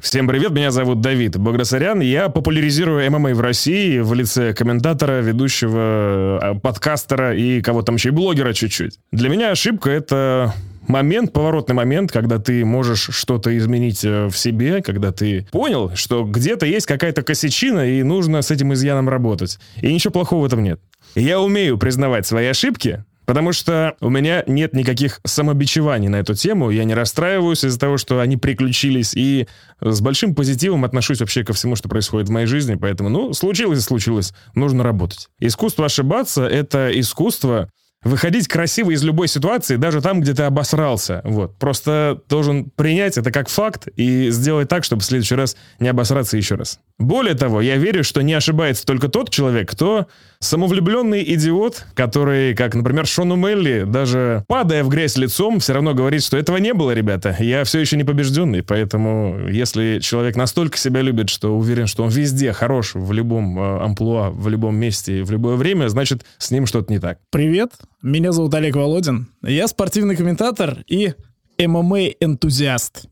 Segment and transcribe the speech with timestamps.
[0.00, 2.00] Всем привет, меня зовут Давид Богдасарян.
[2.00, 8.08] Я популяризирую ММА в России в лице комментатора, ведущего, э, подкастера и кого там еще,
[8.08, 8.98] и блогера чуть-чуть.
[9.12, 10.54] Для меня ошибка— это
[10.88, 16.24] момент, поворотный момент, когда ты можешь что-то изменить э, в себе, когда ты понял, что
[16.24, 19.58] где-то есть какая-то косячина, и нужно с этим изъяном работать.
[19.82, 20.80] И ничего плохого в этом нет.
[21.14, 26.70] Я умею признавать свои ошибки, Потому что у меня нет никаких самобичеваний на эту тему.
[26.70, 29.14] Я не расстраиваюсь из-за того, что они приключились.
[29.14, 29.46] И
[29.80, 32.74] с большим позитивом отношусь вообще ко всему, что происходит в моей жизни.
[32.74, 34.32] Поэтому, ну, случилось случилось.
[34.56, 35.28] Нужно работать.
[35.38, 37.70] Искусство ошибаться— это искусство
[38.02, 41.20] выходить красиво из любой ситуации, даже там, где ты обосрался.
[41.22, 41.56] Вот.
[41.56, 46.36] Просто должен принять это как факт и сделать так, чтобы в следующий раз не обосраться
[46.36, 46.80] еще раз.
[47.00, 50.06] Более того, я верю, что не ошибается только тот человек, кто
[50.38, 56.22] самовлюбленный идиот, который, как, например, Шону Мелли, даже падая в грязь лицом, все равно говорит,
[56.22, 57.34] что этого не было, ребята.
[57.40, 62.10] Я все еще не побежденный, поэтому если человек настолько себя любит, что уверен, что он
[62.10, 66.66] везде хорош, в любом э, амплуа, в любом месте, в любое время, значит, с ним
[66.66, 67.18] что-то не так.
[67.30, 69.28] Привет, меня зовут Олег Володин.
[69.42, 71.14] Я спортивный комментатор и
[71.58, 73.09] ММА-энтузиаст.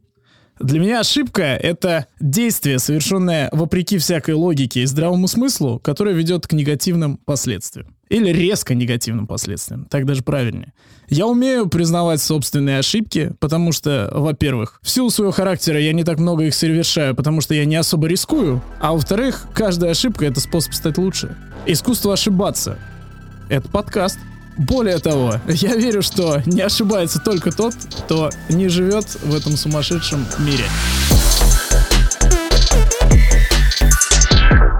[0.60, 6.52] Для меня ошибка— это действие, совершенное вопреки всякой логике и здравому смыслу, которое ведет к
[6.52, 7.94] негативным последствиям.
[8.08, 10.72] Или резко негативным последствиям, так даже правильнее.
[11.08, 16.18] Я умею признавать собственные ошибки, потому что, во-первых, в силу своего характера я не так
[16.18, 20.74] много их совершаю, потому что я не особо рискую, а во-вторых, каждая ошибка— это способ
[20.74, 21.36] стать лучше.
[21.66, 22.78] Искусство ошибаться—
[23.48, 24.18] это подкаст.
[24.58, 30.26] Более того, я верю, что не ошибается только тот, кто не живет в этом сумасшедшем
[30.40, 30.64] мире.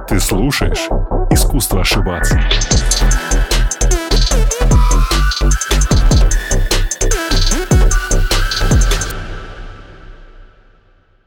[0.08, 0.88] Ты слушаешь
[1.30, 2.40] «Искусство ошибаться».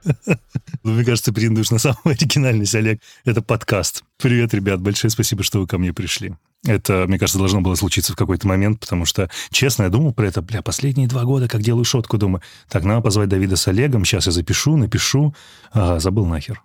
[0.84, 3.02] Ну, мне кажется, претендуешь на самую оригинальность, Олег.
[3.24, 4.04] Это подкаст.
[4.18, 6.34] Привет, ребят, большое спасибо, что вы ко мне пришли.
[6.66, 10.28] Это, мне кажется, должно было случиться в какой-то момент, потому что, честно, я думал про
[10.28, 14.06] это, бля, последние два года, как делаю шутку, думаю, так, надо позвать Давида с Олегом,
[14.06, 15.36] сейчас я запишу, напишу,
[15.72, 16.62] а, забыл нахер.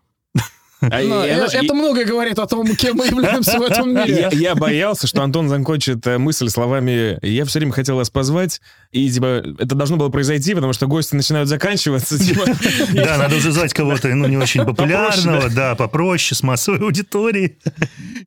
[0.80, 1.72] А Но я, это, и...
[1.72, 4.28] многое говорит о том, кем мы являемся в этом мире.
[4.32, 8.60] Я, я боялся, что Антон закончит э, мысль словами «я все время хотел вас позвать»,
[8.92, 12.18] и типа это должно было произойти, потому что гости начинают заканчиваться.
[12.26, 12.44] Типа.
[12.92, 17.58] Да, надо уже звать кого-то, ну, не очень популярного, да, попроще, с массовой аудиторией.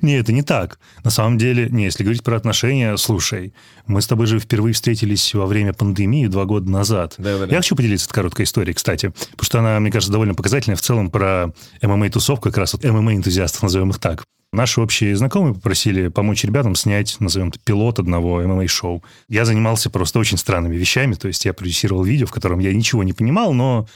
[0.01, 0.79] Не, это не так.
[1.03, 3.53] На самом деле, не, если говорить про отношения, слушай,
[3.85, 7.15] мы с тобой же впервые встретились во время пандемии два года назад.
[7.17, 10.81] Я хочу поделиться этой короткой историей, кстати, потому что она, мне кажется, довольно показательная в
[10.81, 14.23] целом про ММА-тусовку как раз вот ММА-энтузиастов, назовем их так.
[14.51, 19.03] Наши общие знакомые попросили помочь ребятам снять, назовем это, пилот одного ММА-шоу.
[19.27, 23.03] Я занимался просто очень странными вещами, то есть я продюсировал видео, в котором я ничего
[23.03, 23.87] не понимал, но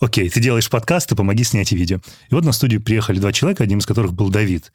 [0.00, 1.98] окей, ты делаешь подкаст, ты помоги снять видео.
[2.30, 4.72] И вот на студию приехали два человека, одним из которых был Давид.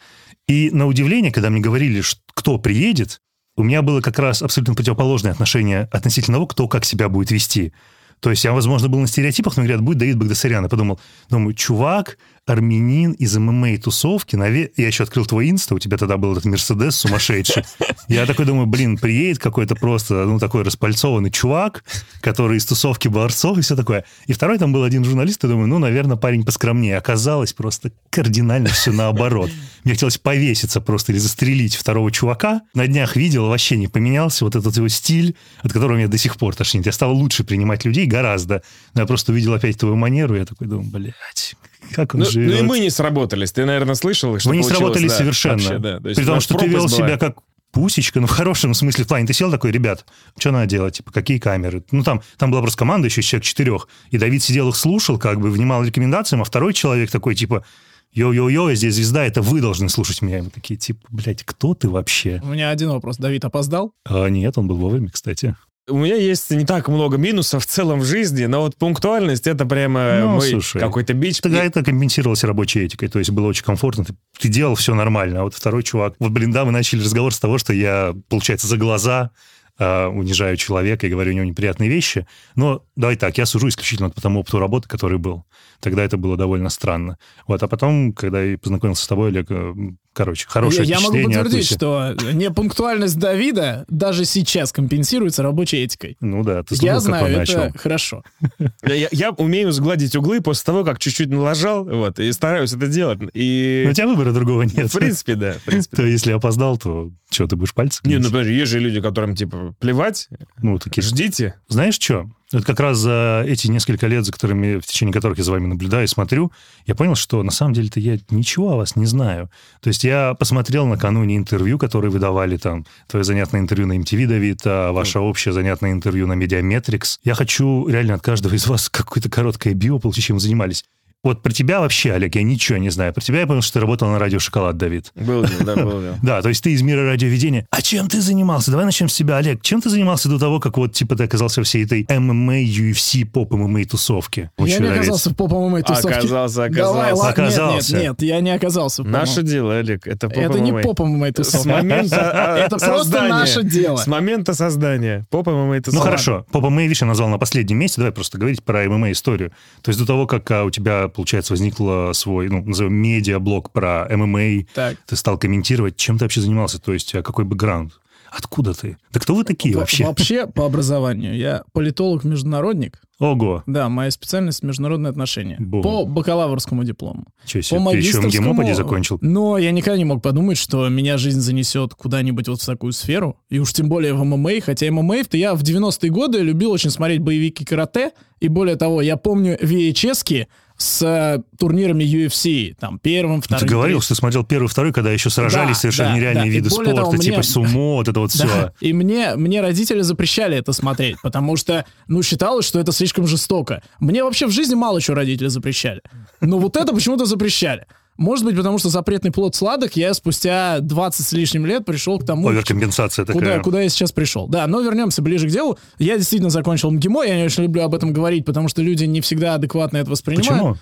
[0.48, 2.04] И на удивление, когда мне говорили,
[2.36, 3.20] кто приедет,
[3.58, 7.74] у меня было как раз абсолютно противоположное отношение относительно того, кто как себя будет вести.
[8.20, 10.64] То есть я, возможно, был на стереотипах, но говорят, будет Давид Багдасарян.
[10.64, 11.00] Я подумал,
[11.30, 14.36] думаю, чувак, армянин из ММА-тусовки.
[14.36, 14.72] Наве...
[14.78, 17.64] Я еще открыл твой инста, у тебя тогда был этот Мерседес сумасшедший.
[18.08, 21.84] Я такой думаю, блин, приедет какой-то просто, ну, такой распальцованный чувак,
[22.22, 24.06] который из тусовки борцов и все такое.
[24.28, 26.98] И второй там был один журналист, и думаю, ну, наверное, парень поскромнее.
[26.98, 29.50] Оказалось просто кардинально все наоборот.
[29.84, 32.62] Мне хотелось повеситься просто или застрелить второго чувака.
[32.74, 36.38] На днях видел, вообще не поменялся вот этот его стиль, от которого меня до сих
[36.38, 36.86] пор тошнит.
[36.86, 38.62] Я стал лучше принимать людей гораздо.
[38.94, 41.56] Но я просто увидел опять твою манеру, я такой думаю, блядь,
[41.94, 42.50] как он ну, живет.
[42.52, 43.52] Ну и мы не сработались.
[43.52, 45.56] Ты, наверное, слышал, что Мы не сработались да, совершенно.
[45.56, 46.00] Вообще, да.
[46.00, 47.38] При том, что ты вел себя как
[47.76, 49.28] пусечка, ну, в хорошем смысле в плане.
[49.28, 50.06] Ты сел такой, ребят,
[50.40, 50.96] что надо делать?
[50.96, 51.84] Типа, какие камеры?
[51.92, 53.90] Ну, там, там была просто команда еще из человек четырех.
[54.12, 57.66] И Давид сидел их слушал, как бы, внимал рекомендациям, а второй человек такой, типа,
[58.14, 60.38] йо-йо-йо, я здесь звезда, это вы должны слушать меня.
[60.38, 62.42] И мы такие, типа, блядь, кто ты вообще?
[62.44, 63.18] У меня один вопрос.
[63.18, 63.92] Давид опоздал?
[64.06, 65.58] А, нет, он был вовремя, кстати.
[65.88, 69.68] У меня есть не так много минусов в целом в жизни, но вот пунктуальность это
[69.68, 71.40] прямо ну, мой какой-то бич.
[71.42, 75.42] Тогда это компенсировалось рабочей этикой, то есть было очень комфортно, ты, ты делал все нормально,
[75.42, 76.16] а вот второй чувак...
[76.18, 79.30] Вот, блин, да, мы начали разговор с того, что я, получается, за глаза
[79.78, 84.10] э, унижаю человека и говорю у него неприятные вещи, но давай так, я сужу исключительно
[84.10, 85.46] по тому опыту работы, который был.
[85.82, 87.20] Тогда это было довольно странно.
[87.48, 89.74] Вот, а потом, когда я познакомился с тобой, Олег, э,
[90.16, 96.16] Короче, хорошее Я, я могу подтвердить, что непунктуальность Давида даже сейчас компенсируется рабочей этикой.
[96.22, 97.78] Ну да, ты слушал, Я знаю, это начал.
[97.78, 98.24] хорошо.
[98.86, 103.20] Я, я умею сгладить углы после того, как чуть-чуть налажал, вот, и стараюсь это делать.
[103.34, 103.84] И...
[103.86, 104.88] Но у тебя выбора другого нет.
[104.90, 105.54] В принципе, да.
[105.54, 108.80] В принципе, то если опоздал, то что, ты будешь пальцы Не, ну подожди, есть же
[108.80, 110.30] люди, которым, типа, плевать,
[110.62, 111.02] ну, такие...
[111.02, 111.56] ждите.
[111.68, 112.30] Знаешь что?
[112.54, 115.66] Вот как раз за эти несколько лет, за которыми, в течение которых я за вами
[115.66, 116.52] наблюдаю и смотрю,
[116.86, 119.50] я понял, что на самом деле-то я ничего о вас не знаю.
[119.82, 124.28] То есть я посмотрел накануне интервью, которые вы давали там, твое занятное интервью на MTV,
[124.28, 127.20] Давид, а ваше общее занятное интервью на Медиаметрикс.
[127.24, 130.86] Я хочу реально от каждого из вас какое-то короткое био получить, чем вы занимались.
[131.26, 133.12] Вот про тебя вообще, Олег, я ничего не знаю.
[133.12, 135.12] Про тебя я понял, что ты работал на радио «Шоколад», Давид.
[135.16, 136.20] Был да, был дело.
[136.22, 137.66] Да, то есть ты из мира радиоведения.
[137.72, 138.70] А чем ты занимался?
[138.70, 139.64] Давай начнем с тебя, Олег.
[139.64, 143.86] Чем ты занимался до того, как вот, типа, ты оказался всей этой ММА, UFC, поп-ММА
[143.86, 144.52] тусовке?
[144.60, 146.20] Я что не оказался в поп-ММА тусовке.
[146.20, 147.28] Оказался, оказался.
[147.28, 147.94] Оказался.
[147.96, 149.50] Нет, нет, я не оказался Наше поп-ММА.
[149.50, 150.82] дело, Олег, это поп Это не ММА.
[150.84, 151.70] поп-ММА С тусовка.
[151.70, 153.98] момента а, Это просто наше дело.
[153.98, 155.26] С момента создания.
[155.32, 157.98] Поп ММА это Ну хорошо, поп ММА, видишь, я назвал на последнем месте.
[157.98, 159.52] Давай просто говорить про ММА историю.
[159.82, 164.08] То есть до того, как а, у тебя, получается, возникло свой, ну, назовем, медиаблог про
[164.10, 164.98] ММА, Так.
[165.08, 167.94] ты стал комментировать, чем ты вообще занимался, то есть а какой бэкграунд?
[168.32, 168.98] Откуда ты?
[169.14, 170.06] Да кто вы такие Во- вообще?
[170.06, 173.02] Вообще, по образованию, я политолог-международник.
[173.18, 175.56] Ого, Да, моя специальность международные отношения.
[175.58, 175.82] Бум.
[175.82, 177.28] По бакалаврскому диплому.
[177.44, 178.20] По себе, ты еще.
[178.20, 179.18] МГИМО поди закончил?
[179.22, 183.38] Но я никогда не мог подумать, что меня жизнь занесет куда-нибудь вот в такую сферу.
[183.50, 184.60] И уж тем более в ММА.
[184.62, 188.12] Хотя ММА-то я в 90-е годы любил очень смотреть боевики карате.
[188.40, 190.48] И более того, я помню VHS-ки
[190.78, 192.76] с э, турнирами UFC.
[192.78, 193.66] Там первым, Ну, вторым.
[193.66, 196.50] Ты говорил, что смотрел первый, второй, когда еще сражались Да, совершенно да, нереальные да.
[196.50, 198.46] Виды спорта, того, типа мне- сумо, вот это вот все.
[198.48, 203.26] Да, и мне, мне родители запрещали это смотреть, потому что, ну, считалось, что это слишком
[203.26, 203.82] жестоко.
[204.02, 206.02] Мне вообще в жизни мало чего родители запрещали.
[206.42, 207.86] Но вот это почему-то запрещали.
[208.18, 212.26] Может быть, потому что запретный плод сладок, я спустя 20 с лишним лет пришел к
[212.26, 213.60] тому, Оверкомпенсация куда, такая.
[213.62, 214.48] куда я сейчас пришел.
[214.48, 215.78] Да, но вернемся ближе к делу.
[216.00, 219.20] Я действительно закончил МГИМО, я не очень люблю об этом говорить, потому что люди не
[219.20, 220.48] всегда адекватно это воспринимают.
[220.48, 220.78] Почему?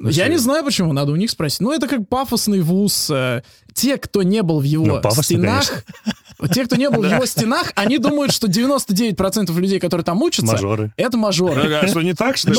[0.00, 1.60] Я не знаю почему, надо у них спросить.
[1.60, 3.10] Ну, это как пафосный вуз.
[3.10, 3.42] э,
[3.74, 5.84] Те, кто не был в его Ну, пафосно, стенах,
[6.52, 10.52] те, кто не был в его стенах, они думают, что 99% людей, которые там учатся,
[10.52, 10.92] Мажоры.
[10.96, 11.74] это мажоры.
[11.74, 12.50] А что, не так, что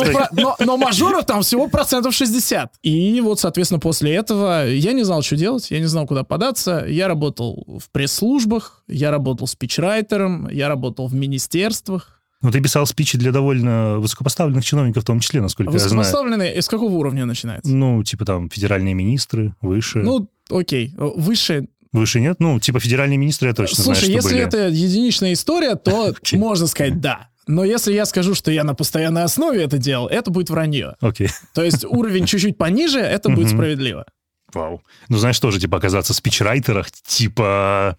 [0.59, 2.73] но мажоров там всего процентов 60.
[2.83, 6.85] И вот, соответственно, после этого я не знал, что делать, я не знал, куда податься.
[6.88, 12.21] Я работал в пресс-службах, я работал спичрайтером, я работал в министерствах.
[12.45, 15.97] Ну, ты писал спичи для довольно высокопоставленных чиновников, в том числе, насколько я знаю.
[15.97, 17.71] Высокопоставленные, из какого уровня начинается?
[17.75, 20.03] Ну, типа там федеральные министры, выше.
[20.03, 22.36] Ну, окей, выше выше нет?
[22.39, 24.47] Ну, типа федеральные министры, я точно Слушай, знаю, что если были.
[24.47, 26.38] это единичная история, то Окей.
[26.38, 27.30] можно сказать да.
[27.47, 30.97] Но если я скажу, что я на постоянной основе это делал, это будет вранье.
[31.01, 31.30] Окей.
[31.56, 34.06] То есть уровень чуть-чуть пониже, это будет справедливо.
[34.53, 34.83] Вау.
[35.09, 37.97] Ну, знаешь, тоже, типа, оказаться в спичрайтерах, типа...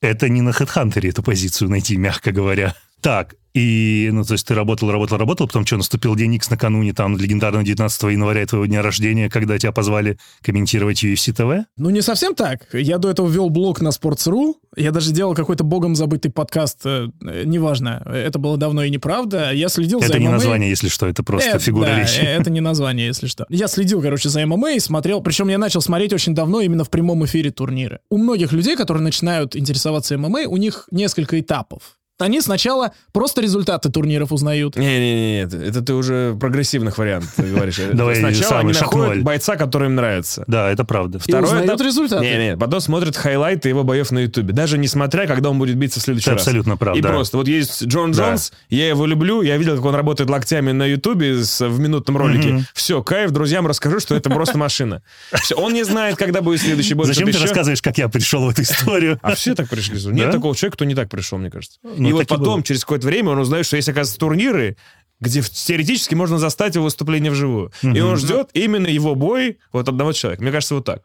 [0.00, 2.74] Это не на HeadHunter эту позицию найти, мягко говоря.
[3.00, 6.92] Так, и, ну, то есть ты работал, работал, работал, потом что, наступил день X накануне,
[6.92, 11.64] там, легендарного 19 января твоего дня рождения, когда тебя позвали комментировать UFC TV?
[11.76, 12.72] Ну, не совсем так.
[12.72, 14.54] Я до этого вел блог на Sports.ru.
[14.76, 16.82] Я даже делал какой-то богом забытый подкаст.
[16.84, 17.08] э,
[17.44, 19.50] Неважно, это было давно и неправда.
[19.52, 22.20] Я следил за Это не название, если что, это просто Э, фигура да, речи.
[22.20, 23.44] э, это не название, если что.
[23.48, 25.20] Я следил, короче, за ММА и смотрел.
[25.20, 28.00] Причем я начал смотреть очень давно именно в прямом эфире турниры.
[28.10, 31.94] У многих людей, которые начинают интересоваться ММА, у них несколько этапов.
[32.18, 34.76] Они сначала просто результаты турниров узнают.
[34.76, 37.80] Не-не-не, это ты уже прогрессивных вариантов говоришь.
[37.92, 40.42] Давай Сначала они находят бойца, который им нравится.
[40.48, 41.20] Да, это правда.
[41.24, 42.24] И узнают результаты.
[42.24, 44.52] Не-не, потом смотрят хайлайты его боев на Ютубе.
[44.52, 46.40] Даже не смотря, когда он будет биться в следующий раз.
[46.40, 48.12] абсолютно прав, И просто, вот есть Джон.
[48.12, 52.64] Джонс, я его люблю, я видел, как он работает локтями на Ютубе в минутном ролике.
[52.74, 55.02] Все, кайф, друзьям расскажу, что это просто машина.
[55.34, 57.06] Все, он не знает, когда будет следующий бой.
[57.06, 59.20] Зачем ты рассказываешь, как я пришел в эту историю?
[59.22, 59.98] А все так пришли.
[60.12, 61.78] Нет такого человека, кто не так пришел, мне кажется.
[62.08, 62.62] И вот потом, было.
[62.62, 64.76] через какое-то время, он узнает, что есть, оказывается, турниры,
[65.20, 67.72] где теоретически можно застать его выступление вживую.
[67.82, 70.42] И он ждет именно его бой вот одного человека.
[70.42, 71.02] Мне кажется, вот так.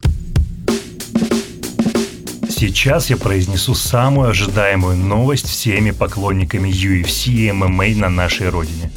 [2.49, 8.89] Сейчас я произнесу самую ожидаемую новость всеми поклонниками UFC и MMA на нашей родине.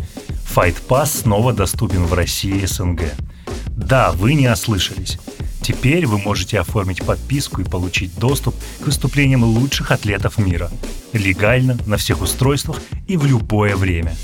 [0.55, 3.03] Fight Pass снова доступен в России и СНГ.
[3.67, 5.19] Да, вы не ослышались.
[5.67, 10.71] Теперь вы можете оформить подписку и получить доступ к выступлениям лучших атлетов мира.
[11.13, 14.15] Легально, на всех устройствах и в любое время.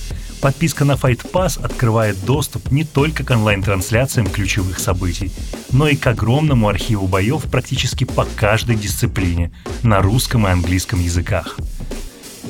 [0.41, 5.33] Подписка на Fight Pass открывает доступ не только к онлайн-трансляциям ключевых событий,
[5.73, 9.51] но и к огромному архиву боев практически по каждой дисциплине
[9.83, 11.59] на русском и английском языках.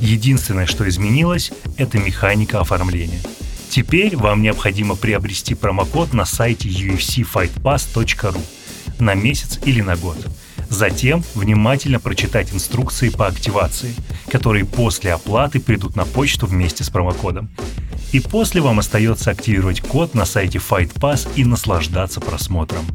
[0.00, 3.22] Единственное, что изменилось, это механика оформления.
[3.70, 8.38] Теперь вам необходимо приобрести промокод на сайте ufcfightpass.ru
[8.98, 10.16] на месяц или на год.
[10.68, 13.94] Затем внимательно прочитать инструкции по активации,
[14.30, 17.50] которые после оплаты придут на почту вместе с промокодом.
[18.12, 22.86] И после вам остается активировать код на сайте Fight Pass и наслаждаться просмотром.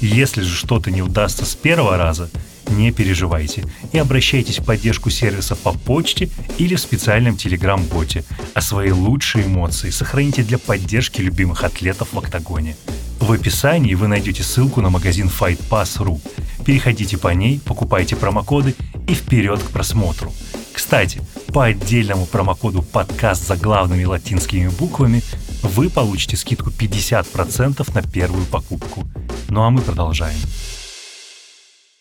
[0.00, 2.30] Если же что-то не удастся с первого раза,
[2.70, 8.90] Не переживайте и обращайтесь в поддержку сервиса по почте или в специальном телеграм-боте, а свои
[8.90, 12.76] лучшие эмоции сохраните для поддержки любимых атлетов в октагоне.
[13.20, 16.20] В описании вы найдете ссылку на магазин FightPass.ru.
[16.64, 18.74] Переходите по ней, покупайте промокоды
[19.06, 20.32] и вперед к просмотру.
[20.72, 25.22] Кстати, по отдельному промокоду подкаст за главными латинскими буквами
[25.62, 29.06] вы получите скидку 50% на первую покупку.
[29.48, 30.38] Ну а мы продолжаем.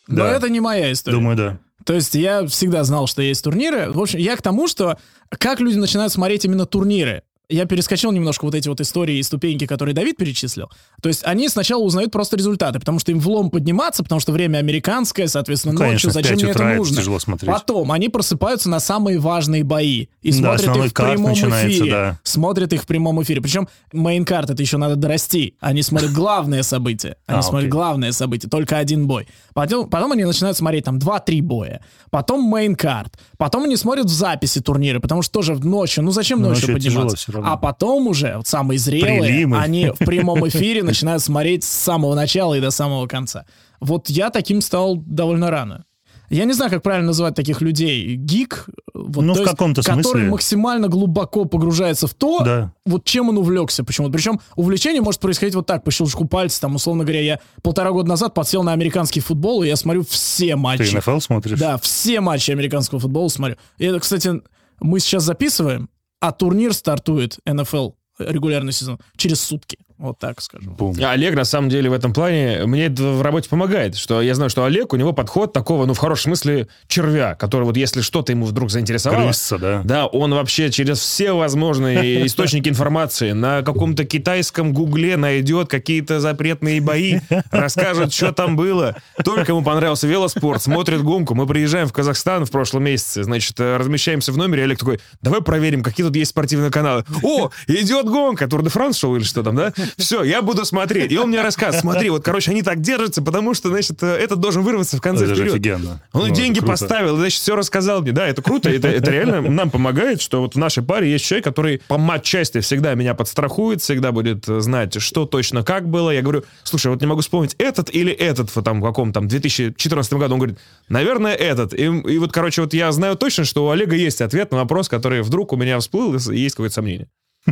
[0.07, 0.31] Но Да.
[0.31, 1.17] это не моя история.
[1.17, 1.59] Думаю, да.
[1.85, 3.91] То есть я всегда знал, что есть турниры.
[3.91, 4.97] В общем, я к тому, что
[5.29, 7.23] как люди начинают смотреть именно турниры.
[7.49, 10.69] Я перескочил немножко вот эти вот истории и ступеньки, которые Давид перечислил.
[11.01, 14.57] То есть они сначала узнают просто результаты, потому что им влом подниматься, потому что время
[14.57, 16.09] американское, соответственно, Ну, конечно, ночью.
[16.09, 16.97] в Зачем 5 мне это нужно?
[16.97, 17.51] тяжело смотреть.
[17.53, 21.91] Потом они просыпаются на самые важные бои и Да, смотрят их в прямом эфире.
[21.91, 22.19] да.
[22.23, 23.41] Смотрят их в прямом эфире.
[23.41, 25.55] Причем main card это еще надо дорасти.
[25.59, 27.17] Они смотрят главные события.
[27.27, 27.71] Они А, смотрят окей.
[27.71, 28.47] главные события.
[28.47, 29.27] Только один бой.
[29.53, 31.81] Потом, потом они начинают смотреть там 2-3 боя.
[32.09, 33.13] Потом main card.
[33.37, 36.03] Потом они смотрят в записи турниры, потому что тоже ночью.
[36.03, 37.31] Ну зачем Ну, ночью ночью подниматься?
[37.43, 39.57] А потом уже, вот самые зрелые, Прилимы.
[39.59, 43.45] они в прямом эфире начинают смотреть с самого начала и до самого конца.
[43.79, 45.85] Вот я таким стал довольно рано.
[46.27, 48.15] Я не знаю, как правильно называть таких людей.
[48.15, 48.65] Гик,
[48.95, 50.29] вот, Ну, в есть, каком-то который смысле.
[50.29, 52.73] максимально глубоко погружается в то, Да.
[52.83, 54.13] вот чем он увлекся почему-то.
[54.13, 56.61] Причем увлечение может происходить вот так, по щелчку пальца.
[56.61, 60.47] Там, условно говоря, я полтора года назад подсел на американский футбол, и я смотрю все
[60.47, 60.97] Ты матчи.
[60.97, 61.59] НФЛ смотришь?
[61.59, 63.57] Да, все матчи американского футбола смотрю.
[63.77, 64.41] И это, кстати,
[64.79, 65.89] мы сейчас записываем,
[66.27, 69.77] а турнир стартует НФЛ регулярный сезон через сутки.
[69.97, 70.71] Вот так скажу.
[70.71, 70.93] Бум.
[71.01, 74.35] А Олег, на самом деле, в этом плане, мне это в работе помогает, что я
[74.35, 78.01] знаю, что Олег, у него подход такого, ну, в хорошем смысле, червя, который вот если
[78.01, 79.81] что-то ему вдруг заинтересовало, Крысца, да.
[79.85, 86.81] да, он вообще через все возможные источники информации на каком-то китайском гугле найдет какие-то запретные
[86.81, 87.19] бои,
[87.51, 88.97] расскажет, что там было.
[89.23, 91.35] Только ему понравился велоспорт, смотрит гонку.
[91.35, 95.41] Мы приезжаем в Казахстан в прошлом месяце, значит, э, размещаемся в номере, Олег такой, давай
[95.41, 97.05] проверим, какие тут есть спортивные каналы.
[97.23, 99.73] О, идет гонка, Тур де Франс шоу или что там, да?
[99.97, 101.11] Все, я буду смотреть.
[101.11, 104.39] И он мне рассказывает, смотри, вот, короче, они так держатся, потому что, значит, э, этот
[104.39, 105.53] должен вырваться в конце Это же вперед.
[105.53, 106.01] офигенно.
[106.13, 106.71] Он Ну, деньги круто.
[106.73, 108.11] поставил, значит, все рассказал мне.
[108.11, 111.45] Да, это круто, это, это реально нам помогает, что вот в нашей паре есть человек,
[111.45, 116.11] который по матчасти всегда меня подстрахует, всегда будет э, знать, что точно как было.
[116.11, 120.13] Я говорю, слушай, вот не могу вспомнить, этот или этот в там, каком там 2014
[120.13, 120.33] году.
[120.35, 120.57] Он говорит,
[120.89, 121.73] наверное, этот.
[121.73, 124.89] И, и вот, короче, вот я знаю точно, что у Олега есть ответ на вопрос,
[124.89, 127.07] который вдруг у меня всплыл, и есть какое-то сомнение.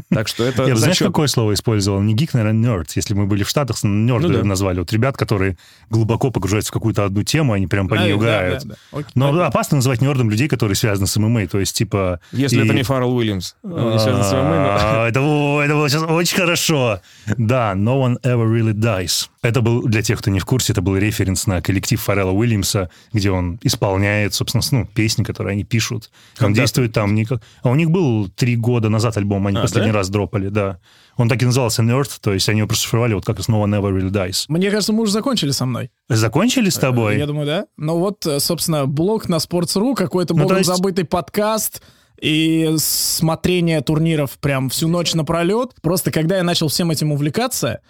[0.10, 2.02] Так что это Я бы, знаешь, какое слово использовал?
[2.02, 2.92] Не гик, наверное, нерд.
[2.96, 4.44] Если мы были в Штатах, нерды Ну да.
[4.44, 4.80] назвали.
[4.80, 5.58] Вот ребят, которые
[5.90, 8.64] глубоко погружаются в какую-то одну тему, они прям по ней да, угорают.
[8.64, 9.00] да, да.
[9.00, 9.12] Окей.
[9.16, 11.48] Но опасно называть нердом людей, которые связаны с ММА.
[11.48, 12.20] То есть, типа...
[12.32, 13.54] Если и- это не Фаррелл Уильямс.
[13.64, 17.00] А, Это, было сейчас очень хорошо.
[17.38, 19.30] Да, No One Ever Really Dies.
[19.44, 22.90] Это был, для тех, кто не в курсе, это был референс на коллектив Фаррелла Уильямса,
[23.12, 26.10] где он исполняет, собственно, ну, песни, которые они пишут.
[26.40, 27.14] Он действует там...
[27.62, 30.80] А у них был три года назад альбом, они А, последний раз дропали, да.
[31.18, 33.80] Он так и назывался Nerd, то есть они его прошифровали вот как из No One
[33.80, 34.46] Ever Really Dies.
[34.48, 35.92] Мне кажется, мы уже закончили со мной.
[36.10, 37.18] Закончили с тобой?
[37.18, 37.66] Я думаю, да.
[37.78, 41.82] Ну вот, э, собственно, блог на Sports.ru, какой-то Ну, богом то есть- забытый подкаст
[42.22, 45.72] и смотрение турниров прям всю ночь напролет.
[45.82, 47.82] Просто когда я начал всем этим увлекаться,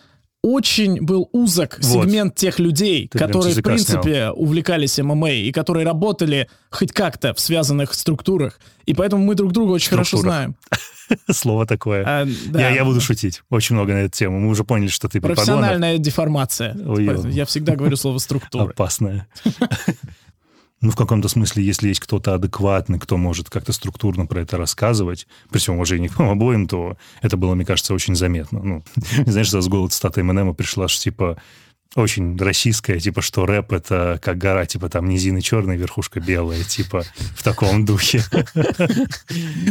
[0.43, 2.03] очень был узок Вот.
[2.03, 7.39] сегмент тех людей, Ты которые, в принципе, увлекались ММА и которые работали хоть как-то в
[7.39, 8.59] связанных структурах.
[8.85, 10.55] И поэтому мы друг друга очень хорошо знаем.
[11.31, 12.03] Слово такое.
[12.05, 12.59] А, да.
[12.59, 14.39] Я, я буду шутить очень много на эту тему.
[14.39, 15.21] Мы уже поняли, что ты.
[15.21, 16.75] Профессиональная деформация.
[16.85, 17.09] Ой.
[17.31, 18.63] Я всегда говорю слово структура.
[18.71, 19.27] опасная.
[20.83, 25.27] Ну, в каком-то смысле, если есть кто-то адекватный, кто может как-то структурно про это рассказывать,
[25.49, 28.61] при всем уважении к вам обоим, то это было, мне кажется, очень заметно.
[28.61, 28.83] Ну,
[29.25, 31.37] знаешь, с голод цитата Эминема пришла, что, типа,
[31.95, 37.05] очень российская, типа, что рэп— это как гора, типа, там низины черные, верхушка белая, типа,
[37.33, 38.21] в таком духе.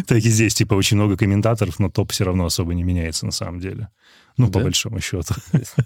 [0.07, 3.33] Так и здесь, типа, очень много комментаторов, но топ все равно особо не меняется на
[3.33, 3.89] самом деле.
[4.37, 4.65] Ну, по Да?
[4.65, 5.35] большому счету.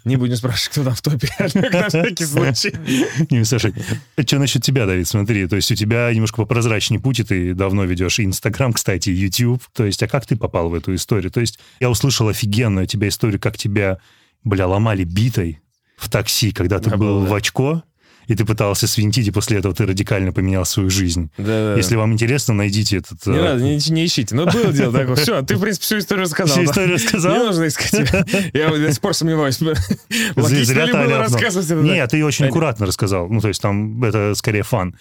[0.05, 1.29] Не будем спрашивать, кто там в топе.
[1.55, 2.75] На всякий случай.
[3.31, 3.73] Не, Саша,
[4.27, 5.09] что насчет тебя, Давид?
[5.09, 9.63] Смотри, то есть у тебя немножко попрозрачнее путь, и ты давно ведешь Инстаграм, кстати, YouTube.
[9.73, 11.31] То есть, а как ты попал в эту историю?
[11.31, 13.99] То есть я услышал офигенную тебя историю, как тебя,
[14.45, 15.61] бля, ломали битой
[15.97, 17.83] в такси, когда ты был в очко,
[18.27, 21.31] и ты пытался свинтить, и после этого ты радикально поменял свою жизнь.
[21.39, 21.77] Да-да.
[21.77, 23.25] Если вам интересно, найдите этот...
[23.27, 24.35] Не э, надо, не, не ищите.
[24.35, 25.17] Ну, было дело такое.
[25.17, 26.57] Все, ты, в принципе, всю историю рассказал.
[26.57, 26.71] Всю да.
[26.71, 27.33] историю рассказал?
[27.35, 27.93] Не нужно искать.
[28.53, 29.61] Я до сих пор сомневаюсь.
[30.37, 31.81] Логично ли было рассказывать это?
[31.81, 33.29] Нет, ты очень аккуратно рассказал.
[33.29, 34.97] Ну, то есть там это скорее фан.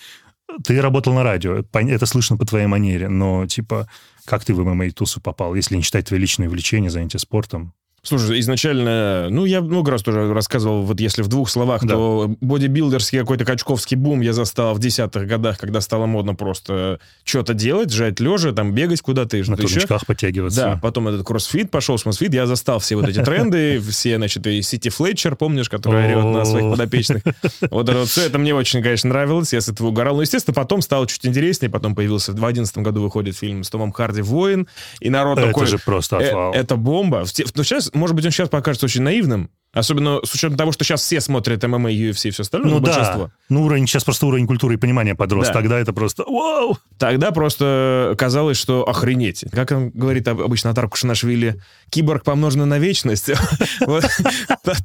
[0.64, 3.90] Ты работал на радио, это слышно по твоей манере, но, типа,
[4.26, 7.74] как ты в ММА-тусу попал, если не считать твои личные увлечения, занятия спортом?
[8.06, 11.94] Слушай, изначально, ну, я много раз тоже рассказывал, вот если в двух словах, Да.
[11.96, 17.54] то бодибилдерский какой-то качковский бум я застал в десятых годах, когда стало модно просто что-то
[17.54, 19.74] делать, жать лежа, там бегать куда-то и На что-то еще.
[19.74, 20.62] турничках подтягиваться.
[20.62, 24.62] Да, потом этот кроссфит пошел, смысфит, я застал все вот эти тренды, все, значит, и
[24.62, 27.24] Сити Флетчер, помнишь, который орет на своих подопечных.
[27.72, 30.16] Вот это все, это мне очень, конечно, нравилось, я с этого угорал.
[30.16, 33.92] Но, естественно, потом стало чуть интереснее, потом появился, в 2011 году выходит фильм с Томом
[33.92, 34.68] Харди «Воин»,
[35.00, 35.66] и народ Это такой...
[35.68, 36.54] же просто «Э, отвал.
[36.54, 37.24] Это бомба.
[37.56, 41.02] Ну, сейчас, может быть, он сейчас покажется очень наивным, особенно с учетом того, что сейчас
[41.02, 43.26] все смотрят ММА, UFC и все остальное, Ну ну, большинство.
[43.26, 45.48] да, ну уровень, сейчас просто уровень культуры и понимания подрос.
[45.48, 45.54] Да.
[45.54, 46.78] Тогда это просто вау!
[46.98, 49.44] Тогда просто казалось, что охренеть.
[49.52, 53.30] Как он говорит об- обычно Атар Кушанашвили, киборг помноженный на вечность.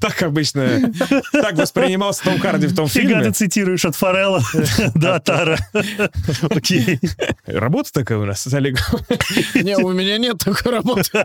[0.00, 0.93] Так обычно,
[1.33, 3.25] так воспринимался Том Харди в том Фига фильме.
[3.25, 4.43] ты цитируешь от Форелла
[4.95, 5.59] до Атара.
[6.50, 6.99] Окей.
[7.47, 8.83] Работа такая у нас с Олегом.
[9.55, 11.25] Не, у меня нет такой работы.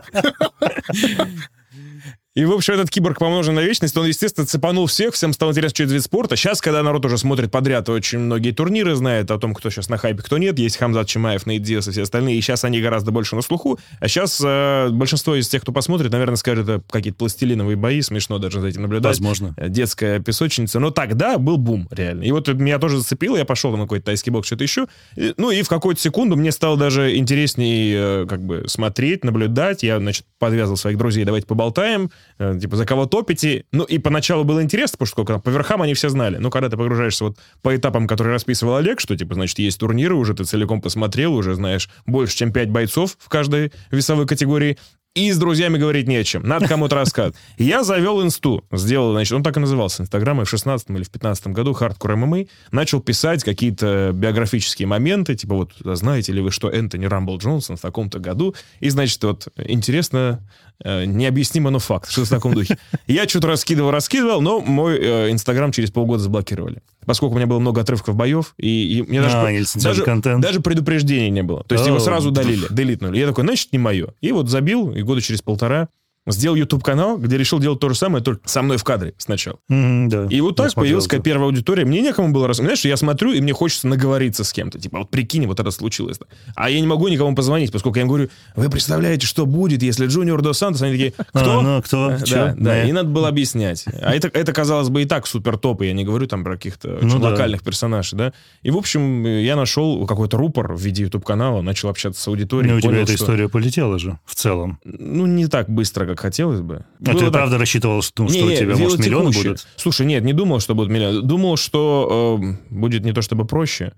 [2.36, 5.74] И, в общем, этот киборг помноженный на вечность, он, естественно, цепанул всех, всем стало интересно,
[5.74, 6.36] что это вид спорта.
[6.36, 9.96] Сейчас, когда народ уже смотрит подряд очень многие турниры, знает о том, кто сейчас на
[9.96, 13.10] хайпе, кто нет, есть Хамзат Чимаев, Нейт Диас и все остальные, и сейчас они гораздо
[13.10, 13.78] больше на слуху.
[14.00, 18.36] А сейчас э, большинство из тех, кто посмотрит, наверное, скажет, это какие-то пластилиновые бои, смешно
[18.36, 19.12] даже за этим наблюдать.
[19.12, 19.54] Возможно.
[19.56, 20.78] Э, Детская песочница.
[20.78, 22.24] Но тогда был бум, реально.
[22.24, 24.88] И вот меня тоже зацепило, я пошел на какой-то тайский бокс, что-то еще.
[25.16, 29.82] И, ну и в какую-то секунду мне стало даже интереснее э, как бы смотреть, наблюдать.
[29.82, 33.64] Я, значит, подвязал своих друзей, давайте поболтаем, типа, за кого топите.
[33.72, 36.36] Ну и поначалу было интересно, потому что сколько- по верхам они все знали.
[36.36, 40.14] Но когда ты погружаешься вот по этапам, которые расписывал Олег, что, типа, значит, есть турниры,
[40.14, 44.78] уже ты целиком посмотрел, уже знаешь больше, чем 5 бойцов в каждой весовой категории,
[45.16, 46.42] и с друзьями говорить не о чем.
[46.42, 47.36] Надо кому-то рассказывать.
[47.56, 48.64] Я завел инсту.
[48.70, 52.16] Сделал, значит, он так и назывался, Инстаграм, и в 16 или в 15 году, Хардкор
[52.16, 57.78] ММА, начал писать какие-то биографические моменты, типа вот, знаете ли вы, что Энтони Рамбл Джонсон
[57.78, 60.46] в таком-то году, и, значит, вот, интересно,
[60.84, 62.76] э, необъяснимо, но факт, что в таком духе.
[63.06, 66.82] Я что-то раскидывал, раскидывал, но мой э, Инстаграм через полгода заблокировали.
[67.06, 70.42] Поскольку у меня было много отрывков боев, и, и мне даже, А, даже, контент.
[70.42, 71.64] даже предупреждения не было.
[71.64, 72.00] То есть его О.
[72.00, 73.18] сразу удалили, делитнули.
[73.18, 74.08] Я такой, значит, не мое.
[74.20, 75.88] И вот забил, и года через полтора
[76.26, 79.58] сделал YouTube-канал, где решил делать то же самое, только со мной в кадре сначала.
[79.68, 80.26] М, Да.
[80.30, 81.84] И вот Я так смотрел появилась какая первая аудитория.
[81.84, 82.56] Мне некому было раз...
[82.58, 84.78] Знаешь, я смотрю, и мне хочется наговориться с кем-то.
[84.78, 86.18] Типа, вот прикинь, вот это случилось.
[86.54, 90.06] А я не могу никому позвонить, поскольку я им говорю, вы представляете, что будет, если
[90.06, 90.82] Джуниор Дос Сантос...
[90.82, 91.58] Они такие, кто?
[91.58, 92.10] А, ну, кто?
[92.12, 92.34] Э, Чё?
[92.36, 93.84] Да, да, и надо было объяснять.
[94.02, 96.98] А это, это казалось бы, и так супер топ, я не говорю там про каких-то
[97.02, 97.30] Ну да.
[97.30, 98.32] локальных персонажей, да.
[98.62, 102.72] И, в общем, я нашел какой-то рупор в виде YouTube-канала, начал общаться с аудиторией.
[102.72, 104.78] Ну, у тебя эта что- история полетела же в целом.
[104.84, 106.84] Ну, не так быстро, как хотелось бы.
[107.00, 109.66] А Было ты так- правда рассчитывал, что, ну, что у Не, тебя, может, миллион будет?
[109.76, 111.26] Слушай, нет, не думал, что будет миллион.
[111.26, 113.92] Думал, что э, будет не то чтобы проще.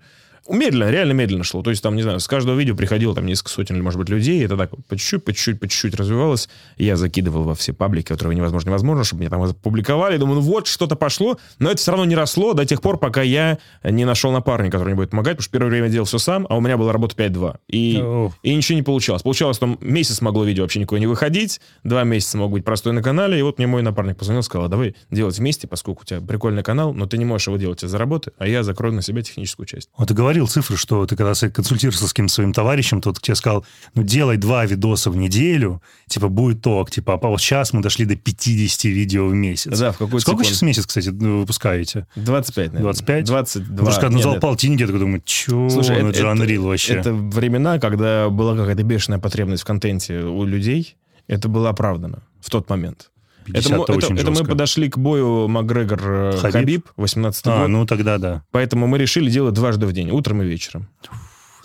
[0.48, 1.62] Медленно, реально медленно шло.
[1.62, 4.08] То есть там, не знаю, с каждого видео приходило там несколько сотен или, может быть,
[4.08, 4.40] людей.
[4.40, 6.48] И это так по чуть-чуть, по чуть-чуть, по чуть-чуть развивалось.
[6.76, 10.16] Я закидывал во все паблики, которые невозможно, невозможно, чтобы меня там опубликовали.
[10.16, 11.38] Думаю, ну вот, что-то пошло.
[11.58, 14.88] Но это все равно не росло до тех пор, пока я не нашел напарника, который
[14.88, 15.36] мне будет помогать.
[15.36, 17.56] Потому что первое время делал все сам, а у меня была работа 5-2.
[17.68, 18.02] И,
[18.42, 19.22] и ничего не получалось.
[19.22, 21.60] Получалось, там месяц могло видео вообще никуда не выходить.
[21.84, 23.38] Два месяца мог быть простой на канале.
[23.38, 26.62] И вот мне мой напарник позвонил, сказал, «А давай делать вместе, поскольку у тебя прикольный
[26.62, 29.66] канал, но ты не можешь его делать из-за работы, а я закрою на себя техническую
[29.66, 29.90] часть.
[29.96, 33.64] Вот ты говорил цифры, что ты когда консультировался с каким-то своим товарищем, тот тебе сказал,
[33.94, 38.04] ну, делай два видоса в неделю, типа, будет ток, типа, а вот сейчас мы дошли
[38.04, 39.78] до 50 видео в месяц.
[39.78, 40.46] Да, в какой-то Сколько секунд.
[40.48, 42.06] сейчас в месяц, кстати, ну, выпускаете?
[42.16, 42.82] 25, наверное.
[42.92, 43.24] 25?
[43.24, 43.64] 22.
[43.70, 44.42] Потому что когда Нет, назвал нет.
[44.42, 46.94] полтинник, я такой думаю, чё, Слушай, ну, это, же Unreal вообще.
[46.96, 50.98] это времена, когда была какая-то бешеная потребность в контенте у людей.
[51.26, 53.10] Это было оправдано в тот момент.
[53.48, 54.50] Это, 50 мы- -то это- очень это мы жестко.
[54.50, 56.86] подошли к бою Макгрегор-Хабиб, Хабиб?
[56.96, 57.68] 18 А, год.
[57.68, 58.42] ну тогда да.
[58.50, 60.88] Поэтому мы решили делать дважды в день, утром и вечером.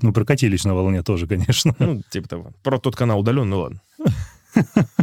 [0.02, 1.74] Ну, прокатились на волне тоже, конечно.
[1.80, 2.52] Ну, типа того.
[2.64, 3.82] Про тот канал удален, ну ладно.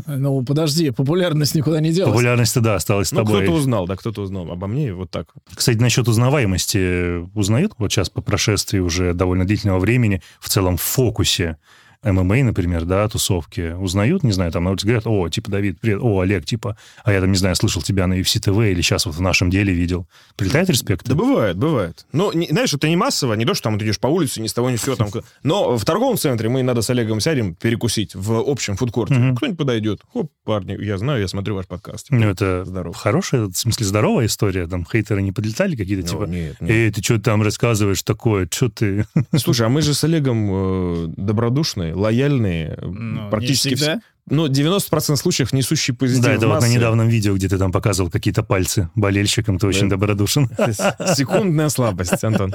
[0.06, 2.12] Ну, подожди, популярность никуда не делась.
[2.12, 3.42] Популярность, да, осталась с Ну, тобой.
[3.42, 5.26] кто-то узнал, да, кто-то узнал обо мне, вот так.
[5.54, 10.82] Кстати, насчет узнаваемости узнают вот сейчас по прошествии уже довольно длительного времени в целом в
[10.82, 11.56] фокусе
[12.02, 15.98] ММА, например, да, тусовки, узнают, не знаю, там на улице говорят, о, типа, Давид, привет,
[16.00, 19.04] о, Олег, типа, а я там, не знаю, слышал тебя на UFC TV или сейчас
[19.06, 20.06] вот в нашем деле видел.
[20.36, 21.06] Прилетает респект?
[21.06, 22.06] Да бывает, бывает.
[22.12, 24.46] Но, не- знаешь, это не массово, не то, что там ты идешь по улице, ни
[24.46, 24.96] с того, ни с сего.
[24.96, 25.08] Там,
[25.42, 29.14] но в торговом центре мы надо с Олегом сядем перекусить в общем фудкорте.
[29.14, 29.36] Мгм.
[29.36, 30.00] Кто-нибудь подойдет.
[30.12, 32.06] Хоп, парни, я знаю, я смотрю ваш подкаст.
[32.10, 32.94] Ну, это Здорово.
[32.94, 36.70] хорошая, в смысле, здоровая история, там хейтеры не подлетали какие-то, Ну, типа, нет, нет.
[36.70, 39.04] эй, ты что там рассказываешь такое, что ты...
[39.36, 43.92] Слушай, а мы же с Олегом э, добродушные, лояльные, э, Ну, не практически всегда.
[43.98, 44.00] все.
[44.28, 46.72] Ну, 90% случаев несущие позитив Да, это вот на массы.
[46.74, 49.96] недавнем видео, где ты там показывал какие-то пальцы болельщикам, ты очень Да.
[49.96, 50.48] добродушен.
[51.16, 52.54] Секундная слабость, Антон.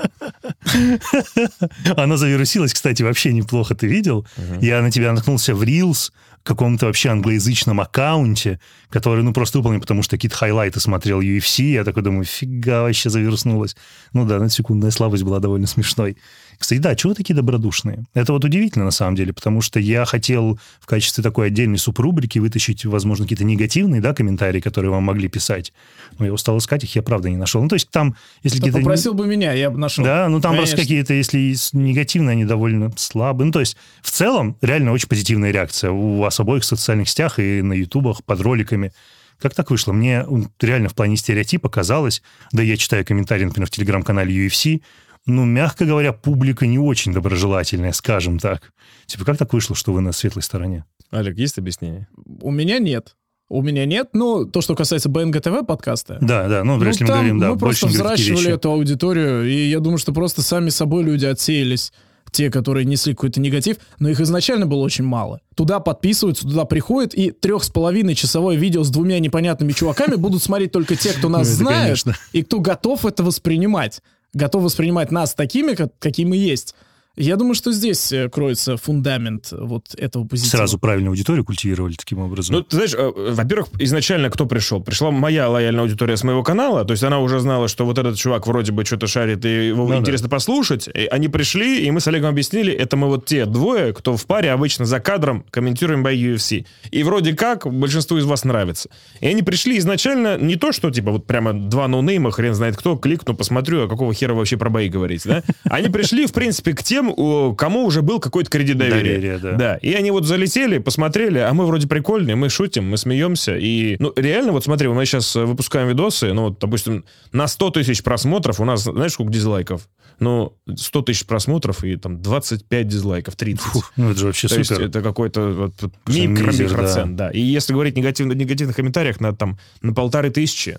[1.97, 4.25] Она завирусилась, кстати, вообще неплохо, ты видел?
[4.61, 6.11] Я на тебя наткнулся в Reels,
[6.43, 11.83] каком-то вообще англоязычном аккаунте, который, ну, просто выполнен, потому что какие-то хайлайты смотрел UFC, я
[11.83, 13.75] такой думаю, фига, вообще завернулась.
[14.13, 16.17] Ну да, на секундная слабость была довольно смешной.
[16.57, 18.05] Кстати, да, чего вы такие добродушные?
[18.13, 22.39] Это вот удивительно на самом деле, потому что я хотел в качестве такой отдельной субрубрики
[22.39, 25.73] вытащить, возможно, какие-то негативные, да, комментарии, которые вам могли писать.
[26.19, 27.61] Но я устал искать их, я правда не нашел.
[27.61, 28.79] Ну, то есть там, если какие-то...
[28.79, 30.03] попросил бы меня, я бы нашел.
[30.03, 30.75] Да, ну там Конечно.
[30.75, 33.47] просто какие-то, если негативные, они довольно слабые.
[33.47, 37.39] Ну, то есть, в целом, реально очень позитивная реакция у вас обоих в социальных сетях
[37.39, 38.91] и на ютубах под роликами.
[39.39, 39.91] Как так вышло?
[39.91, 40.25] Мне
[40.61, 44.81] реально в плане стереотипа казалось, да я читаю комментарии, например, в телеграм-канале UFC,
[45.25, 48.71] ну, мягко говоря, публика не очень доброжелательная, скажем так.
[49.05, 50.85] Типа, как так вышло, что вы на светлой стороне?
[51.11, 52.07] Олег, есть объяснение?
[52.41, 53.15] У меня нет.
[53.47, 57.11] У меня нет, но то, что касается БНГТВ подкаста, Да, да, ну, ну, если мы
[57.11, 61.25] говорим, да, мы просто взращивали эту аудиторию, и я думаю, что просто сами собой люди
[61.25, 61.93] отсеялись
[62.31, 65.41] те, которые несли какой-то негатив, но их изначально было очень мало.
[65.55, 70.43] Туда подписываются, туда приходят, и трех с половиной часовое видео с двумя непонятными чуваками будут
[70.43, 71.97] смотреть только те, кто нас Ну, знает,
[72.33, 74.01] и кто готов это воспринимать.
[74.35, 76.75] Готов воспринимать нас такими, как- какие мы есть.
[77.15, 80.57] Я думаю, что здесь э, кроется фундамент вот этого позитива.
[80.57, 82.55] Сразу правильную аудиторию культивировали таким образом.
[82.55, 84.81] Ну, ты знаешь, э, во-первых, изначально кто пришел?
[84.81, 88.17] Пришла моя лояльная аудитория с моего канала, то есть она уже знала, что вот этот
[88.17, 89.97] чувак вроде бы что-то шарит, и его Ну да.
[89.99, 90.89] интересно послушать.
[90.93, 94.25] И они пришли, и мы с Олегом объяснили, это мы вот те двое, кто в
[94.25, 96.65] паре обычно за кадром комментируем бой UFC.
[96.91, 98.89] И вроде как большинству из вас нравится.
[99.21, 102.95] И они пришли изначально не то, что типа вот прямо два ноунейма, хрен знает кто,
[102.97, 105.43] кликну, посмотрю, а какого хера вы вообще про бои говорите, да?
[105.65, 109.15] Они пришли, в принципе, к тем, у кому уже был какой-то кредит доверия.
[109.15, 109.51] Доверие, да.
[109.53, 113.55] Да, и они вот залетели, посмотрели, а мы вроде прикольные, мы шутим, мы смеемся.
[113.55, 117.71] И, ну, реально, вот смотри, мы сейчас э, выпускаем видосы, ну, вот, допустим, на 100
[117.71, 119.87] тысяч просмотров у нас, знаешь, сколько дизлайков?
[120.19, 123.65] Ну, 100 тысяч просмотров и там 25 дизлайков, 30.
[123.97, 124.85] ну, это же вообще То есть супер.
[124.85, 127.29] это какой-то вот, вот Конечно, микро, мизер, микроцент, да.
[127.31, 130.77] И если говорить негативно, негативных комментариях на, там, на полторы тысячи,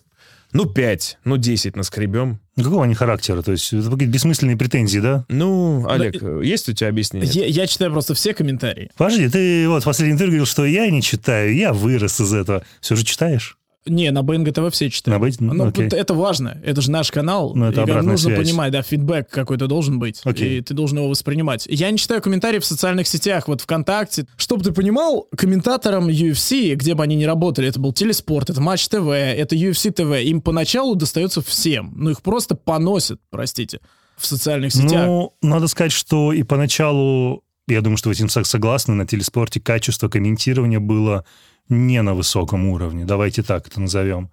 [0.53, 2.41] ну, 5, ну, 10 наскребем.
[2.57, 3.43] Ну, Какого они характера?
[3.43, 5.25] То есть это какие-то бессмысленные претензии, да?
[5.29, 7.29] Ну, Олег, есть у тебя объяснение?
[7.31, 8.91] Я, я читаю просто все комментарии.
[8.97, 12.63] Подожди, ты вот в последнем интервью говорил, что я не читаю, я вырос из этого.
[12.81, 13.59] Все же читаешь?
[13.87, 15.21] Не, на БНГТВ все читают.
[15.21, 15.87] На Б- ну, Ну, окей.
[15.87, 16.61] это важно.
[16.65, 17.55] Это же наш канал.
[17.55, 18.39] Ну, это и как нужно связь.
[18.41, 20.21] понимать, да, фидбэк какой-то должен быть.
[20.25, 20.59] Окей.
[20.59, 21.67] И ты должен его воспринимать.
[21.71, 24.27] Я не читаю комментарии в социальных сетях, вот ВКонтакте.
[24.37, 28.89] Чтобы ты понимал, комментаторам UFC, где бы они ни работали, это был Телеспорт, это Матч
[28.89, 31.93] ТВ, это UFC ТВ, им поначалу достается всем.
[31.97, 33.81] Ну, их просто поносят, простите,
[34.17, 35.07] в социальных сетях.
[35.07, 40.09] Ну, надо сказать, что и поначалу, я думаю, что вы этим согласны, на телеспорте качество
[40.09, 41.25] комментирования было
[41.69, 43.05] не на высоком уровне.
[43.05, 44.29] Давайте так это назовем.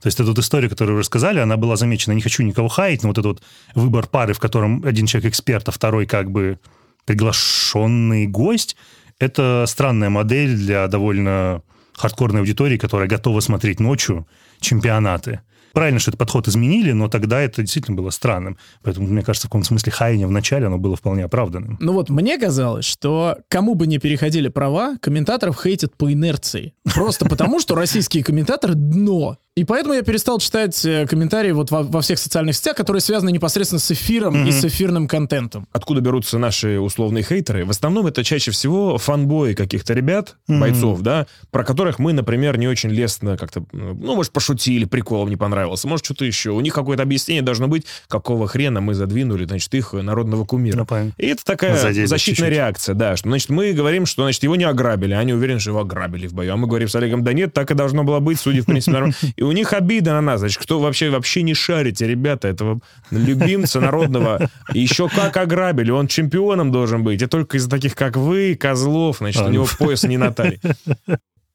[0.00, 2.12] То есть эта вот история, которую вы рассказали, она была замечена.
[2.12, 3.42] Не хочу никого хаять, но вот этот вот
[3.74, 6.58] выбор пары, в котором один человек эксперт, а второй как бы
[7.06, 8.76] приглашенный гость,
[9.18, 11.62] это странная модель для довольно
[11.94, 14.26] хардкорной аудитории, которая готова смотреть ночью
[14.60, 15.40] чемпионаты.
[15.74, 18.56] Правильно, что этот подход изменили, но тогда это действительно было странным.
[18.82, 21.76] Поэтому, мне кажется, в каком-то смысле хаяние начале, оно было вполне оправданным.
[21.80, 26.74] Ну вот мне казалось, что кому бы не переходили права, комментаторов хейтят по инерции.
[26.94, 29.38] Просто потому, что российские комментаторы дно.
[29.56, 33.30] И поэтому я перестал читать э, комментарии вот во, во всех социальных сетях, которые связаны
[33.30, 35.68] непосредственно с эфиром и с эфирным контентом.
[35.70, 37.64] Откуда берутся наши условные хейтеры?
[37.64, 42.66] В основном это чаще всего фанбои каких-то ребят, бойцов, да, про которых мы, например, не
[42.66, 46.50] очень лестно как-то, ну, может, пошутили, приколом не понравился, может, что-то еще.
[46.50, 50.78] У них какое-то объяснение должно быть, какого хрена мы задвинули, значит, их народного кумира.
[50.78, 51.14] Ну, понятно.
[51.16, 52.56] И это такая Задели защитная чуть-чуть.
[52.56, 55.70] реакция, да, что, значит, мы говорим, что, значит, его не ограбили, а они уверены, что
[55.70, 56.54] его ограбили в бою.
[56.54, 58.90] А мы говорим с Олегом, да нет, так и должно было быть, судя, в принципе,
[58.90, 59.14] нормально.
[59.44, 62.80] И у них обида на нас, значит, кто вообще, вообще не шарите, ребята, этого
[63.10, 68.54] любимца народного, еще как ограбили, он чемпионом должен быть, и только из-за таких, как вы,
[68.54, 69.86] козлов, значит, А, у него ну.
[69.86, 70.60] пояс не на талии.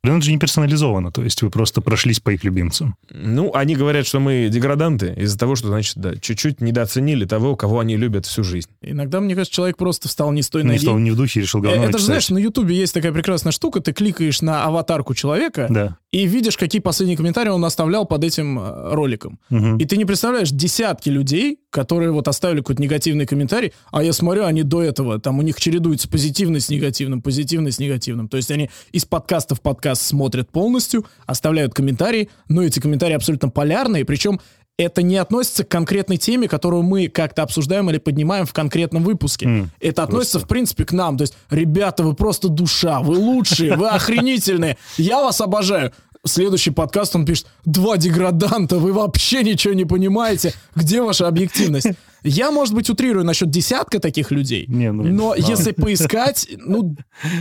[0.02, 2.96] Блин, это же не персонализовано, то есть вы просто прошлись по их любимцам.
[3.10, 7.82] Ну, они говорят, что мы деграданты из-за того, что, значит, да, чуть-чуть недооценили того, кого
[7.82, 8.70] они любят всю жизнь.
[8.82, 10.80] Иногда, мне кажется, человек просто встал не с той Не, ноги.
[10.80, 13.12] что он не в духе решил Э, говно Это же, знаешь, на Ютубе есть такая
[13.12, 15.98] прекрасная штука, ты кликаешь на аватарку человека Да.
[16.12, 19.38] и видишь, какие последние комментарии он оставлял под этим э, роликом.
[19.50, 19.80] Мгм.
[19.80, 24.46] И ты не представляешь десятки людей, которые вот оставили какой-то негативный комментарий, а я смотрю,
[24.46, 28.30] они до этого, там у них чередуется позитивный с негативным, позитивный с негативным.
[28.30, 33.50] То есть они из подкаста в подкаст смотрят полностью, оставляют комментарии, но эти комментарии абсолютно
[33.50, 34.40] полярные, причем
[34.80, 39.46] это не относится к конкретной теме, которую мы как-то обсуждаем или поднимаем в конкретном выпуске.
[39.46, 41.18] М, это относится, в принципе, к нам.
[41.18, 45.92] То есть, ребята, вы просто душа, вы лучшие, вы охренительные, я вас обожаю.
[46.26, 51.88] Следующий подкаст он пишет, два деграданта, вы вообще ничего не понимаете, где ваша объективность?
[52.22, 55.42] Я, может быть, утрирую насчет десятка таких людей, Не, ну, но ладно.
[55.48, 56.98] если поискать, ну,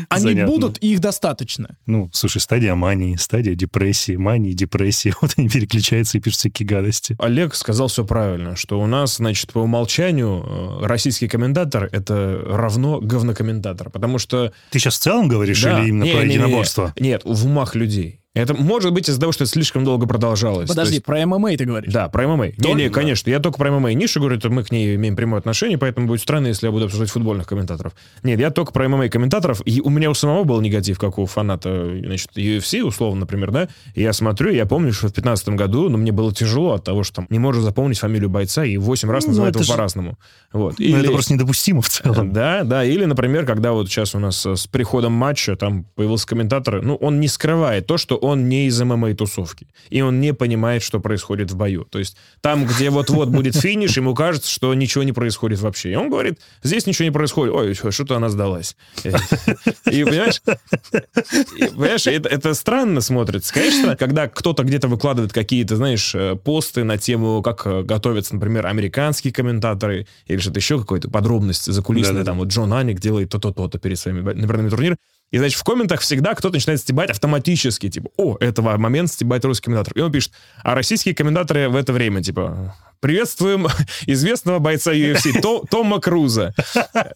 [0.08, 0.46] они Занятно.
[0.52, 1.76] будут, и их достаточно.
[1.86, 5.12] Ну, слушай, стадия мании, стадия депрессии, мании, депрессии.
[5.20, 7.16] Вот они переключаются и пишут всякие гадости.
[7.18, 10.44] Олег сказал все правильно, что у нас, значит, по умолчанию
[10.82, 14.52] э, российский комментатор— это равно говнокомментатор, потому что...
[14.70, 15.80] Ты сейчас в целом говоришь Да.
[15.80, 16.34] или именно Не, про не, не, не.
[16.36, 16.94] единоборство?
[17.00, 18.20] Нет, в умах людей.
[18.38, 20.68] Это может быть из-за того, что это слишком долго продолжалось.
[20.68, 21.92] Подожди, есть- про ММА ты говоришь?
[21.92, 22.48] Да, про ММА.
[22.58, 25.78] Не-не, конечно, я только про ММА нишу говорю, то мы к ней имеем прямое отношение,
[25.78, 27.92] поэтому будет странно, если я буду обсуждать футбольных комментаторов.
[28.22, 31.26] Нет, я только про ММА комментаторов, и у меня у самого был негатив, как у
[31.26, 35.88] фаната, значит, UFC, условно, например, да, и я смотрю, я помню, что в 2015 году,
[35.88, 39.10] ну, мне было тяжело от того, что там не можешь запомнить фамилию бойца, и 8
[39.10, 40.18] раз Ну, называют его же- по-разному.
[40.52, 40.74] Вот.
[40.78, 42.32] Ну, это просто недопустимо в целом.
[42.32, 42.84] Да, да.
[42.84, 47.18] Или, например, когда вот сейчас у нас с приходом матча там появился комментатор, ну, он
[47.20, 49.68] не скрывает то, что он не из ММА-тусовки.
[49.90, 51.84] И он не понимает, что происходит в бою.
[51.84, 55.92] То есть там, где вот-вот будет финиш, ему кажется, что ничего не происходит вообще.
[55.92, 57.54] И он говорит, здесь ничего не происходит.
[57.54, 58.76] Ой, что-то она сдалась.
[59.04, 60.42] И, понимаешь,
[61.70, 63.52] понимаешь, это, странно смотрится.
[63.54, 68.66] Конечно, когда кто-то где-то выкладывает какие-то, знаешь, э, посты на тему, как э, готовятся, например,
[68.66, 72.30] американские комментаторы или что-то еще, какой-то подробности закулисные, Да-да-да.
[72.30, 74.98] там вот Джон Аник делает то-то, то-то перед своими наверное, турнирами.
[75.30, 79.66] И, значит, в комментах всегда кто-то начинает стебать автоматически, типа, о, этого момент стебать русский
[79.66, 79.92] комментатор.
[79.96, 83.66] И он пишет, а российские комментаторы в это время, типа, приветствуем
[84.06, 86.54] известного бойца UFC, То- Тома Круза.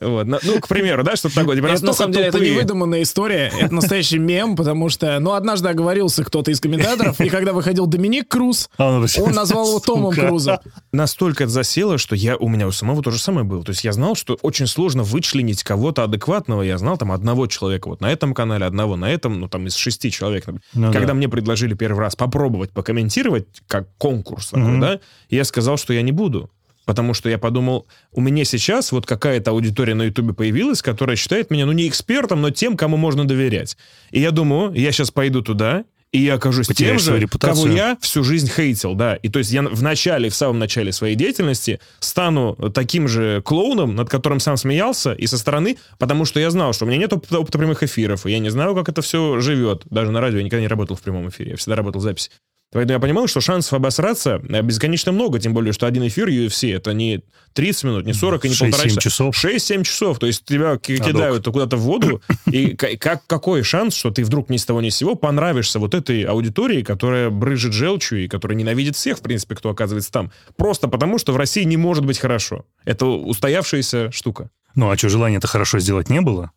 [0.00, 0.26] Вот.
[0.26, 1.56] Ну, к примеру, да, что-то такое.
[1.56, 5.32] Типа, Это, на самом деле, это не выдуманная история, это настоящий мем, потому что, ну,
[5.32, 8.90] однажды оговорился кто-то из комментаторов, и когда выходил Доминик Круз, А
[9.20, 10.12] он назвал его Томом.
[10.12, 10.58] Крузом.
[10.92, 13.64] настолько это засело, что я, у меня у самого то же самое было.
[13.64, 16.62] То есть я знал, что очень сложно вычленить кого-то адекватного.
[16.62, 19.74] Я знал там одного человека вот на этом канале, одного на этом, ну там из
[19.74, 20.44] шести человек.
[20.74, 21.14] Ну Когда да.
[21.14, 26.12] мне предложили первый раз попробовать покомментировать, как конкурс такой, да, я сказал, что я не
[26.12, 26.50] буду.
[26.84, 31.50] Потому что я подумал, у меня сейчас вот какая-то аудитория на Ютубе появилась, которая считает
[31.50, 33.76] меня, ну, не экспертом, но тем, кому можно доверять.
[34.10, 37.64] И я думаю, я сейчас пойду туда, и я окажусь тем Потеряешь свою же, репутацию.
[37.64, 39.14] кого я всю жизнь хейтил, да.
[39.16, 43.94] И то есть я в начале, в самом начале своей деятельности стану таким же клоуном,
[43.94, 47.12] над которым сам смеялся, и со стороны, потому что я знал, что у меня нет
[47.12, 49.84] опыта, опыта прямых эфиров, и я не знаю, как это все живет.
[49.88, 52.30] Даже на радио я никогда не работал в прямом эфире, я всегда работал в записи.
[52.72, 56.74] Поэтому я понимал, что шансов обосраться э, бесконечно много, тем более, что один эфир UFC
[56.74, 59.00] это не 30 минут, не 40 и не 6-7 полтора часа.
[59.00, 59.44] часов.
[59.44, 60.18] 6-7 часов.
[60.18, 64.48] То есть тебя кидают куда-то в воду, и ка- как, какой шанс, что ты вдруг
[64.48, 68.56] ни с того ни с сего понравишься вот этой аудитории, которая брыжет желчью и которая
[68.56, 70.32] ненавидит всех, в принципе, кто оказывается там.
[70.56, 72.64] Просто потому, что в России не может быть хорошо.
[72.84, 74.48] Это устоявшаяся штука.
[74.74, 76.50] Ну, а что, желания это хорошо сделать не было?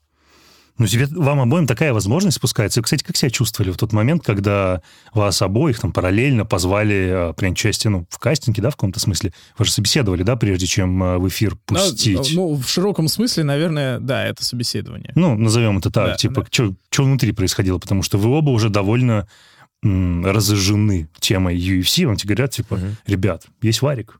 [0.77, 2.79] Ну, тебе, вам обоим такая возможность спускается.
[2.79, 4.81] Вы, кстати, как себя чувствовали в тот момент, когда
[5.13, 9.31] вас обоих там параллельно позвали э, принять участие, ну, в кастинге, да, в каком-то смысле?
[9.57, 12.33] Вы же собеседовали, да, прежде чем э, в эфир Ну, пустить?
[12.35, 15.13] Ну, в широком смысле, наверное, да, это собеседование.
[15.15, 16.47] Ну, назовем это так, Да, типа, да.
[16.89, 19.27] что внутри происходило, потому что вы оба уже довольно
[19.81, 24.19] м, разожжены темой UFC, вам тебе говорят, типа, ребят, есть варик.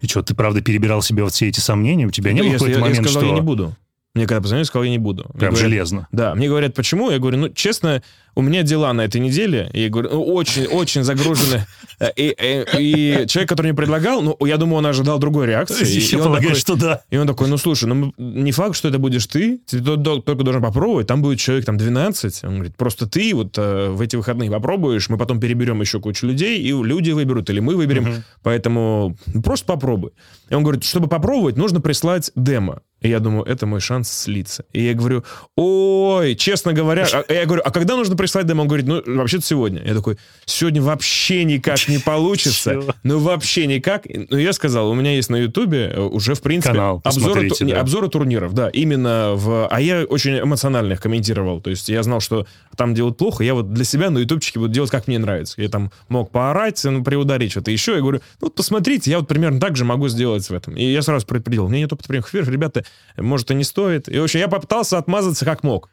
[0.00, 2.52] И что, ты правда перебирал себе вот все эти сомнения, у тебя не Ну, было
[2.52, 3.76] если какой-то я, я момент, сказал, что я не буду.
[4.16, 5.24] Мне когда позвонили, сказал, я не буду.
[5.34, 6.08] Прям говорят, железно?
[6.10, 7.10] Да, мне говорят, почему?
[7.10, 8.02] Я говорю, ну, честно,
[8.34, 9.70] у меня дела на этой неделе.
[9.74, 11.66] И я говорю, ну, очень, очень загружены.
[12.00, 15.84] Э, И, и- и человек, который мне предлагал, ну, я думаю, он ожидал другой реакции.
[16.16, 17.02] Он полагаешь, такой- что да.
[17.10, 19.58] И он такой, ну, слушай, ну, не факт, что это будешь ты.
[19.66, 21.06] Ты то- то- только должен попробовать.
[21.06, 22.42] Там будет человек, там, 12.
[22.44, 26.26] Он говорит, просто ты вот э, в эти выходные попробуешь, мы потом переберем еще кучу
[26.26, 28.24] людей, и люди выберут, или мы выберем.
[28.42, 30.10] Поэтому ну, просто попробуй.
[30.48, 32.80] И он говорит, чтобы попробовать, нужно прислать демо.
[33.02, 34.64] И я думаю, это мой шанс слиться.
[34.72, 35.22] И я говорю,
[35.54, 38.62] ой, честно говоря, а- я говорю, а когда нужно прислать демо?
[38.62, 39.82] Он говорит, ну, вообще-то сегодня.
[39.84, 42.80] Я такой, сегодня вообще никак не получится.
[43.02, 44.04] Ну, вообще никак.
[44.06, 48.08] Ну, я сказал, у меня есть на Ютубе э, уже, в принципе, Канал, обзоры, не,
[48.08, 49.68] турниров, да, именно в...
[49.68, 53.54] А я очень эмоционально их комментировал, то есть я знал, что там делают плохо, я
[53.54, 55.60] вот для себя на ютубчике буду делать, как мне нравится.
[55.60, 59.60] Я там мог поорать, ну, приударить что-то еще, я говорю, ну, посмотрите, я вот примерно
[59.60, 60.76] так же могу сделать в этом.
[60.76, 62.84] И я сразу предупредил, у меня нет опыта прямых эфиров, ребята,
[63.16, 64.08] может, и не стоит.
[64.08, 65.90] И, в общем, я попытался отмазаться как мог.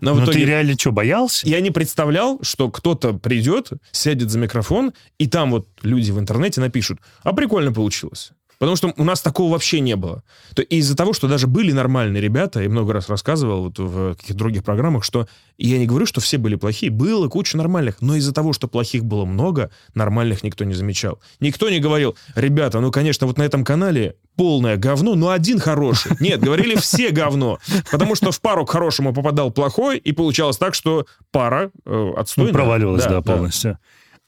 [0.00, 0.40] Но Но итоге...
[0.40, 1.46] ты реально что, боялся?
[1.48, 6.60] Я не представлял, что кто-то придет, сядет за микрофон, и там вот люди в интернете
[6.60, 8.32] напишут, а прикольно получилось.
[8.58, 10.24] Потому что у нас такого вообще не было.
[10.54, 14.34] То из-за того, что даже были нормальные ребята, я много раз рассказывал вот в каких-то
[14.34, 18.32] других программах, что я не говорю, что все были плохие, было куча нормальных, но из-за
[18.32, 21.20] того, что плохих было много, нормальных никто не замечал.
[21.38, 26.12] Никто не говорил, ребята, ну, конечно, вот на этом канале полное говно, но один хороший.
[26.20, 27.58] Нет, говорили все говно.
[27.92, 32.52] Потому что в пару к хорошему попадал плохой, и получалось так, что пара э, отстойная.
[32.52, 33.78] Ну, проваливалась, да, полностью.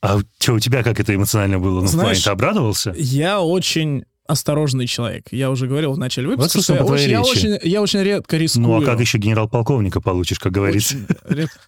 [0.03, 1.81] А что у тебя как это эмоционально было?
[1.83, 2.95] Ну, в плане Знаешь, ты обрадовался?
[2.97, 5.27] Я очень осторожный человек.
[5.31, 8.01] Я уже говорил в начале Вот, выпуска, что собственно, я очень, я, очень, я очень
[8.03, 8.67] редко рискую.
[8.67, 10.97] Ну, а как еще генерал-полковника получишь, как говорится?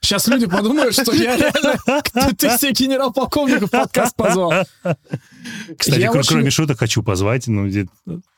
[0.00, 1.76] Сейчас люди подумают, что я реально...
[2.36, 4.52] Ты, себе генерал-полковника в подкаст позвал.
[5.76, 7.68] Кстати, Я кр- очень- кроме шуток хочу позвать, ну,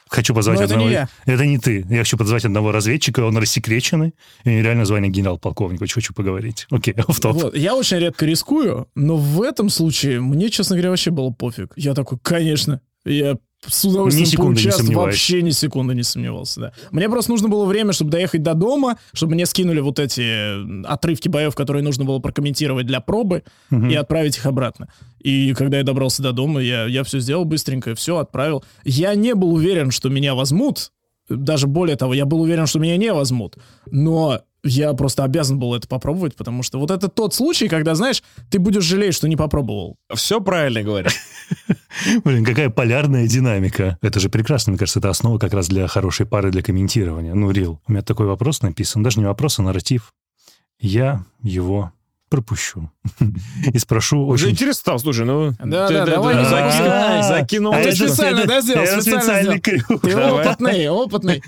[0.09, 0.89] хочу позвать Но это одного...
[0.89, 1.09] не я.
[1.27, 1.85] Это не ты.
[1.91, 5.83] Я хочу позвать одного разведчика, он рассекреченный, и реально звание генерал-полковник.
[5.83, 6.67] Очень хочу поговорить.
[6.71, 7.35] Окей, офф-топ.
[7.35, 7.57] Вот.
[7.57, 11.73] Я очень редко рискую, но в этом случае мне, честно говоря, вообще было пофиг.
[11.77, 15.07] Я такой, конечно, я с удовольствием Ни секунды не поучаствую, сомневаюсь.
[15.07, 16.73] вообще ни секунды не сомневался, да.
[16.91, 21.29] Мне просто нужно было время, чтобы доехать до дома, чтобы мне скинули вот эти отрывки
[21.29, 24.89] боев, которые нужно было прокомментировать для пробы, и отправить их обратно.
[25.21, 28.65] И когда я добрался до дома, я, я все сделал быстренько, все отправил.
[28.85, 30.93] Я не был уверен, что меня возьмут,
[31.29, 33.57] даже более того, я был уверен, что меня не возьмут.
[33.91, 38.23] Но я просто обязан был это попробовать, потому что вот это тот случай, когда, знаешь,
[38.51, 39.97] ты будешь жалеть, что не попробовал.
[40.15, 41.13] Все правильно говорят.
[42.25, 43.99] Блин, какая полярная динамика.
[44.01, 47.35] Это же прекрасно, мне кажется, это основа как раз для хорошей пары для комментирования.
[47.35, 50.15] Ну, Рил, у меня такой вопрос написан, даже не вопрос, а нарратив.
[50.81, 51.93] Я его
[52.31, 52.91] пропущу.
[53.73, 54.55] И спрошу Уже очень...
[54.55, 55.53] интересно стало, слушай, ну...
[55.63, 57.23] Да, да, давай закинул- запускай.
[57.23, 57.75] Закинул.
[57.75, 58.87] А ты специально, да, сделал?
[58.87, 60.01] Специально специальный сделал.
[60.01, 61.43] Ты опытный, опытный.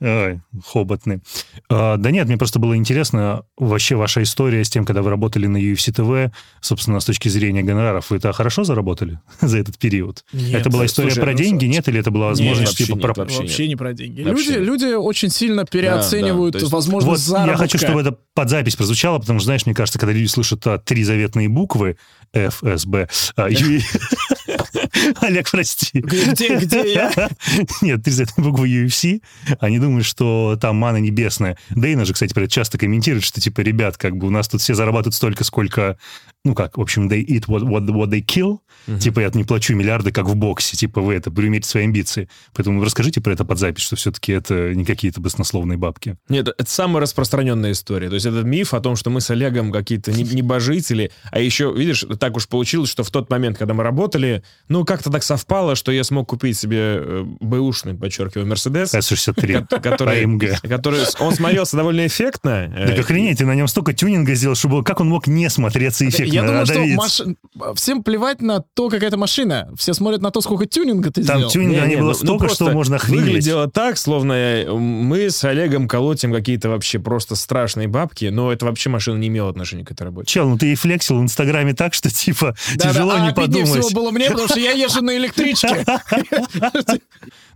[0.00, 1.20] Ой, хоботный.
[1.68, 5.46] А, да нет, мне просто было интересно вообще ваша история с тем, когда вы работали
[5.46, 8.10] на UFC TV, собственно, с точки зрения гонораров.
[8.10, 10.24] Вы это хорошо заработали за этот период?
[10.32, 11.88] Нет, это была история про ну, деньги, нет?
[11.88, 13.14] Или это была возможность типа про...
[13.14, 14.22] вообще не про деньги.
[14.22, 17.52] Люди, очень сильно переоценивают возможность заработка.
[17.52, 20.66] я хочу, чтобы это под запись прозвучало, потому что, знаешь, мне кажется, когда люди слышат
[20.66, 21.96] а, три заветные буквы
[22.32, 23.48] ФСБ, а,
[25.20, 26.00] Олег, прости.
[26.00, 27.12] Где, где я?
[27.82, 29.20] Нет, три заветные буквы UFC,
[29.58, 31.56] они думают, что там мана небесная.
[31.70, 35.14] Дейна же, кстати, часто комментирует, что, типа, ребят, как бы у нас тут все зарабатывают
[35.14, 35.98] столько, сколько,
[36.44, 38.60] ну как, в общем, they eat what, what, what they kill,
[38.98, 42.28] типа, я не плачу миллиарды, как в боксе, типа, вы это, примите свои амбиции.
[42.54, 46.16] Поэтому расскажите про это под запись, что все-таки это не какие-то баснословные бабки.
[46.30, 48.08] Нет, это самая распространенная история.
[48.08, 51.72] То есть этот миф о том, что мы с Олегом какие-то не- небожители, а еще,
[51.76, 55.76] видишь, так уж получилось, что в тот момент, когда мы работали, ну, как-то так совпало,
[55.76, 59.66] что я смог купить себе э, бэушный, подчеркиваю, Мерседес, С-63.
[59.68, 60.66] ко- который, AMG.
[60.68, 62.72] который, он смотрелся довольно эффектно.
[62.74, 66.08] э, Так охренеть, ты на нем столько тюнинга сделал, чтобы как он мог не смотреться
[66.08, 66.29] эффектно?
[66.34, 69.70] Я думаю, А, что маш- всем плевать на то, какая это машина.
[69.76, 71.50] Все смотрят на то, сколько тюнинга ты Там сделал.
[71.52, 73.24] тюнинга Не, не, не, было ну- ну столько, просто что можно охренеть.
[73.26, 78.66] Выглядело так, словно э, мы с Олегом колотим какие-то вообще просто страшные бабки, но это
[78.66, 80.26] вообще машина не имела отношения к этой работе.
[80.28, 83.68] Чел, ну ты и флексил в Инстаграме так, что типа Да-да, тяжело а не подумать.
[83.84, 85.84] всего было мне, потому что я езжу на электричке.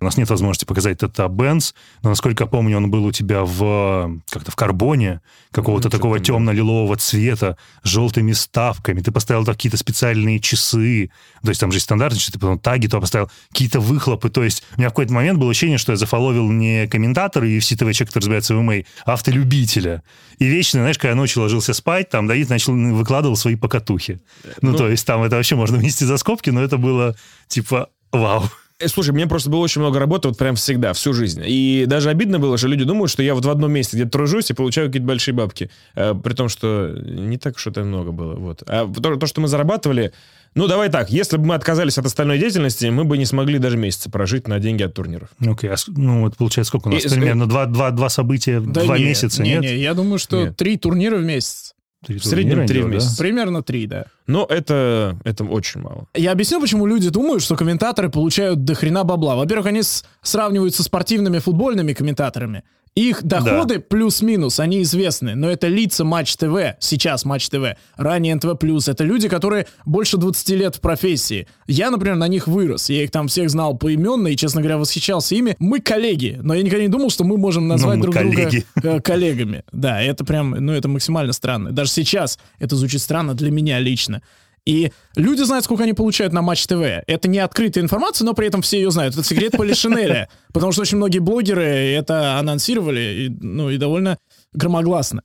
[0.00, 3.42] У нас нет возможности показать это Бенц, но, насколько я помню, он был у тебя
[3.44, 6.24] в как-то в карбоне, какого-то Ну, такого там, да.
[6.26, 8.32] темно-лилового цвета, с желтыми
[8.64, 9.00] ставками.
[9.00, 11.10] Ты поставил какие-то специальные часы.
[11.42, 14.30] То есть там же стандартные часы, ты потом таги, то поставил какие-то выхлопы.
[14.30, 17.58] То есть у меня в какой-то момент было ощущение, что я зафоловил не комментатора и
[17.58, 20.02] UFC TV человек, который разбирается в ММА, а автолюбителя.
[20.38, 24.20] И вечно, знаешь, когда я ночью ложился спать, там Давид начал выкладывал свои покатухи.
[24.62, 27.14] Ну, Ну, то есть там это вообще можно внести за скобки, но это было
[27.48, 28.44] типа вау.
[28.80, 31.42] Э, Слушай, мне просто было очень много работы, вот прям всегда, всю жизнь.
[31.46, 34.50] И даже обидно было, что люди думают, что я вот в одном месте где-то тружусь
[34.50, 35.70] и получаю какие-то большие бабки.
[35.94, 38.34] Э, при том, что не так уж это много было.
[38.34, 38.62] Вот.
[38.66, 40.12] А то, то, что мы зарабатывали...
[40.56, 43.76] Ну, давай так, если бы мы отказались от остальной деятельности, мы бы не смогли даже
[43.76, 45.28] месяца прожить на деньги от турниров.
[45.44, 47.04] Окей, а с- ну вот получается сколько у нас?
[47.04, 49.62] И- Примерно два, два, два события, Да два не, месяца, не, нет?
[49.62, 50.56] Не, я думаю, что Нет.
[50.56, 51.73] три турнира в месяц.
[52.06, 52.94] Три в среднем три в идет, да?
[52.96, 53.16] месяц.
[53.18, 54.06] Примерно три, да.
[54.26, 56.06] Но это, это очень мало.
[56.14, 59.36] Я объясню, почему люди думают, что комментаторы получают до хрена бабла.
[59.36, 62.62] Во-первых, они с- сравнивают со спортивными футбольными комментаторами.
[62.96, 68.54] Их доходы плюс-минус, они известны, но это лица Матч ТВ, сейчас Матч ТВ, ранее НТВ+,
[68.86, 71.48] это люди, которые больше 20 лет в профессии.
[71.66, 75.34] Я, например, на них вырос, я их там всех знал поименно и, честно говоря, восхищался
[75.34, 75.56] ими.
[75.58, 78.64] Мы коллеги, но я никогда не думал, что мы можем назвать мы друг коллеги.
[78.76, 79.64] друга э, коллегами.
[79.72, 81.72] Да, это прям, ну это максимально странно.
[81.72, 84.22] Даже сейчас это звучит странно для меня лично.
[84.66, 86.80] И люди знают, сколько они получают на Матч ТВ.
[87.06, 89.14] Это не открытая информация, но при этом все ее знают.
[89.14, 90.28] Это секрет Полишинеля.
[90.52, 94.18] Потому что очень многие блогеры это анонсировали, и, ну и довольно
[94.52, 95.22] громогласно.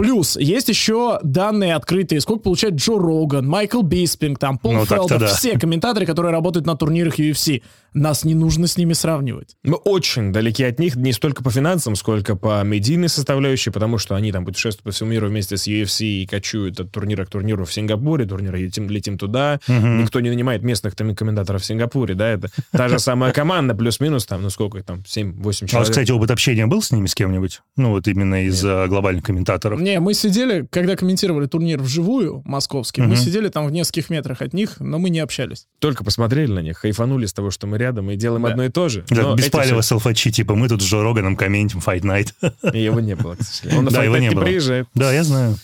[0.00, 5.18] Плюс есть еще данные открытые, сколько получает Джо Роган, Майкл Биспинг, там, Пол Ну, Фелдер,
[5.20, 5.26] да.
[5.26, 7.62] все комментаторы, которые работают на турнирах UFC.
[7.92, 9.56] Нас не нужно с ними сравнивать.
[9.64, 14.14] Мы очень далеки от них не столько по финансам, сколько по медийной составляющей, потому что
[14.14, 17.66] они там путешествуют по всему миру вместе с UFC и качуют от турнира к турниру
[17.66, 19.60] в Сингапуре, турнир летим, летим туда.
[19.68, 24.24] Никто не нанимает местных там комментаторов в Сингапуре, да, это та же самая команда, плюс-минус,
[24.24, 25.90] там, ну сколько там, 7-8 У вас, человек.
[25.90, 27.60] кстати, опыт общения был с ними, с кем-нибудь?
[27.76, 29.80] Ну, вот именно из глобальных комментаторов.
[29.90, 34.52] Не, мы сидели, когда комментировали турнир вживую, московский, мы сидели там в нескольких метрах от
[34.54, 35.66] них, но мы не общались.
[35.80, 38.50] Только посмотрели на них, хайфанули с того, что мы рядом и делаем Да.
[38.50, 39.04] одно и то же.
[39.10, 42.32] Да, все- селфачи, типа мы тут с Джо Роганом комментим Fight Night.
[42.72, 43.78] И его не было, к сожалению.
[43.80, 44.44] Он на Да, его Fight Night не было.
[44.44, 44.86] приезжает.
[44.94, 45.56] Да, я знаю.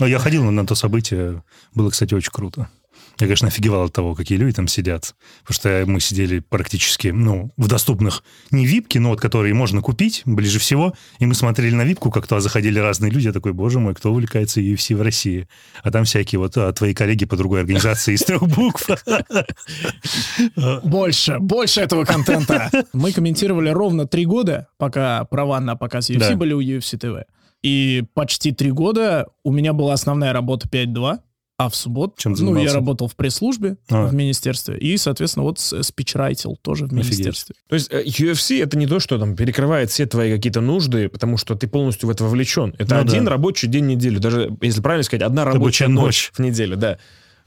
[0.00, 1.42] Но Я ходил на то событие,
[1.74, 2.68] было, кстати, очень круто.
[3.20, 5.14] Я, конечно, офигевал от того, какие люди там сидят.
[5.42, 10.22] Потому что мы сидели практически, ну, в доступных не випки, но вот которые можно купить
[10.24, 10.94] ближе всего.
[11.18, 13.26] И мы смотрели на випку, как туда заходили разные люди.
[13.26, 15.48] Я такой, боже мой, кто увлекается UFC в России?
[15.82, 18.88] А там всякие вот а, твои коллеги по другой организации из трех букв.
[20.84, 22.70] Больше, больше этого контента.
[22.92, 27.24] Мы комментировали ровно три года, пока права на показ UFC были у UFC TV.
[27.62, 31.18] И почти три года у меня была основная работа 5.2,
[31.58, 34.06] а в субботу, Чем ну, я работал в пресс-службе А.
[34.06, 37.04] в министерстве, и, соответственно, вот спичрайтил тоже в Офигеть.
[37.10, 37.56] министерстве.
[37.68, 41.36] То есть э, UFC это не то, что там перекрывает все твои какие-то нужды, потому
[41.36, 42.74] что ты полностью в это вовлечен.
[42.78, 43.32] Это Ну один да.
[43.32, 46.30] рабочий день недели, даже если правильно сказать, одна рабочая Рабочая ночь, ночь.
[46.34, 46.98] в неделю, да.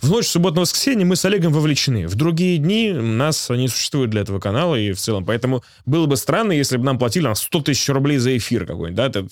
[0.01, 2.07] В ночь суббота-воскресенье мы с Олегом вовлечены.
[2.07, 5.25] В другие дни нас не существует для этого канала и в целом.
[5.25, 8.95] Поэтому было бы странно, если бы нам платили там, 100 тысяч рублей за эфир какой-нибудь.
[8.95, 9.05] Да?
[9.05, 9.27] Это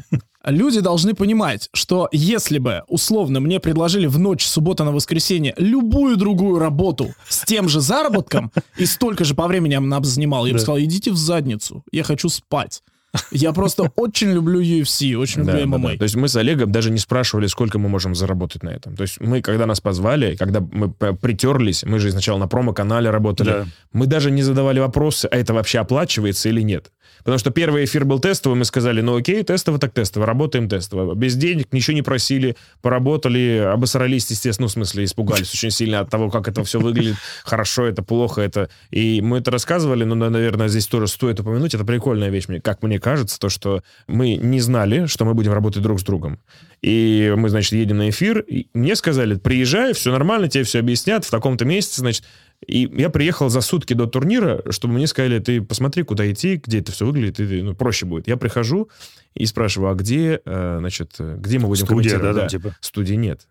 [0.46, 6.16] Люди должны понимать, что если бы, условно, мне предложили в ночь суббота на воскресенье любую
[6.16, 10.52] другую работу с тем же заработком и столько же по времени она бы занимала, я
[10.52, 12.82] бы сказал, идите в задницу, я хочу спать.
[13.30, 15.92] Я просто очень люблю UFC, очень Да, люблю да, MMA.
[15.92, 15.98] да.
[15.98, 18.96] То есть мы с Олегом даже не спрашивали, сколько мы можем заработать на этом.
[18.96, 23.66] То есть мы, когда нас позвали, когда мы притерлись, мы же сначала на промо-канале работали,
[23.92, 26.90] мы даже не задавали вопросы, а это вообще оплачивается или нет.
[27.24, 31.14] Потому что первый эфир был тестовый, мы сказали, ну окей, тестово так тестово, работаем тестово.
[31.14, 36.10] Без денег, ничего не просили, поработали, обосрались, естественно, ну, в смысле, испугались очень сильно от
[36.10, 38.68] того, как это все выглядит, хорошо это, плохо это.
[38.90, 42.82] И мы это рассказывали, но, наверное, здесь тоже стоит упомянуть, это прикольная вещь, мне, как
[42.82, 46.38] мне кажется, то, что мы не знали, что мы будем работать друг с другом.
[46.82, 51.24] И мы, значит, едем на эфир, и мне сказали, приезжай, все нормально, тебе все объяснят,
[51.24, 52.24] в таком-то месяце, значит,
[52.66, 56.80] и я приехал за сутки до турнира, чтобы мне сказали, ты посмотри, куда идти, где
[56.80, 58.28] это все выглядит, и, ну, проще будет.
[58.28, 58.88] Я прихожу
[59.34, 62.74] и спрашиваю, а где, э, значит, где мы будем Студия, да, там, типа?
[62.80, 63.46] Студии нет.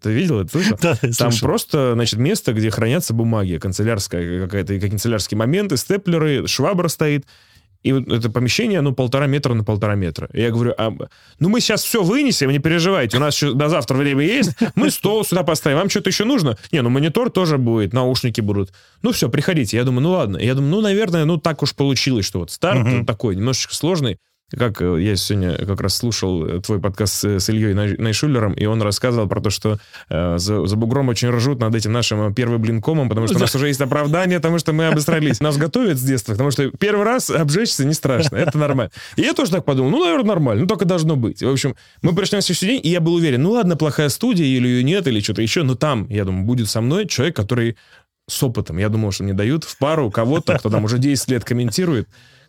[0.00, 0.50] Ты видел это?
[0.50, 0.76] слышал?
[0.80, 1.46] Да, Там слышал.
[1.46, 7.26] просто, значит, место, где хранятся бумаги, канцелярская какая-то, канцелярские моменты, степлеры, швабра стоит.
[7.82, 10.28] И вот это помещение, ну, полтора метра на полтора метра.
[10.32, 10.92] И я говорю, а,
[11.38, 14.90] ну, мы сейчас все вынесем, не переживайте, у нас еще до завтра время есть, мы
[14.90, 16.58] стол сюда поставим, вам что-то еще нужно?
[16.72, 18.72] Не, ну, монитор тоже будет, наушники будут.
[19.02, 19.76] Ну, все, приходите.
[19.76, 20.38] Я думаю, ну, ладно.
[20.38, 24.18] Я думаю, ну, наверное, ну, так уж получилось, что вот старт вот такой, немножечко сложный.
[24.56, 28.54] Как э, я сегодня как раз слушал э, твой подкаст с, с Ильей Най- Найшулером,
[28.54, 29.78] и он рассказывал про то, что
[30.08, 33.40] э, за, за бугром очень ржут над этим нашим э, первым блинкомом, потому что у
[33.40, 35.40] нас уже есть оправдание, потому что мы обосрались.
[35.40, 38.90] Нас готовят с детства, потому что первый раз обжечься не страшно, это нормально.
[39.16, 41.42] И я тоже так подумал, ну, наверное, нормально, ну, только должно быть.
[41.42, 44.46] В общем, мы пришли на следующий день, и я был уверен, ну, ладно, плохая студия,
[44.46, 47.76] или ее нет, или что-то еще, но там, я думаю, будет со мной человек, который
[48.26, 48.78] с опытом.
[48.78, 52.08] Я думал, что мне дают в пару кого-то, кто там уже 10 лет комментирует,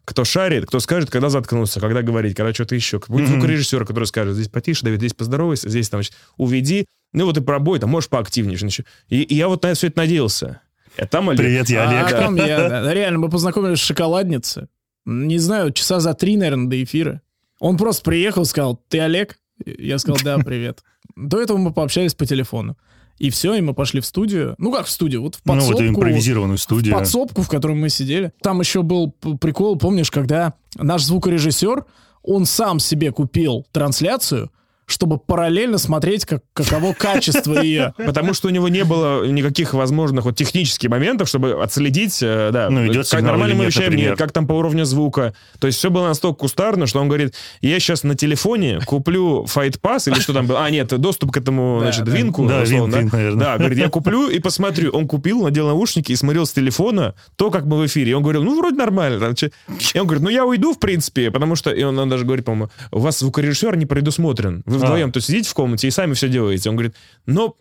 [0.10, 3.00] кто шарит, кто скажет, когда заткнуться, когда говорить, когда что-то еще.
[3.08, 6.86] Будет звукорежиссер, который скажет, здесь потише, Давид, здесь поздоровайся, здесь, там, значит, уведи.
[7.14, 8.58] Ну вот и пробой, там, можешь поактивнее.
[8.58, 8.88] значит.
[9.08, 10.62] И, и я вот на все это надеялся.
[10.98, 11.42] А там Олег.
[11.42, 12.20] Привет, я А Олег.
[12.20, 12.94] там я, да.
[12.94, 14.68] Реально, мы познакомились в шоколаднице.
[15.06, 17.22] Не знаю, часа за три, наверное, до эфира.
[17.60, 19.38] Он просто приехал, сказал, ты Олег?
[19.66, 20.84] Я сказал, да, привет.
[21.16, 22.78] До этого мы пообщались по телефону.
[23.20, 24.56] И все, и мы пошли в студию.
[24.58, 25.22] Ну как в студию?
[25.22, 25.74] Вот в Ну, подсобку.
[25.82, 26.94] вот импровизированную в студию.
[26.96, 28.32] подсобку, в которой мы сидели.
[28.42, 31.86] Там еще был прикол, помнишь, когда наш звукорежиссер,
[32.24, 34.52] он сам себе купил трансляцию,
[34.92, 37.94] чтобы параллельно смотреть, как, каково качество ее.
[37.98, 42.70] Потому что у него не было никаких возможных вот технических моментов, чтобы отследить, э, да,
[42.70, 45.34] Ну, идет как нормально мы вещаем, нет, как там по уровню звука.
[45.60, 49.80] То есть все было настолько кустарно, что он говорит, я сейчас на телефоне куплю Fight
[49.82, 50.64] Pass или что там было.
[50.66, 52.12] А, нет, доступ к этому, Да, значит, да.
[52.12, 52.48] винку.
[52.48, 53.40] Да, условно, винт, винт, наверное.
[53.46, 54.92] Да, говорит, я куплю и посмотрю.
[54.92, 58.12] Он купил, надел наушники и смотрел с телефона то, как мы в эфире.
[58.12, 59.20] И он говорил, ну, вроде нормально.
[59.20, 59.52] там, че».
[59.94, 62.46] И он говорит, ну, я уйду, в принципе, потому что, и он, он даже говорит,
[62.46, 64.64] по-моему, у вас звукорежиссер не предусмотрен.
[64.66, 66.70] Вы вдвоем тут сидите в комнате и сами все делаете.
[66.70, 67.56] Он говорит, ну,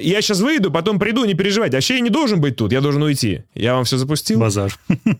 [0.00, 1.76] я сейчас выйду, потом приду, не переживайте.
[1.76, 3.44] Вообще я не должен быть тут, я должен уйти.
[3.54, 4.40] Я вам все запустил.
[4.40, 4.72] Базар.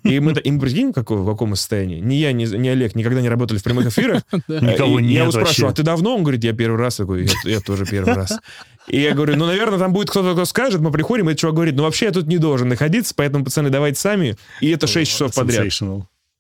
[0.05, 2.01] И мы, и мы прикинь, в каком, в каком состоянии.
[2.01, 4.22] Ни я, ни, ни Олег никогда не работали в прямых эфирах.
[4.49, 6.14] Никого И нет Я его спрашиваю, а ты давно?
[6.14, 6.99] Он говорит, я первый раз.
[7.01, 8.38] Я я, я тоже первый раз.
[8.88, 11.57] И я говорю, ну, наверное, там будет кто-то, кто скажет, мы приходим, и этот чувак
[11.57, 14.36] говорит, ну, вообще я тут не должен находиться, поэтому, пацаны, давайте сами.
[14.61, 15.70] И это 6 часов подряд.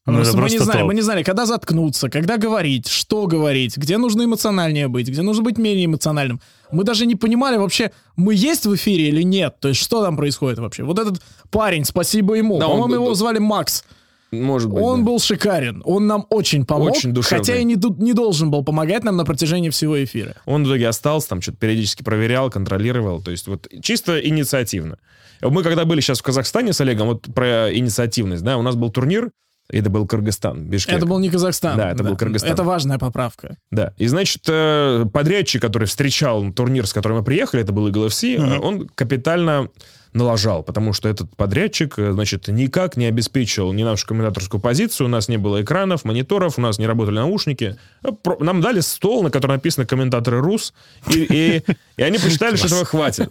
[0.06, 0.86] Ну, Ну, это мы не знали, топ.
[0.86, 5.42] мы не знали, когда заткнуться, когда говорить, что говорить, где нужно эмоциональнее быть, где нужно
[5.42, 6.40] быть менее эмоциональным.
[6.72, 9.56] Мы даже не понимали вообще, мы есть в эфире или нет.
[9.60, 10.84] То есть, что там происходит вообще.
[10.84, 11.20] Вот этот
[11.50, 12.58] парень, спасибо ему.
[12.58, 13.84] Да, он По-моему, был- его звали Макс.
[14.30, 15.06] Может быть, Он да.
[15.06, 15.82] был шикарен.
[15.86, 16.90] Он нам очень помог.
[16.90, 17.38] Очень душевный.
[17.38, 20.34] хотя и не, не должен был помогать нам на протяжении всего эфира.
[20.44, 23.22] Он в итоге остался, там что-то периодически проверял, контролировал.
[23.22, 24.98] То есть вот чисто инициативно.
[25.42, 28.90] Мы когда были сейчас в Казахстане с Олегом, вот про инициативность, да, у нас был
[28.90, 29.30] турнир,
[29.70, 30.96] это был Кыргызстан, Бишкек.
[30.96, 31.76] Это был не Казахстан.
[31.76, 32.50] Да, это был Кыргызстан.
[32.50, 33.56] Это важная поправка.
[33.70, 33.92] Да.
[33.98, 38.36] И, значит, э, подрядчик, который встречал турнир, с которым мы приехали, это был Eagle FC,
[38.36, 39.68] э, он капитально
[40.12, 45.10] налажал, потому что этот подрядчик, э, значит, никак не обеспечил ни нашу комментаторскую позицию, у
[45.10, 47.76] нас не было экранов, мониторов, у нас не работали наушники.
[48.02, 48.08] Э,
[48.40, 50.72] Нам дали стол, на котором написано «Комментаторы РУС»,
[51.14, 51.62] и, и-
[51.96, 53.30] и они посчитали, что этого хватит.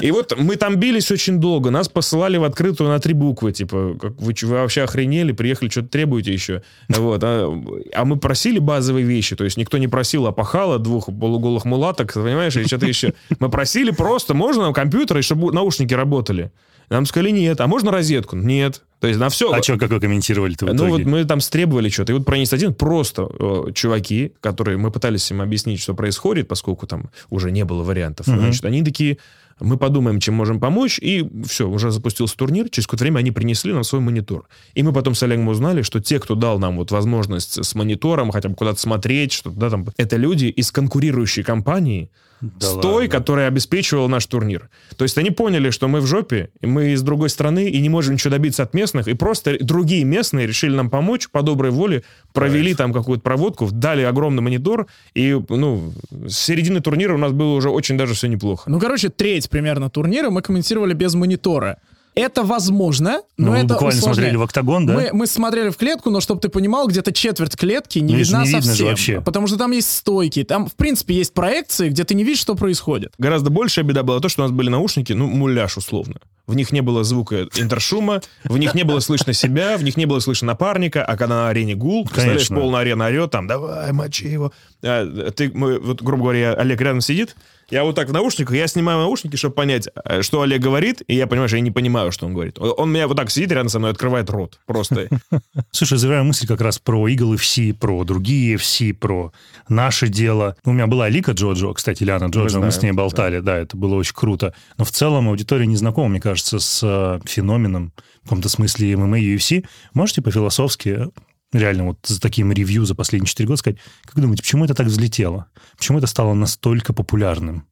[0.00, 3.96] И вот мы там бились очень долго, нас посылали в открытую на три буквы, типа,
[4.00, 6.62] как вы, вы вообще охренели, приехали, что-то требуете еще.
[6.88, 7.20] Вот.
[7.24, 7.48] А,
[7.94, 12.56] а мы просили базовые вещи, то есть никто не просил опахала, двух полуголых мулаток, понимаешь,
[12.56, 13.14] или что-то еще.
[13.38, 16.52] Мы просили просто, можно нам компьютер, и чтобы наушники работали?
[16.90, 17.60] Нам сказали, нет.
[17.60, 18.36] А можно розетку?
[18.36, 18.82] Нет.
[19.00, 19.50] То есть на все...
[19.50, 21.06] А что, как вы комментировали-то в Ну вот итоге?
[21.06, 22.12] мы там стребовали что-то.
[22.12, 26.86] И вот пронес один просто э, чуваки, которые мы пытались им объяснить, что происходит, поскольку
[26.86, 28.26] там уже не было вариантов.
[28.28, 28.38] Мгм.
[28.38, 29.18] Значит, они такие,
[29.58, 32.68] мы подумаем, чем можем помочь, и все, уже запустился турнир.
[32.68, 34.46] Через какое-то время они принесли нам свой монитор.
[34.74, 38.30] И мы потом с Олегом узнали, что те, кто дал нам вот возможность с монитором
[38.30, 42.10] хотя бы куда-то смотреть, что да, там, это люди из конкурирующей компании,
[42.42, 43.08] Да с той, ладно.
[43.08, 44.68] которая обеспечивала наш турнир.
[44.96, 47.88] То есть они поняли, что мы в жопе, и мы из другой страны, и не
[47.88, 52.02] можем ничего добиться от местных, и просто другие местные решили нам помочь по доброй воле,
[52.32, 55.92] провели там какую-то проводку, дали огромный монитор, и, ну,
[56.26, 58.68] с середины турнира у нас было уже очень даже все неплохо.
[58.68, 61.78] Ну, короче, треть примерно турнира мы комментировали без монитора.
[62.14, 64.14] Это возможно, но Ну, вы это буквально усложняет.
[64.16, 64.92] смотрели в октагон, да?
[64.94, 68.40] Мы, мы смотрели в клетку, но чтобы ты понимал, где-то четверть клетки не Ну, видна
[68.42, 68.86] не видно же совсем.
[68.88, 69.20] вообще.
[69.22, 72.54] Потому что там есть стойки, там, в принципе, есть проекции, где ты не видишь, что
[72.54, 73.14] происходит.
[73.18, 76.16] Гораздо большая беда была то, что у нас были наушники, ну, муляж условно.
[76.46, 80.06] В них не было звука интершума, в них не было слышно себя, в них не
[80.06, 84.26] было слышно напарника, а когда на арене гул, представляешь, полная арена орет, там, давай, мочи
[84.28, 84.52] его.
[84.82, 87.36] А, ты, мы, вот, грубо говоря, Олег рядом сидит,
[87.70, 91.14] я вот так в наушниках, я снимаю наушники, чтобы понять, э, что Олег говорит, и
[91.14, 92.58] я понимаю, что я не понимаю, что он говорит.
[92.58, 94.60] Он меня вот так сидит рядом со мной, открывает рот.
[94.66, 95.08] Просто.
[95.70, 99.32] Слушай, развивая мысль как раз про Eagle FC, про другие FC, про
[99.68, 100.56] наше дело.
[100.64, 103.58] У меня была Лика Джоджо, кстати, Ляна Джоджо, мы, знаем, с ней болтали, да.
[103.58, 104.54] это было очень круто.
[104.78, 109.18] Но в целом аудитория не знакома, мне кажется, с э, феноменом, в каком-то смысле ММА
[109.18, 109.64] и UFC.
[109.94, 111.08] Можете по-философски
[111.52, 114.86] реально вот за таким ревью за последние 4 года сказать, как думаете, почему это так
[114.86, 115.46] взлетело?
[115.76, 117.66] Почему это стало настолько популярным?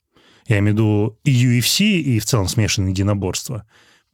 [0.47, 3.66] Я имею в виду и UFC, и в целом смешанные единоборства.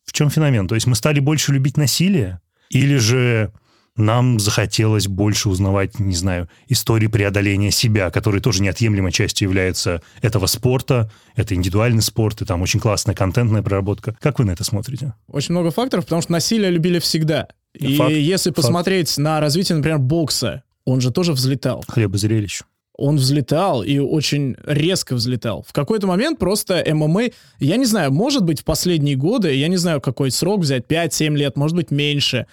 [0.05, 0.69] В чем феномен?
[0.69, 2.41] То есть мы стали больше любить насилие?
[2.71, 3.53] Или же
[3.97, 10.47] нам захотелось больше узнавать, не знаю, истории преодоления себя, которые тоже неотъемлемой частью являются этого
[10.47, 14.17] спорта, это индивидуальный спорт, и там очень классная контентная проработка.
[14.21, 15.15] Как вы на это смотрите?
[15.29, 17.49] Очень много факторов, потому что насилие любили всегда.
[17.75, 18.57] И Факт, если факт.
[18.57, 21.85] посмотреть на развитие, например, бокса, он же тоже взлетал.
[21.89, 22.63] Хлеб и зрелищ.
[22.99, 25.63] он взлетал и очень резко взлетал.
[25.69, 27.25] В какой-то момент просто ММА,
[27.59, 31.37] я не знаю, может быть в последние годы, я не знаю какой срок взять, 5-7
[31.37, 32.47] лет, может быть меньше.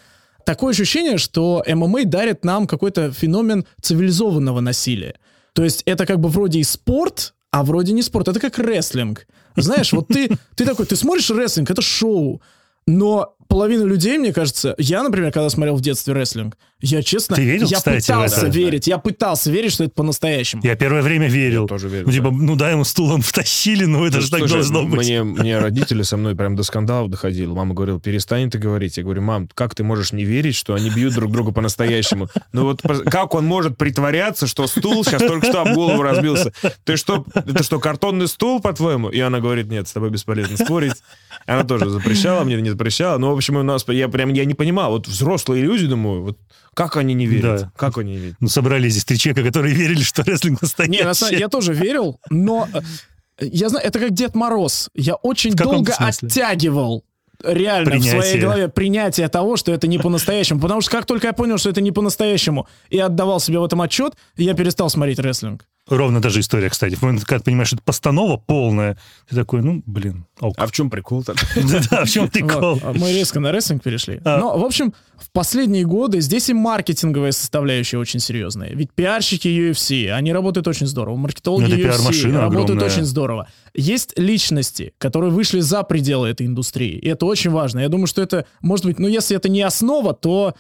[0.45, 5.15] Такое ощущение, что ММА дарит нам какой-то феномен цивилизованного насилия.
[5.53, 8.27] То есть это как бы вроде и спорт, а вроде не спорт.
[8.27, 9.27] Это как рестлинг.
[9.55, 12.41] Знаешь, вот ты, ты такой, ты смотришь рестлинг, это шоу,
[12.87, 17.45] но половина людей, мне кажется, я, например, когда смотрел в детстве рестлинг, я честно, Ты
[17.45, 18.47] верил, я кстати, пытался это?
[18.47, 20.61] верить, я пытался верить, что это по-настоящему.
[20.65, 21.61] Я первое время верил.
[21.61, 22.35] Я тоже верю, Ну, типа, да.
[22.37, 24.99] ну да, ему стулом втащили, но это же так Слушай, должно быть.
[25.07, 27.45] Мне, мне родители со мной прям до скандалов доходили.
[27.45, 28.97] Мама говорила, перестань ты говорить.
[28.97, 32.27] Я говорю, мам, как ты можешь не верить, что они бьют друг друга по-настоящему?
[32.51, 36.51] Ну вот как он может притворяться, что стул сейчас только что об голову разбился?
[36.83, 39.07] Ты что, это что, картонный стул, по-твоему?
[39.07, 40.95] И она говорит, нет, с тобой бесполезно спорить.
[41.45, 43.17] Она тоже запрещала, мне не запрещала.
[43.17, 44.91] Ну, в общем, у нас, я прям, я не понимал.
[44.91, 46.37] Вот взрослые люди, думаю, вот
[46.73, 47.61] как они не верят?
[47.61, 47.71] Да.
[47.75, 48.35] Как они не верят?
[48.39, 50.99] Ну, собрали здесь три человека, которые верили, что рестлинг настоящий.
[50.99, 54.89] Не, на самом деле, я тоже верил, но э, я знаю, это как Дед Мороз.
[54.95, 56.27] Я очень долго смысле?
[56.27, 57.03] оттягивал
[57.43, 58.41] реально в своей Принятие.
[58.41, 60.59] голове принятие того, что это не по-настоящему.
[60.59, 63.81] Потому что как только я понял, что это не по-настоящему, и отдавал себе в этом
[63.81, 65.67] отчет, я перестал смотреть рестлинг.
[65.87, 66.95] Ровно та же история, кстати.
[66.95, 68.97] В момент, когда ты понимаешь, что это постанова полная,
[69.29, 70.55] ты такой, ну, блин, ок.
[70.57, 71.35] А в чем прикол-то?
[71.91, 72.75] Да, в чем прикол?
[72.75, 74.21] Вот, мы резко на рестлинг перешли.
[74.23, 74.37] А.
[74.37, 78.69] Но, в общем, в последние годы здесь и маркетинговая составляющая очень серьезная.
[78.69, 81.17] Ведь пиарщики UFC, они работают очень здорово.
[81.17, 83.49] Маркетологи Ну, UFC работают очень здорово.
[83.73, 86.97] Есть личности, которые вышли за пределы этой индустрии.
[86.97, 87.79] И это очень важно.
[87.79, 90.55] Я думаю, что это, может быть, ну, если это не основа, то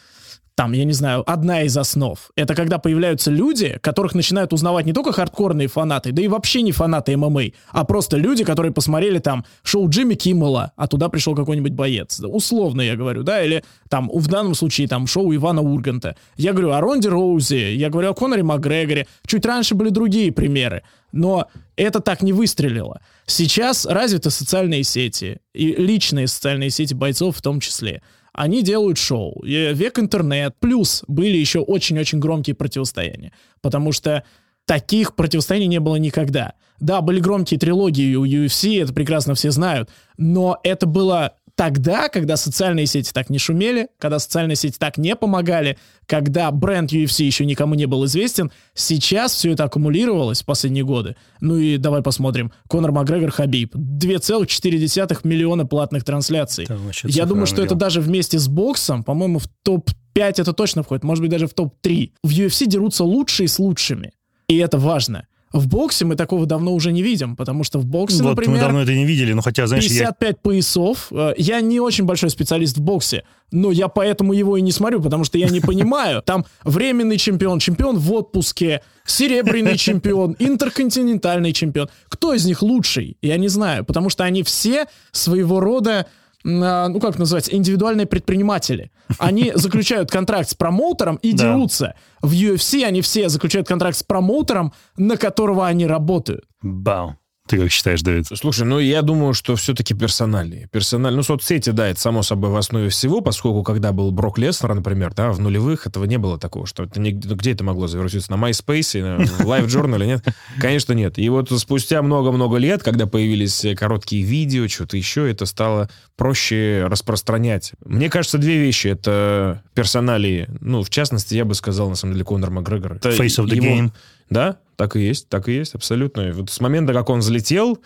[0.55, 2.19] там, я не знаю, одна из основ.
[2.35, 6.71] Это когда появляются люди, которых начинают узнавать не только хардкорные фанаты, да и вообще не
[6.71, 7.41] фанаты ММА,
[7.71, 12.19] а просто люди, которые посмотрели там шоу Джимми Киммела, а туда пришел какой-нибудь боец.
[12.19, 16.15] Условно я говорю, да, или там в данном случае там шоу Ивана Урганта.
[16.35, 19.07] Я говорю о Ронде Роузе, я говорю о Коноре Макгрегоре.
[19.25, 20.83] Чуть раньше были другие примеры.
[21.11, 23.01] Но это так не выстрелило.
[23.25, 28.01] Сейчас развиты социальные сети, и личные социальные сети бойцов в том числе.
[28.33, 29.43] Они делают шоу.
[29.45, 30.55] И Век интернет.
[30.59, 33.31] Плюс были еще очень-очень громкие противостояния.
[33.61, 34.23] Потому что
[34.65, 36.53] таких противостояний не было никогда.
[36.79, 39.89] Да, были громкие трилогии у UFC, это прекрасно все знают.
[40.17, 45.15] Но это было тогда, когда социальные сети так не шумели, когда социальные сети так не
[45.15, 50.83] помогали, когда бренд UFC еще никому не был известен, сейчас все это аккумулировалось в последние
[50.83, 51.15] годы.
[51.41, 52.51] Ну и давай посмотрим.
[52.67, 53.75] Конор Макгрегор Хабиб.
[53.75, 56.67] 2,4 миллиона платных трансляций.
[57.03, 61.21] Я думаю, что это даже вместе с боксом, по-моему, в топ-5 это точно входит, может
[61.21, 62.11] быть, даже в топ-3.
[62.23, 64.11] В UFC дерутся лучшие с лучшими.
[64.47, 65.27] И это важно.
[65.53, 68.55] В боксе мы такого давно уже не видим, потому что в боксе, Вот например...
[68.55, 71.07] мы давно это не видели, но хотя, знаешь, я 55 поясов.
[71.11, 74.99] Э, Я не очень большой специалист в боксе, но я поэтому его и не смотрю,
[74.99, 76.23] потому что я не понимаю.
[76.23, 81.87] Там временный чемпион, чемпион в отпуске, серебряный чемпион, интерконтинентальный чемпион.
[82.09, 83.17] Кто из них лучший?
[83.21, 86.07] Я не знаю, потому что они все своего рода
[86.43, 88.91] ну как называется, индивидуальные предприниматели.
[89.17, 91.43] Они заключают контракт с промоутером и Да.
[91.53, 91.95] дерутся.
[92.21, 96.45] В UFC они все заключают контракт с промоутером, на которого они работают.
[96.61, 97.15] Бау.
[97.45, 98.25] Ты как считаешь, Давид?
[98.33, 100.69] Слушай, ну я думаю, что все-таки персонали.
[100.71, 104.73] Персональ, ну соцсети, да, это само собой в основе всего, поскольку когда был Брок Леснер,
[104.73, 107.87] например, да, в нулевых этого не было такого, что это не- ну, где это могло
[107.87, 108.31] завертиться?
[108.31, 110.23] На MySpace, на- Live Journal, нет?
[110.57, 111.19] Конечно, нет.
[111.19, 117.73] И вот спустя много-много лет, когда появились короткие видео, что-то еще, это стало проще распространять.
[117.83, 118.87] Мне кажется, две вещи.
[118.87, 122.93] Это персонали, ну, в частности, я бы сказал, на самом деле, Конор Макгрегор.
[122.93, 123.91] Face of the его- game.
[124.33, 126.31] Да, так и есть, так и есть, абсолютно.
[126.33, 127.79] Вот с момента, как он взлетел,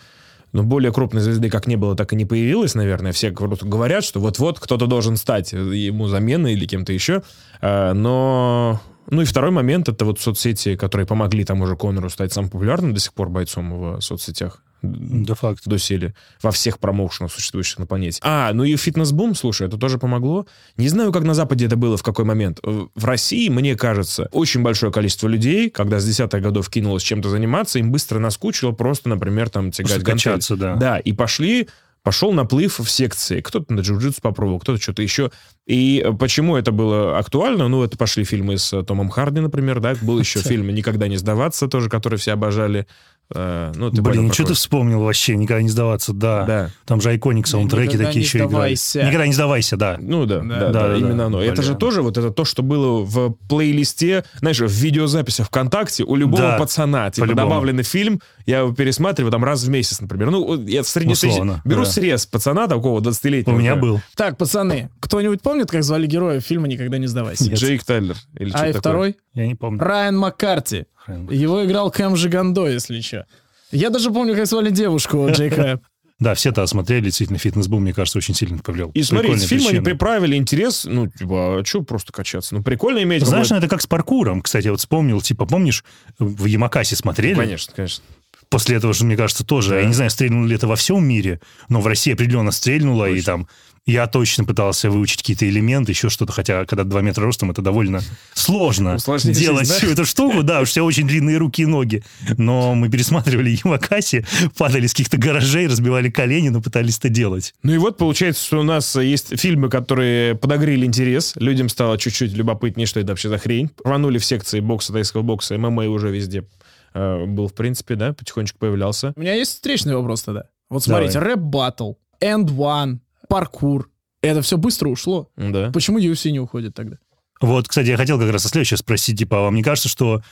[0.52, 3.12] ну, более крупной звезды как не было, так и не появилось, наверное.
[3.12, 7.22] Все говорят- говорят, что вот-вот кто-то должен стать ему заменой или кем-то еще.
[7.60, 8.80] А, Но...
[9.10, 12.92] Ну и второй момент, это вот соцсети, которые помогли тому же Конору стать самым популярным
[12.92, 14.62] до сих пор бойцом в соцсетях.
[14.82, 15.62] Да факт.
[15.66, 16.14] Доселе.
[16.42, 18.20] Во всех промоушенах, существующих на планете.
[18.22, 20.46] А, ну и фитнес-бум, слушай, это тоже помогло.
[20.76, 22.60] Не знаю, как на Западе это было, в какой момент.
[22.62, 27.28] В в России, мне кажется, очень большое количество людей, когда с десятых годов кинулось чем-то
[27.28, 30.40] заниматься, им быстро наскучило просто, например, там тягать гантель.
[30.56, 30.74] да.
[30.74, 31.68] Да, и пошли
[32.02, 33.40] пошел наплыв в секции.
[33.40, 35.30] Кто-то на джиу-джитсу попробовал, кто-то что-то еще.
[35.66, 37.68] И э, почему это было актуально?
[37.68, 39.94] Ну, это пошли фильмы с э, Томом Харди, например, да.
[40.00, 42.86] Был еще фильм «Никогда не сдаваться» тоже, который все обожали.
[43.34, 45.36] Э, Ну, ты понял, Блин, про что ты вспомнил вообще?
[45.36, 46.44] Никогда не сдаваться, да.
[46.44, 46.70] Да.
[46.86, 49.02] Там же иконик саундтреки Никогда такие еще сдавайся.
[49.02, 49.96] Никогда не сдавайся, да.
[50.00, 51.26] Ну да, Да, да, да, да, да, именно да.
[51.26, 51.42] оно.
[51.42, 51.78] Это же Блин.
[51.78, 56.58] тоже вот это то, что было в плейлисте, знаешь, в видеозаписях ВКонтакте у любого Да,
[56.58, 57.10] пацана.
[57.10, 57.48] Типа по-любому.
[57.50, 60.30] добавленный фильм, я его пересматриваю там раз в месяц, например.
[60.30, 61.90] Ну, я среднестатистически Условно, беру да.
[61.90, 63.54] срез пацана такого 20-летнего.
[63.54, 64.00] У меня был.
[64.16, 67.52] Так, пацаны, кто-нибудь помнит, как звали героя фильма «Никогда не сдавайся»?
[67.52, 68.16] Джейк Тайлер.
[68.38, 68.80] Или А что и такое.
[68.80, 69.16] второй?
[69.34, 69.80] Я не помню.
[69.80, 70.86] Райан Маккарти.
[71.30, 73.26] Его играл Кэм Жигандо, если что.
[73.70, 75.80] Я даже помню, как звали девушку Джейка.
[76.20, 78.90] Да, все это смотрели, действительно, фитнес-бум, мне кажется, очень сильно повлиял.
[78.90, 82.56] И смотри, с фильма они приправили интерес, ну, типа, а что просто качаться?
[82.56, 84.42] Ну, прикольно иметь Знаешь, ну, это как с паркуром.
[84.42, 85.84] Кстати, я вот вспомнил, типа, помнишь,
[86.18, 87.36] в Ямакасе смотрели?
[87.36, 88.02] Конечно, конечно.
[88.48, 89.76] После этого же, мне кажется, тоже.
[89.76, 93.20] Я не знаю, стрельнуло ли это во всем мире, но в России определенно стрельнуло, и
[93.20, 93.46] там
[93.88, 98.02] я точно пытался выучить какие-то элементы, еще что-то, хотя когда 2 метра ростом, это довольно
[98.34, 99.78] сложно Усложнить делать жизнь, да?
[99.78, 100.42] всю эту штуку.
[100.42, 102.04] Да, уж у тебя очень длинные руки и ноги.
[102.36, 104.26] Но мы пересматривали Ямакаси,
[104.58, 107.54] падали с каких-то гаражей, разбивали колени, но пытались это делать.
[107.62, 112.32] Ну и вот получается, что у нас есть фильмы, которые подогрели интерес, людям стало чуть-чуть
[112.34, 113.70] любопытнее, что это вообще за хрень.
[113.82, 116.44] Рванули в секции бокса, тайского бокса, ММА уже везде
[116.92, 119.14] э, был, в принципе, да, потихонечку появлялся.
[119.16, 120.44] У меня есть встречный вопрос тогда.
[120.68, 122.98] Вот смотрите, рэп-баттл, AND1,
[123.28, 123.90] паркур.
[124.22, 125.30] Это все быстро ушло.
[125.36, 125.70] Да.
[125.72, 126.96] Почему UFC не уходит тогда?
[127.40, 130.22] Вот, кстати, я хотел как раз о следующее спросить, типа, а вам не кажется, что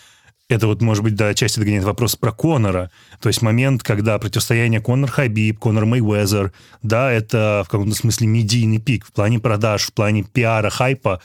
[0.49, 2.91] это вот, может быть, отчасти догоняет вопрос про Конора.
[3.21, 8.79] То есть момент, когда противостояние Конор Хабиб, Конор Мейвезер, да, это в каком-то смысле медийный
[8.79, 11.21] пик в плане продаж, в плане пиара, хайпа.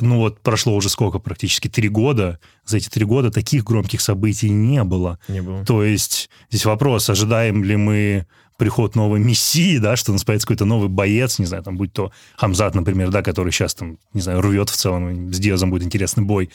[0.00, 2.38] ну вот прошло уже сколько, практически три года.
[2.64, 5.18] За эти три года таких громких событий не было.
[5.28, 5.64] Не было.
[5.64, 8.26] То есть здесь вопрос, ожидаем ли мы
[8.56, 11.92] приход новой мессии, да, что у нас появится какой-то новый боец, не знаю, там, будь
[11.92, 15.84] то Хамзат, например, да, который сейчас там, не знаю, рвет в целом, с Диазом будет
[15.84, 16.50] интересный бой.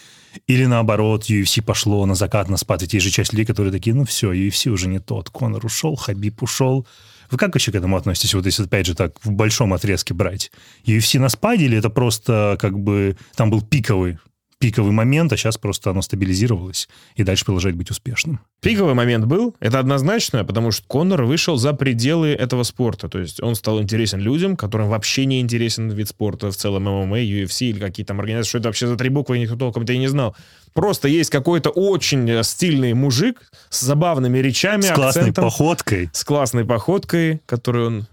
[0.48, 2.82] Или наоборот, UFC пошло на закат, на спад.
[2.82, 5.30] Ведь есть же часть людей, которые такие, ну все, UFC уже не тот.
[5.30, 6.88] Конор ушел, Хабиб ушел.
[7.30, 8.34] Вы как вообще к этому относитесь?
[8.34, 10.52] Вот если, опять же, так в большом отрезке брать.
[10.86, 14.18] UFC на спаде или это просто как бы там был пиковый
[14.62, 18.40] пиковый момент, а сейчас просто оно стабилизировалось и дальше продолжает быть успешным.
[18.62, 23.10] Пиковый момент был, это однозначно, потому что Конор вышел за пределы этого спорта.
[23.10, 27.20] То есть он стал интересен людям, которым вообще не интересен вид спорта в целом ММА,
[27.22, 28.50] UFC или какие там организации.
[28.50, 30.36] Что это вообще за три буквы, никто толком-то и не знал.
[30.74, 36.10] Просто есть какой-то очень стильный мужик с забавными речами, С классной акцентом, походкой.
[36.14, 38.08] с классной походкой, которую он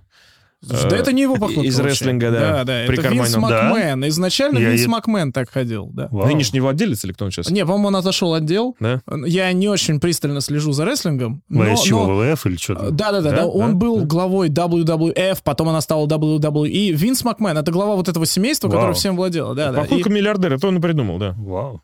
[0.60, 1.90] Да это не его походка из вообще.
[1.92, 3.08] рестлинга, да, Да, да, это.
[3.08, 3.38] Винс Да?
[3.40, 4.08] Макмен.
[4.08, 6.08] Изначально Я Винс Макмен так ходил, да.
[6.10, 6.26] Вау.
[6.26, 7.48] Нынешний владелец или кто он сейчас?
[7.50, 8.76] Не, по-моему, он отошел отдел.
[8.80, 9.00] Да?
[9.26, 11.42] Я не очень пристально слежу за рестлингом.
[11.48, 12.90] Но- из чего, но- ВВФ или что-то?
[12.90, 13.46] Да, да, да, Да, да.
[13.46, 14.06] Он да, был да.
[14.06, 16.90] главой WWF, потом она стала WWE.
[16.92, 19.54] Винс Макмен это глава вот этого семейства, которое всем владело.
[19.54, 19.82] Да, да.
[19.82, 21.34] Походка И- миллиардера, это он и придумал, да.
[21.38, 21.80] Вау.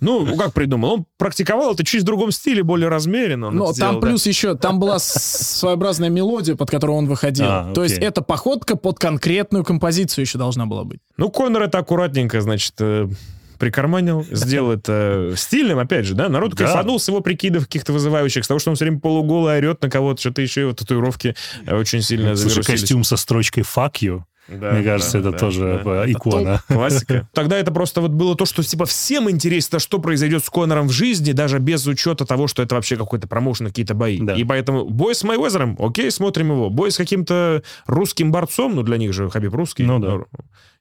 [0.00, 0.92] Ну, как придумал?
[0.94, 3.50] Он практиковал это чуть в другом стиле, более размеренно.
[3.50, 4.06] Но это сделал, там да.
[4.06, 7.46] плюс еще, там была своеобразная мелодия, под которую он выходил.
[7.48, 11.00] А, То есть эта походка под конкретную композицию еще должна была быть.
[11.16, 13.08] Ну, Конор это аккуратненько, значит, э,
[13.58, 16.28] прикарманил, сделал это стильным, опять же, да?
[16.28, 16.64] Народ Да.
[16.64, 19.90] кайфанул с его прикидов каких-то вызывающих, с того, что он все время полуголый орет на
[19.90, 21.34] кого-то, что-то еще, его татуировки
[21.66, 25.38] э, очень сильно Слушай, костюм со строчкой «fuck you», Да, мне кажется, да, это да,
[25.38, 26.04] тоже да.
[26.04, 26.62] э, икона.
[26.68, 27.28] Классика.
[27.32, 30.92] Тогда это просто вот было то, что типа всем интересно, что произойдет с Конором в
[30.92, 34.18] жизни, даже без учета того, что это вообще какой-то промоушен, какие-то бои.
[34.20, 34.34] Да.
[34.34, 36.68] И поэтому бой с Майвезером, окей, смотрим его.
[36.68, 39.84] Бой с каким-то русским борцом, ну для них же Хабиб русский.
[39.84, 40.18] Ну да.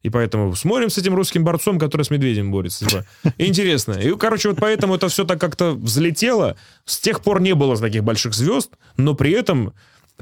[0.03, 2.85] И поэтому смотрим с этим русским борцом, который с медведем борется.
[2.85, 3.05] Типа.
[3.37, 3.93] Интересно.
[3.93, 6.57] И, короче, вот поэтому это все так как-то взлетело.
[6.83, 9.73] С тех пор не было таких больших звезд, но при этом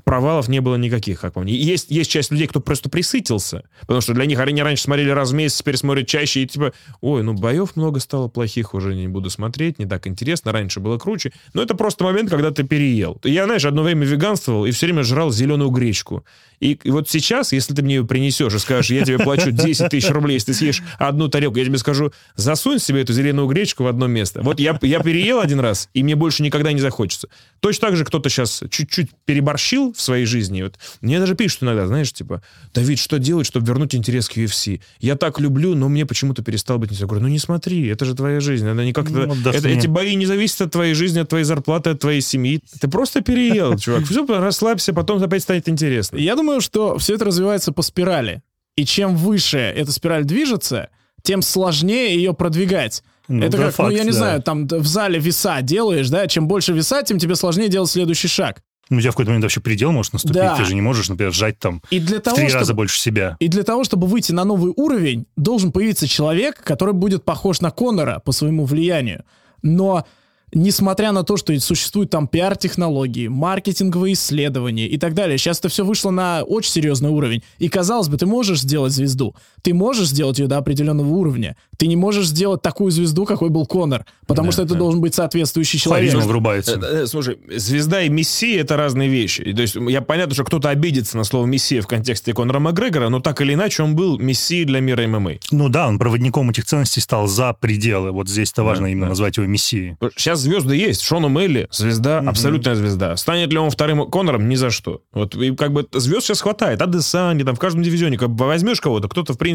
[0.04, 1.54] провалов не было никаких, как по мне.
[1.54, 5.32] Есть, есть часть людей, кто просто присытился, потому что для них они раньше смотрели раз
[5.32, 9.08] в месяц, теперь смотрят чаще, и типа, ой, ну боев много стало плохих, уже не
[9.08, 11.32] буду смотреть, не так интересно, раньше было круче.
[11.54, 13.20] Но это просто момент, когда ты переел.
[13.24, 16.26] Я, знаешь, одно время веганствовал и все время жрал зеленую гречку.
[16.62, 19.89] И, и вот сейчас, если ты мне ее принесешь и скажешь, я тебе плачу 10
[19.89, 23.84] тысяч рублей, если ты съешь одну тарелку, я тебе скажу, засунь себе эту зеленую гречку
[23.84, 24.41] в одно место.
[24.43, 27.28] Вот я, я переел один раз, и мне больше никогда не захочется.
[27.59, 30.62] Точно так же кто-то сейчас чуть-чуть переборщил в своей жизни.
[30.62, 32.41] Вот мне даже пишут иногда, знаешь, типа,
[32.74, 34.82] Давид, что делать, чтобы вернуть интерес к UFC?
[34.99, 37.05] Я так люблю, но мне почему-то перестал быть интересно.
[37.05, 38.68] Я говорю, ну не смотри, это же твоя жизнь.
[38.68, 39.26] Она не как-то...
[39.26, 42.62] Ну, это- эти бои не зависят от твоей жизни, от твоей зарплаты, от твоей семьи.
[42.80, 44.05] Ты просто переел, чувак.
[44.05, 46.18] Все, расслабься, потом опять станет интересно.
[46.18, 48.41] Я думаю, что все это развивается по спирали.
[48.76, 50.89] И чем выше эта спираль движется,
[51.24, 53.04] тем сложнее ее продвигать.
[53.28, 54.18] Ну, это да, как, ну, факт, я не да.
[54.18, 58.28] знаю, там в зале веса делаешь, да, чем больше веса, тем тебе сложнее делать следующий
[58.28, 58.62] шаг.
[58.89, 60.36] Ну, у тебя в какой-то момент вообще предел может наступить.
[60.36, 60.58] Да.
[60.58, 62.60] Ты же не можешь, например, сжать там И для в того, три чтобы...
[62.60, 63.38] раза больше себя.
[63.39, 67.72] И для того, чтобы выйти на новый уровень, должен появиться человек, который будет похож на
[67.72, 69.24] Конора по своему влиянию.
[69.62, 70.06] Но
[70.54, 75.86] несмотря на то, что существуют там пиар-технологии, маркетинговые исследования и так далее, сейчас это все
[75.86, 77.43] вышло на очень серьезный уровень.
[77.60, 81.88] И казалось бы, ты можешь сделать звезду, ты можешь сделать ее до определенного уровня, ты
[81.88, 84.80] не можешь сделать такую звезду, какой был Конор, потому Да, что это да.
[84.80, 86.09] должен быть соответствующий человек.
[86.12, 86.80] Харизма врубается.
[86.82, 89.43] Э, э, Слушай, звезда и мессия— это разные вещи.
[89.53, 93.20] То есть я понятно, что кто-то обидится на слово мессия в контексте Конора Макгрегора, но
[93.20, 95.32] так или иначе он был мессией для мира ММА.
[95.51, 98.12] Ну да, он проводником этих ценностей стал за пределы.
[98.12, 99.09] Вот здесь это важно Да, именно да.
[99.09, 99.95] назвать его мессией.
[100.16, 101.01] Сейчас звезды есть.
[101.01, 103.16] Шон Мелли— звезда, абсолютная звезда.
[103.18, 104.47] Станет ли он вторым Конором?
[104.49, 105.01] Ни за что.
[105.14, 106.82] Вот и как бы звезд сейчас хватает.
[106.82, 108.18] Адесани, там в каждом дивизионе.
[108.18, 109.51] Как бы возьмешь кого-то, кто-то, в принципе,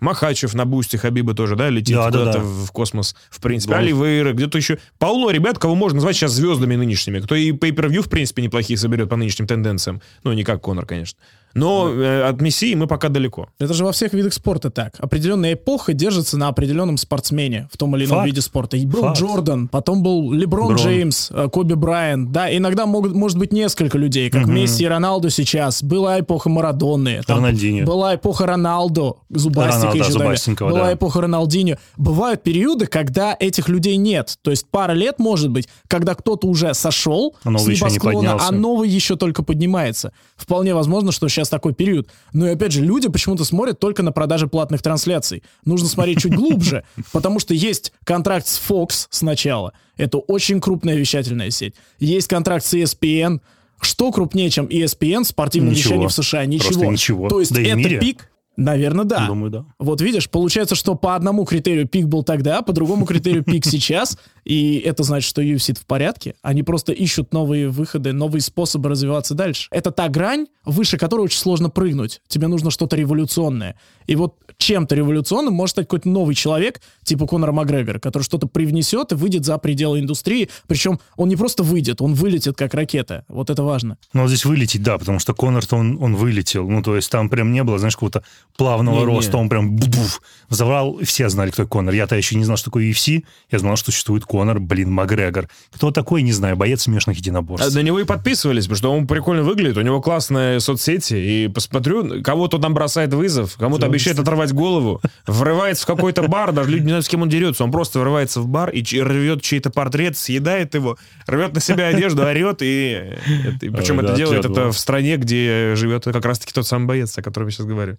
[0.00, 2.44] Махачев на бусте Хабиба тоже, да, летит Да, да, куда-то да.
[2.44, 3.74] в в космос, в принципе.
[3.74, 3.80] Да.
[3.80, 4.78] Оливейра, где-то еще.
[4.98, 7.18] Полно ребят, кого можно назвать сейчас звездами нынешними.
[7.20, 10.00] Кто и pay-per-view, в принципе, неплохие соберет по нынешним тенденциям.
[10.22, 11.18] Ну, не как Конор, конечно.
[11.54, 13.48] Но э, от Мессии мы пока далеко.
[13.58, 14.94] Это же во всех видах спорта так.
[14.98, 18.26] Определенная эпоха держится на определенном спортсмене в том или ином Факт.
[18.26, 18.76] виде спорта.
[18.76, 19.18] И был Факт.
[19.18, 20.76] Джордан, потом был Леброн Брон.
[20.78, 22.30] Джеймс, э, Коби Брайант.
[22.32, 25.82] Да, иногда могут, может быть несколько людей, как Месси и Роналду сейчас.
[25.82, 27.22] Была эпоха Марадонны.
[27.26, 27.84] там Рональдиньо.
[27.84, 30.18] Была эпоха Роналдо, Зубастика еще тогда.
[30.24, 30.94] Зубастенького, Была да.
[30.94, 31.76] эпоха Рональдиньо.
[31.96, 34.36] Бывают периоды, когда этих людей нет.
[34.42, 37.90] То есть пара лет, может быть, когда кто-то уже сошел А новый с еще не
[37.92, 38.46] небосклона, поднялся.
[38.48, 40.12] а новый еще только поднимается.
[40.36, 42.08] Вполне возможно, что сейчас такой период.
[42.32, 45.42] Но и опять же, люди почему-то смотрят только на продажи платных трансляций.
[45.64, 49.72] Нужно смотреть чуть глубже, потому что есть контракт с Fox сначала.
[49.96, 51.74] Это очень крупная вещательная сеть.
[51.98, 53.40] Есть контракт с ESPN.
[53.80, 55.94] Что крупнее, чем ESPN в спортивном Ничего.
[55.94, 56.44] вещании в США?
[56.44, 56.68] Ничего.
[56.68, 57.28] Просто ничего.
[57.28, 59.26] То есть Да это пик, Наверное, да.
[59.26, 59.64] Думаю, да.
[59.78, 64.18] Вот видишь, получается, что по одному критерию пик был тогда, по другому критерию пик сейчас,
[64.44, 66.34] и это значит, что UFC в порядке.
[66.42, 69.68] Они просто ищут новые выходы, новые способы развиваться дальше.
[69.70, 72.20] Это та грань, выше которой очень сложно прыгнуть.
[72.28, 73.76] Тебе нужно что-то революционное.
[74.06, 79.12] И вот чем-то революционным может стать какой-то новый человек, типа Конора Макгрегора, который что-то привнесет
[79.12, 80.50] и выйдет за пределы индустрии.
[80.66, 83.24] Причем он не просто выйдет, он вылетит как ракета.
[83.28, 83.96] Вот это важно.
[84.12, 86.68] Ну, здесь вылететь, да, потому что Конор-то он, он вылетел.
[86.68, 88.22] Ну, то есть там прям не было, знаешь, какого-то
[88.60, 89.06] плавного Не-не.
[89.06, 89.38] роста.
[89.38, 90.20] Он прям буф
[90.50, 91.94] взорвал, и все знали, кто Конор.
[91.94, 93.24] Я-то еще не знал, что такое UFC.
[93.50, 95.48] Я знал, что существует Конор, блин, Макгрегор.
[95.70, 97.66] Кто такой, не знаю, боец смешанных единоборств.
[97.66, 101.48] А На него и подписывались, потому что он прикольно выглядит, у него классные соцсети, и
[101.48, 106.82] посмотрю, кого-то там бросает вызов, кому-то обещает оторвать голову, врывается в какой-то бар, даже люди
[106.82, 110.18] не знают, с кем он дерется, он просто врывается в бар и рвет чей-то портрет,
[110.18, 113.16] съедает его, рвет на себя одежду, орет, и,
[113.60, 117.22] и причем это делает это в стране, где живет как раз-таки тот самый боец, о
[117.22, 117.96] котором я сейчас говорю.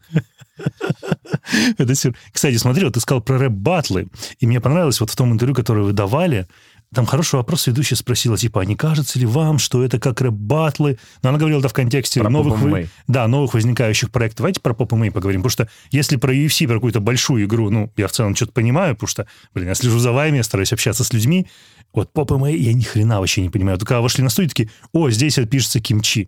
[1.78, 4.08] Это сюр- Кстати, смотри, вот ты сказал про рэп-батлы,
[4.40, 6.48] и мне понравилось вот в том интервью, которое вы давали,
[6.94, 11.00] там хороший вопрос ведущая спросила, типа, а не кажется ли вам, что это как рэп-батлы?
[11.24, 14.40] Но она говорила, да, в контексте Про новых, вы- да, новых возникающих проектов.
[14.40, 17.92] Давайте про Pop MMA поговорим, потому что если про UFC, про какую-то большую игру, ну,
[17.96, 21.04] я в целом что-то понимаю, потому что, блин, я слежу за вами, я стараюсь общаться
[21.06, 21.48] с людьми,
[21.94, 23.78] вот MMA я ни хрена вообще не понимаю.
[23.78, 26.28] Только вошли на студию, такие, о, здесь вот пишется кимчи.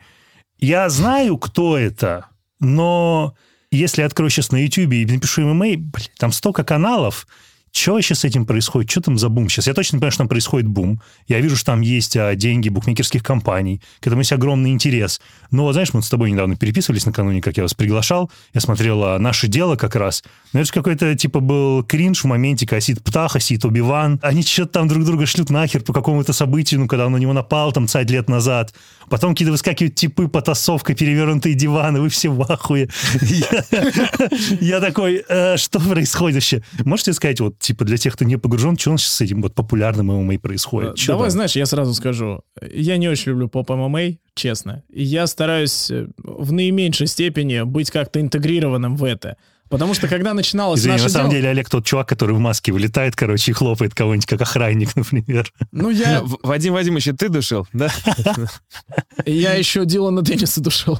[0.60, 2.28] Я знаю, кто это,
[2.62, 3.36] но
[3.78, 7.28] если я открою сейчас на YouTube и напишу ММА, блин, там столько каналов,
[7.76, 8.92] что вообще с этим происходит?
[8.92, 9.66] Что там за бум сейчас?
[9.66, 11.02] Я точно понимаю, что там происходит бум.
[11.28, 13.82] Я вижу, что там есть а, деньги букмекерских компаний.
[14.00, 15.20] К этому есть огромный интерес.
[15.50, 18.30] Но, знаешь, мы с тобой недавно переписывались накануне, как я вас приглашал.
[18.54, 20.24] Я смотрел а, «Наше дело» как раз.
[20.54, 24.20] Ну, это же какой-то, типа, был кринж в моменте, когда сидит Птаха, сидит Оби-Ван.
[24.22, 27.34] Они что-то там друг друга шлют нахер по какому-то событию, ну, когда он на него
[27.34, 28.74] напал там цать лет назад.
[29.10, 32.90] Потом какие-то выскакивают типы, потасовка, перевернутые диваны, вы все в ахуе.
[33.22, 33.66] Я-
[34.62, 36.64] Я такой, «Э, что происходит вообще?
[36.86, 39.42] Можете сказать, вот, типа, для тех, кто не погружен, что у нас сейчас с этим
[39.42, 40.96] вот популярным ММА происходит?
[40.96, 41.32] Чё Давай, там?
[41.32, 42.42] знаешь, я сразу скажу.
[42.62, 44.84] Я не очень люблю поп ММА, честно.
[44.90, 49.38] И я стараюсь э, в наименьшей степени быть как-то интегрированным в это.
[49.70, 52.40] Потому что когда начиналось Извини, наше на самом дело- деле Олег тот чувак, который в
[52.40, 55.52] маске вылетает, короче, и хлопает кого-нибудь, как охранник, например.
[55.72, 57.90] Ну, я, В- Вадим Вадимович, ты душил, да?
[59.26, 61.00] я еще Дилана Денниса душил.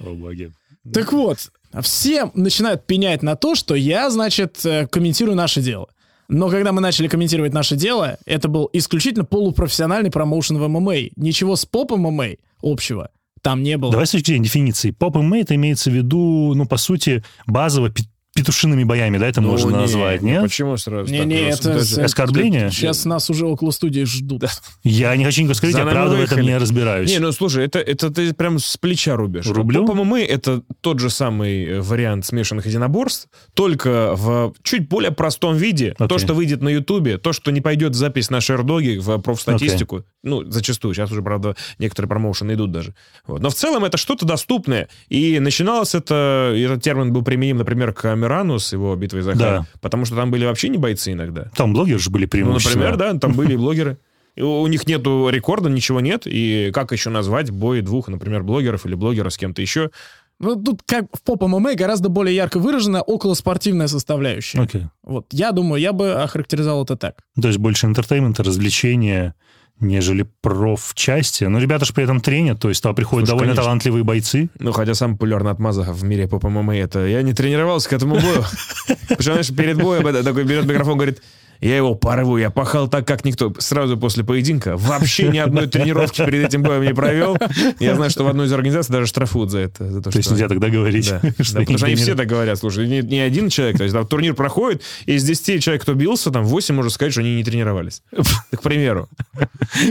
[0.00, 0.52] О, боги.
[0.92, 1.50] Так вот,
[1.82, 5.88] все начинают пенять на то, что я, значит, э, комментирую наше дело.
[6.28, 11.10] Но когда мы начали комментировать наше дело, это был исключительно полупрофессиональный промоушен в ММА.
[11.16, 13.10] Ничего с поп ММА общего
[13.42, 13.92] там не было.
[13.92, 14.90] Давай с точки зрения дефиниции.
[14.90, 17.92] Поп ММА это имеется в виду, ну, по сути, базово
[18.36, 20.42] петушиными боями, да, это Ну, можно не, назвать, ну нет?
[20.42, 21.10] Почему сразу?
[21.10, 21.60] Не-не, так?
[21.60, 21.72] это...
[21.74, 22.70] Даже- оскорбление?
[22.70, 24.44] Сейчас нас уже около студии ждут.
[24.84, 27.10] Я не хочу никого сказать, За я правда в этом не разбираюсь.
[27.10, 29.46] Не, ну слушай, это, это ты прям с плеча рубишь.
[29.46, 29.86] Рублю?
[29.86, 35.56] Поп ММА это тот же самый э, вариант смешанных единоборств, только в чуть более простом
[35.56, 35.94] виде.
[35.96, 36.18] То, Окей.
[36.18, 40.04] что выйдет на Ютубе, то, что не пойдет в запись на шердоги в профстатистику.
[40.26, 40.92] Ну, зачастую.
[40.94, 42.94] Сейчас уже, правда, некоторые промоушены идут даже.
[43.26, 43.40] Вот.
[43.40, 44.88] Но в целом это что-то доступное.
[45.08, 49.66] И начиналось это, этот термин был применим, например, к Амирану с его битвой за Да.
[49.80, 51.50] Потому что там были вообще не бойцы иногда.
[51.56, 52.90] Там блогеры же были Ну, преимущественно.
[52.90, 53.98] например, да, там были блогеры.
[54.38, 56.22] У них нету рекорда, ничего нет.
[56.26, 59.90] И как еще назвать бой двух, например, блогеров или блогера с кем-то еще?
[60.38, 64.60] Ну, тут как в поп ММА гораздо более ярко выражена околоспортивная составляющая.
[64.60, 64.82] Окей.
[65.02, 67.14] Вот, я думаю, я бы охарактеризовал это так.
[67.40, 69.34] То есть больше entertainment а, развлечения,
[69.80, 71.44] нежели профчасти.
[71.44, 73.64] Но ребята же при этом тренят, то есть туда приходят Слушай, довольно конечно.
[73.64, 74.48] талантливые бойцы.
[74.58, 78.14] Ну, хотя самый популярный отмазах в мире по ММА это я не тренировался к этому
[78.16, 78.44] бою.
[79.08, 81.22] Причем, знаешь, перед боем такой берет микрофон, говорит,
[81.60, 83.52] я его порву, я пахал так, как никто.
[83.58, 84.76] Сразу после поединка.
[84.76, 87.36] Вообще ни одной тренировки перед этим боем не провел.
[87.80, 89.90] Я знаю, что в одной из организаций даже штрафуют за это.
[89.90, 91.10] За то, То есть нельзя тогда говорить.
[91.10, 93.84] Да, да, что потому что они все так говорят, слушай, не, не один человек, то
[93.84, 97.20] есть там турнир проходит, и из 10 человек, кто бился, там 8 может сказать, что
[97.20, 98.02] они не тренировались.
[98.50, 99.08] К примеру.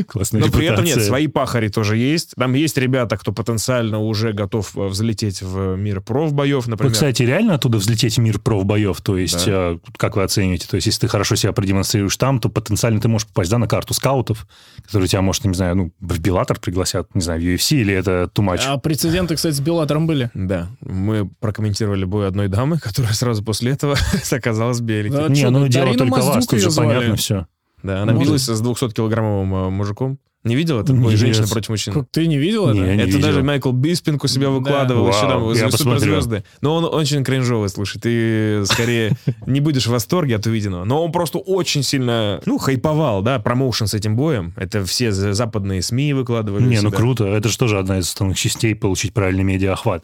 [0.07, 2.33] Классная Но при этом нет, свои пахари тоже есть.
[2.37, 6.93] Там есть ребята, кто потенциально уже готов э, взлететь в мир профбоев, например.
[6.93, 9.01] кстати, реально оттуда взлететь в мир профбоев?
[9.01, 9.73] То есть, Да.
[9.73, 10.67] э, как вы оцениваете?
[10.67, 13.67] То есть, если ты хорошо себя продемонстрируешь там, то потенциально ты можешь попасть да, на
[13.67, 14.47] карту скаутов,
[14.83, 18.29] которые тебя, может, не знаю, ну, в Беллатор пригласят, не знаю, в UFC, или это
[18.33, 18.61] too much?
[18.65, 20.29] А прецеденты, кстати, с Беллатором были.
[20.33, 23.97] Да, мы прокомментировали бой одной дамы, которая сразу после этого
[24.31, 25.21] оказалась беленькой.
[25.21, 25.29] Да.
[25.29, 27.47] не, чё, ну, ну, дело только вас, тут же понятно все.
[27.83, 28.27] Да, она Может.
[28.27, 30.17] билась с 200-килограммовым э, мужиком.
[30.45, 30.95] Не видел бой?
[31.11, 31.19] Нет.
[31.19, 31.93] Женщина против мужчины.
[31.95, 32.87] Как, ты не видел Не, это?
[32.87, 33.21] не Это видел.
[33.21, 34.51] даже Майкл Биспинг у себя Да.
[34.51, 36.43] выкладывал, еще там я суперзвезды.
[36.61, 39.11] Но он очень кринжовый, слушай, ты скорее
[39.47, 40.85] не будешь в восторге от увиденного.
[40.85, 44.53] Но он просто очень сильно, ну, хайповал, да, промоушен с этим боем.
[44.55, 46.63] Это все за- западные СМИ выкладывали.
[46.63, 47.25] Не, ну круто.
[47.25, 50.03] Это же тоже одна из основных частей получить правильный медиа-охват.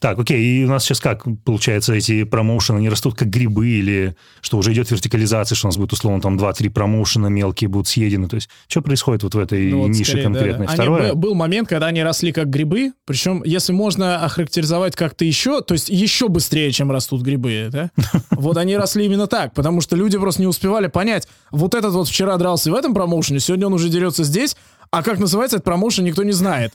[0.00, 4.16] Так, окей, и у нас сейчас как, получается, эти промоушены, они растут как грибы или
[4.40, 8.26] что уже идет вертикализация, что у нас будет условно там 2-3 промоушена мелкие будут съедены,
[8.26, 10.66] то есть что происходит вот в этой Ну, вот нише скорее, конкретной?
[10.66, 10.72] да.
[10.72, 15.26] Они Второе, бы- был момент, когда они росли как грибы, причем, если можно охарактеризовать как-то
[15.26, 17.90] еще, то есть еще быстрее, чем растут грибы, да?
[18.30, 22.08] Вот они росли именно так, потому что люди просто не успевали понять, вот этот вот
[22.08, 24.56] вчера дрался в этом промоушене, сегодня он уже дерется здесь,
[24.90, 26.72] а как называется этот промоушен, никто не знает.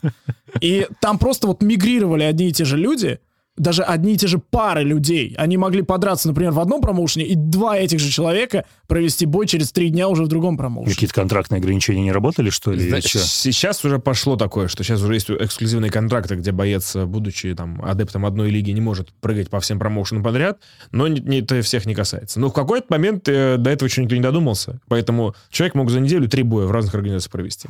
[0.60, 3.20] И там просто вот мигрировали одни и те же люди,
[3.56, 5.34] даже одни и те же пары людей.
[5.38, 9.72] Они могли подраться, например, в одном промоушене, и два этих же человека провести бой через
[9.72, 10.94] три дня уже в другом промоушене.
[10.94, 13.00] какие-то контрактные ограничения не работали, что ли?
[13.02, 13.18] чё?
[13.18, 17.82] Сейчас уже пошло такое, что сейчас уже есть эксклюзивные контракты, где боец, э, будучи там
[17.82, 20.58] адептом одной лиги, не может прыгать по всем промоушенам подряд,
[20.92, 22.40] но не, не- это всех не касается.
[22.40, 26.00] Но в какой-то момент э, до этого еще никто не додумался, поэтому человек мог за
[26.00, 27.68] неделю три боя в разных организациях провести.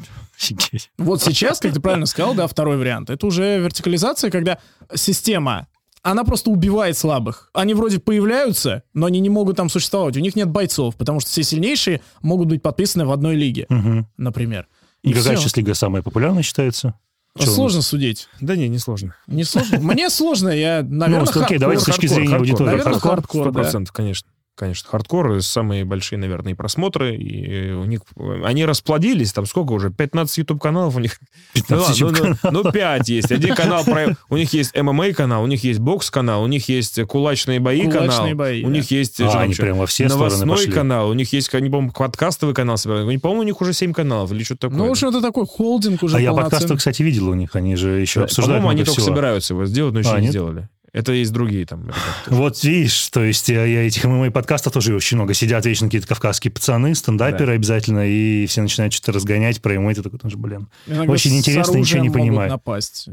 [0.98, 3.10] Вот сейчас, как ты правильно сказал, да, второй вариант.
[3.10, 4.58] Это уже вертикализация, когда
[4.94, 5.66] система,
[6.10, 7.50] она просто убивает слабых.
[7.52, 10.16] Они вроде появляются, но они не могут там существовать.
[10.16, 14.06] У них нет бойцов, потому что все сильнейшие могут быть подписаны в одной лиге, Мгм.
[14.16, 14.68] например.
[15.02, 16.94] И сейчас лига самая популярная считается?
[17.38, 18.28] Чё у Сложно судить.
[18.40, 19.14] Да не, не сложно.
[19.26, 19.78] Не сложно.
[19.80, 22.64] Мне сложно, я, наверное, Ну, окей, давай с точки зрения аудитории.
[22.70, 23.10] Наверное, Хардкор?
[23.16, 23.60] хардкор, Сто да.
[23.60, 24.28] процентов, конечно.
[24.56, 28.00] Конечно, хардкор, самые большие, наверное, и просмотры, и у них,
[28.42, 31.20] они расплодились, там сколько уже, 15 YouTube-каналов у них.
[31.52, 33.30] 15 ну, ладно, ну, ну, 5 есть.
[33.30, 37.60] Один канал, про, у них есть ММА-канал, у них есть бокс-канал, у них есть кулачные
[37.60, 38.72] бои Кулачные канал, бои, у да.
[38.72, 39.62] них есть А, что там они еще?
[39.62, 40.72] прям во все стороны новостной пошли.
[40.72, 44.32] канал, у них есть, не помню, подкастовый канал, не помню, у них уже 7 каналов
[44.32, 44.78] или что-то такое.
[44.78, 47.76] Ну, в общем, это такой холдинг уже А я подкасты, кстати, видел у них, они
[47.76, 50.30] же еще обсуждают По-моему, они только собираются его сделать, но еще А, не нет?
[50.30, 50.68] сделали.
[50.96, 51.90] Это есть другие там.
[52.26, 55.34] Вот видишь, то есть я, я этих ММА-подкастов тоже очень много.
[55.34, 57.52] Сидят вечно какие-то кавказские пацаны, стендаперы Да.
[57.52, 59.94] обязательно, и все начинают что-то разгонять про ММА.
[59.94, 62.50] Ты такой тоже, блин, Иногда Очень интересно, ничего не понимаю.
[62.50, 63.08] напасть.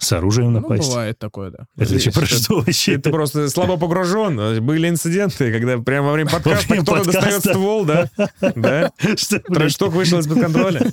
[0.00, 0.88] с оружием Ну, напасть.
[0.88, 1.66] бывает такое, да.
[1.76, 2.98] Это вообще про Это- что вообще?
[2.98, 4.64] Ты просто слабо погружен.
[4.64, 8.08] Были инциденты, когда прямо во время подкаста кто-то достает ствол, да?
[8.54, 8.92] Да?
[9.48, 10.92] Трэш-ток вышел из-под контроля.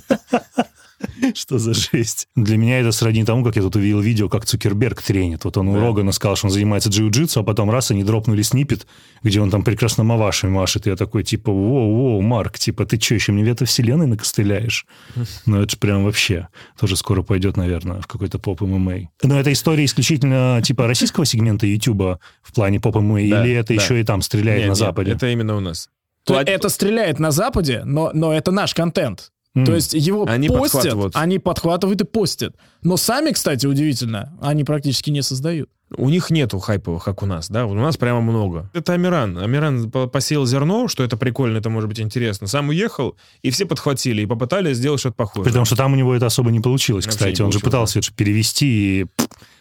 [1.34, 2.28] что за жесть?
[2.36, 5.44] Для меня это сродни тому, как я тут увидел видео, как Цукерберг тренит.
[5.44, 5.78] Вот он у.
[5.78, 8.86] Рогана сказал, что он занимается джиу-джитсу, а потом раз они дропнули snippet,
[9.22, 10.86] где он там прекрасно мавашей машет.
[10.86, 14.86] И я такой, типа, воу-воу, Марк, типа, ты что, еще мне в этой вселенной накостыляешь?
[15.46, 19.08] Ну, это же прям вообще тоже скоро пойдет, наверное, в какой-то поп ММА.
[19.22, 23.74] Но это история исключительно, типа, российского сегмента Ютуба в плане поп ММА, Да, или это
[23.74, 23.74] да.
[23.74, 25.12] еще и там стреляет Нет, на нет, Западе?
[25.12, 25.88] Это именно у нас.
[26.24, 29.30] То Это стреляет на Западе, но, но это наш контент.
[29.64, 31.16] То есть его Они постят, подхватывают.
[31.16, 32.54] они подхватывают и постят.
[32.82, 35.70] Но сами, кстати, удивительно, они практически не создают.
[35.96, 37.64] У них нету хайповых, как у нас, да?
[37.64, 38.68] У нас прямо много.
[38.74, 39.38] Это Амиран.
[39.38, 42.48] Амиран по- посеял зерно, что это прикольно, это может быть интересно.
[42.48, 45.44] Сам уехал, и все подхватили и попытались сделать что-то похожее.
[45.44, 47.40] Потому что там у него это особо не получилось, Вообще кстати.
[47.40, 48.66] не он же получилось, пытался это же перевести,
[49.02, 49.06] и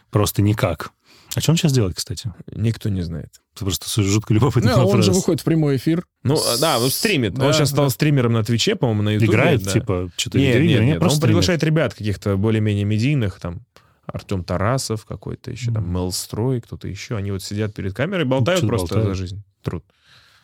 [0.09, 0.91] просто никак.
[1.35, 2.31] А что он сейчас делает, кстати?
[2.53, 3.41] Никто не знает.
[3.55, 5.05] Это просто жутко любопытный Ну, он вопрос.
[5.05, 6.05] же выходит в прямой эфир.
[6.23, 7.33] Ну, а, да, он стримит.
[7.33, 7.89] Да, он сейчас стал да.
[7.89, 9.31] стримером на Твиче, по-моему, на Ютубе.
[9.31, 9.71] Играет, да.
[9.71, 10.67] типа, что-то Нет, видеоигры?
[10.67, 10.99] нет, Не, нет.
[10.99, 13.61] просто Он приглашает ребят каких-то более-менее медийных, там,
[14.05, 17.17] Артем Тарасов какой-то еще, там, Мелстрой, кто-то еще.
[17.17, 19.17] Они вот сидят перед камерой, болтают Что-то просто болтают.
[19.17, 19.43] за жизнь.
[19.61, 19.83] Труд.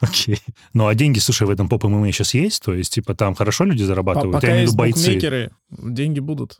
[0.01, 0.39] Окей.
[0.73, 2.63] Ну, а деньги, слушай, в этом поп ММА сейчас есть?
[2.63, 4.33] То есть, типа, там хорошо люди зарабатывают?
[4.33, 6.59] Пока есть букмекеры, деньги будут.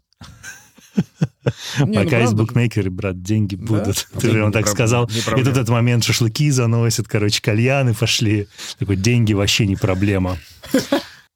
[1.79, 2.37] Ну, Пока есть же.
[2.37, 4.07] букмекеры, брат, деньги будут.
[4.13, 5.05] Ты Деньги прям не так сказал.
[5.05, 8.47] И тут этот момент шашлыки заносят, короче, кальяны пошли.
[8.77, 10.37] Такой, деньги вообще не проблема.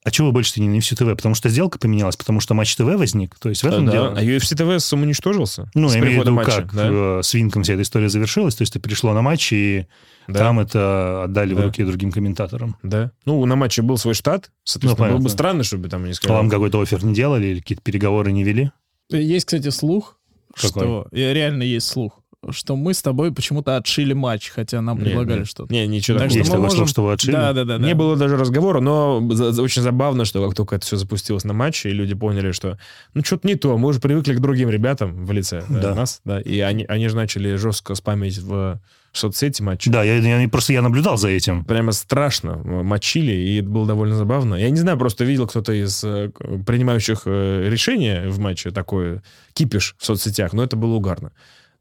[0.03, 1.15] А чего вы больше не на UFC ТВ?
[1.15, 3.35] Потому что сделка поменялась, потому что Матч ТВ возник?
[3.39, 3.91] То есть в этом Да.
[3.91, 4.13] дело?
[4.15, 5.67] А UFC ТВ самоуничтожился?
[5.73, 6.89] Ну, я имею в виду, матча, как да?
[6.91, 9.87] э, с Винком вся эта история завершилась, то есть ты пришло на матч, и
[10.27, 10.39] Да.
[10.39, 11.63] там это отдали в Да.
[11.63, 12.77] руки другим комментаторам.
[12.83, 13.09] Да.
[13.25, 15.29] Ну, на матче был свой штат, соответственно, Ну, было бы понятно.
[15.29, 16.37] странно, чтобы там не А сказали.
[16.37, 18.69] вам какой-то офер не делали или какие-то переговоры не вели?
[19.09, 20.17] Есть, кстати, слух,
[20.53, 20.69] Какой?
[20.69, 21.07] что...
[21.11, 25.73] Реально есть слух, что мы с тобой почему-то отшили матч, хотя нам Не, предлагали что-то.
[25.73, 26.45] Не, ничего Так такого.
[26.45, 27.31] что можем- что вы отшили?
[27.31, 27.77] Да, да, да.
[27.77, 27.95] Не да.
[27.95, 31.89] было даже разговора, но за- очень забавно, что как только это все запустилось на матче,
[31.89, 32.77] и люди поняли, что
[33.13, 35.95] ну что-то не то, мы уже привыкли к другим ребятам в лице да, Да.
[35.95, 38.79] нас, да, и они, они же начали жестко спамить в
[39.17, 39.89] соцсети матча.
[39.89, 41.63] Да, я, я- просто я наблюдал за этим.
[41.65, 44.55] Прямо страшно мочили, и это было довольно забавно.
[44.55, 46.31] Я не знаю, просто видел кто-то из э,
[46.65, 49.21] принимающих э, решения в матче такой
[49.53, 51.31] кипиш в соцсетях, но это было угарно.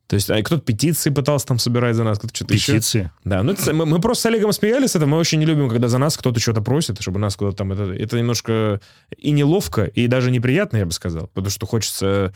[0.07, 2.73] То есть а кто-то петиции пытался там собирать за нас, кто-то что-то еще.
[2.73, 3.11] Петиции.
[3.25, 5.09] Да, ну это, мы, мы просто с Олегом смеялись с этого.
[5.09, 7.73] Мы очень не любим, когда за нас кто-то что-то просит, чтобы нас куда-то там...
[7.73, 8.81] Это, это немножко
[9.17, 11.29] и неловко, и даже неприятно, я бы сказал.
[11.29, 12.35] Потому что хочется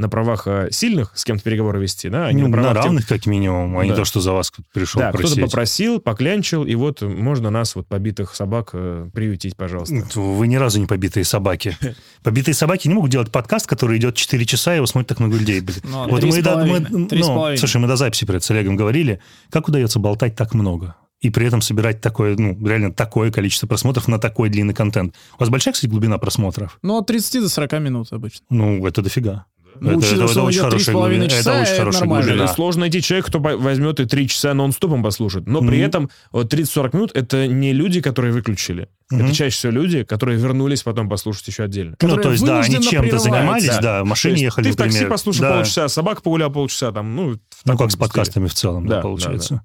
[0.00, 2.84] на правах э, сильных с кем-то переговоры вести, да, а не Ну, на на правах
[2.84, 3.96] равных, как минимум, а не Да.
[3.96, 5.44] то, что за вас кто-то пришел Да, кто-то просить.
[5.44, 10.02] попросил, поклянчил, и вот можно нас, вот побитых собак, э, приютить, пожалуйста.
[10.14, 11.76] Вы ни разу не побитые собаки.
[12.22, 15.36] Побитые собаки не могут делать подкаст, который идет 4 часа, и его смотрит так много
[15.36, 15.60] людей.
[15.84, 19.20] Ну, Вот три мы, до- мы- ну, слушай, мы до записи перед с Олегом говорили,
[19.50, 20.94] как удается болтать так много?
[21.20, 25.14] И при этом собирать такое, ну, реально такое количество просмотров на такой длинный контент.
[25.36, 26.78] У вас большая, кстати, глубина просмотров?
[26.80, 28.46] Ну, от 30 до 40 минут обычно.
[28.48, 29.44] Ну, это дофига.
[29.80, 31.38] Ну, это, учитывая, это- очень идет три с хорошая половиной глубина.
[31.38, 32.26] часа, это очень это хорошая нормально.
[32.28, 32.48] Глубина.
[32.48, 35.46] Сложно найти человека, кто возьмет и 3 часа нон-стопом послушает.
[35.46, 35.86] Но при Мгм.
[35.86, 38.88] этом вот 30-40 минут это не люди, которые выключили.
[39.10, 39.26] Мгм.
[39.26, 41.92] Это чаще всего люди, которые вернулись потом послушать еще отдельно.
[41.92, 43.80] Ну, которые то есть, да, они чем-то занимались, Да.
[43.80, 45.10] да, в машине есть ехали, ты в такси например.
[45.10, 45.54] послушал Да.
[45.56, 47.32] полчаса, собака погуляла полчаса, там, ну...
[47.34, 49.62] в Ну, как с подкастами в целом, да, Да, получается.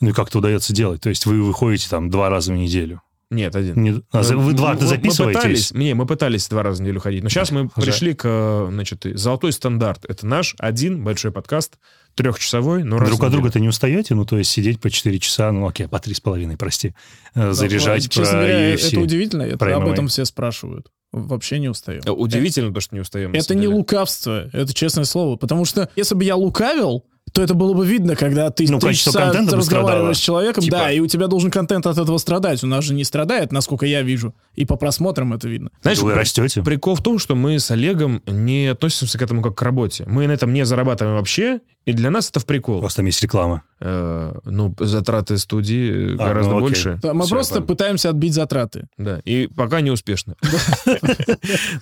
[0.00, 1.02] Ну, и как это удается делать?
[1.02, 3.02] То есть вы выходите там два раза в неделю.
[3.30, 3.80] Нет, один.
[3.82, 5.40] Не- а, вы Мы- дважды мы- Мы записываетесь?
[5.40, 7.84] пытались, не, мы пытались два раза в неделю ходить, но сейчас мы Жаль.
[7.84, 10.04] пришли к, э, значит, золотой стандарт.
[10.08, 11.78] Это наш один большой подкаст,
[12.16, 14.14] трехчасовой, но Друг от друга-то не устаете?
[14.14, 16.92] Ну, то есть сидеть по 4 часа, ну, окей, по три с половиной, прости,
[17.34, 18.88] э, заряжать Честно про говоря, UFC.
[18.88, 19.42] это удивительно.
[19.42, 20.88] Это про об этом все спрашивают.
[21.12, 22.00] Вообще не устаю.
[22.04, 23.32] Э, Удивительно то, что не устаем.
[23.32, 25.36] Это не лукавство, это честное слово.
[25.36, 28.94] Потому что если бы я лукавил, то это было бы видно, когда ты Ну, три
[28.94, 32.62] часа разговариваешь с человеком, Типа- да, и у тебя должен контент от этого страдать.
[32.64, 34.34] У нас же не страдает, насколько я вижу.
[34.54, 35.70] И по просмотрам это видно.
[35.82, 36.62] Знаешь, Вы растете?
[36.62, 40.04] Прикол в том, что мы с Олегом не относимся к этому как к работе.
[40.06, 42.80] Мы на этом не зарабатываем вообще, и для нас это в У прикол.
[42.80, 43.62] вас там есть реклама.
[43.80, 46.68] Э, ну, затраты студии А, гораздо ну, окей.
[46.68, 47.00] больше.
[47.02, 47.66] Мы Всё, просто ладно.
[47.66, 48.88] пытаемся отбить затраты.
[48.98, 50.34] Да, и пока не успешно.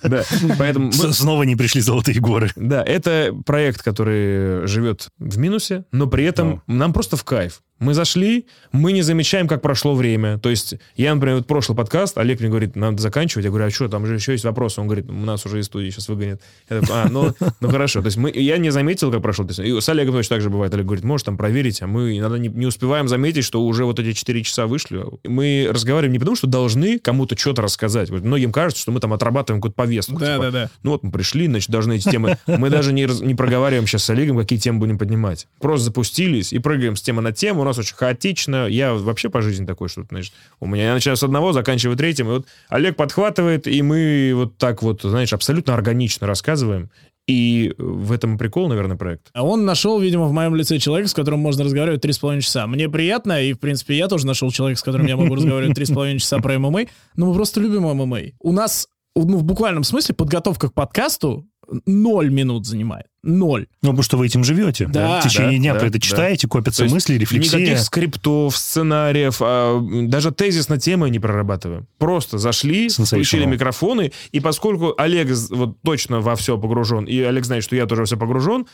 [0.03, 0.23] Да,
[0.57, 0.91] поэтому...
[0.91, 2.49] Снова не пришли золотые горы.
[2.55, 7.61] Да, это проект, который живет в минусе, но при этом нам просто в кайф.
[7.79, 10.37] Мы зашли, мы не замечаем, как прошло время.
[10.37, 13.45] То есть я, например, вот прошлый подкаст, Олег мне говорит, надо заканчивать.
[13.45, 14.81] Я говорю, а что, там же еще есть вопросы.
[14.81, 16.41] Он говорит, у нас уже из студии сейчас выгонят.
[16.69, 18.01] Я такой, а, ну, ну хорошо.
[18.01, 19.45] То есть мы, я не заметил, как прошло.
[19.45, 20.73] То есть, и с Олегом точно так же бывает.
[20.73, 23.97] Олег говорит, можешь там проверить, а мы иногда не, не успеваем заметить, что уже вот
[23.99, 25.03] эти 4 часа вышли.
[25.23, 28.09] Мы разговариваем не потому, что должны кому-то что-то рассказать.
[28.09, 30.19] Вот многим кажется, что мы там отрабатываем какую-то повестку.
[30.19, 30.69] Да, Типа, да, да.
[30.83, 32.37] ну вот мы пришли, значит, должны эти темы...
[32.45, 35.47] Мы даже не, не проговариваем сейчас с Олегом, какие темы будем поднимать.
[35.59, 37.63] Просто запустились и прыгаем с темы на тему.
[37.69, 38.67] Нас очень хаотично.
[38.67, 42.27] Я вообще по жизни такой, что, значит, у меня я начинаю с одного, заканчиваю третьим.
[42.27, 46.89] И вот Олег подхватывает, и мы вот так вот, знаешь, абсолютно органично рассказываем.
[47.27, 49.29] И в этом прикол, наверное, проект.
[49.33, 52.41] А он нашел, видимо, в моем лице человека, с которым можно разговаривать три с половиной
[52.41, 52.65] часа.
[52.65, 55.85] Мне приятно, и, в принципе, я тоже нашел человека, с которым я могу разговаривать три
[55.85, 58.19] с половиной часа про ММА, но мы просто любим ММА.
[58.39, 61.45] У нас, ну, в буквальном смысле, подготовка к подкасту
[61.85, 63.05] ноль минут занимает.
[63.21, 63.67] Ноль.
[63.81, 64.87] Ну, потому что вы этим живете.
[64.87, 65.99] Да, В течение да, дня да, про это да.
[65.99, 67.59] читаете, копятся То мысли, рефлексия.
[67.59, 71.87] Никаких скриптов, сценариев, а, даже тезисно темы не прорабатываем.
[71.97, 77.63] Просто зашли, включили микрофоны, и поскольку Олег вот точно во все погружен, и Олег знает,
[77.63, 78.67] что я тоже во все погружен,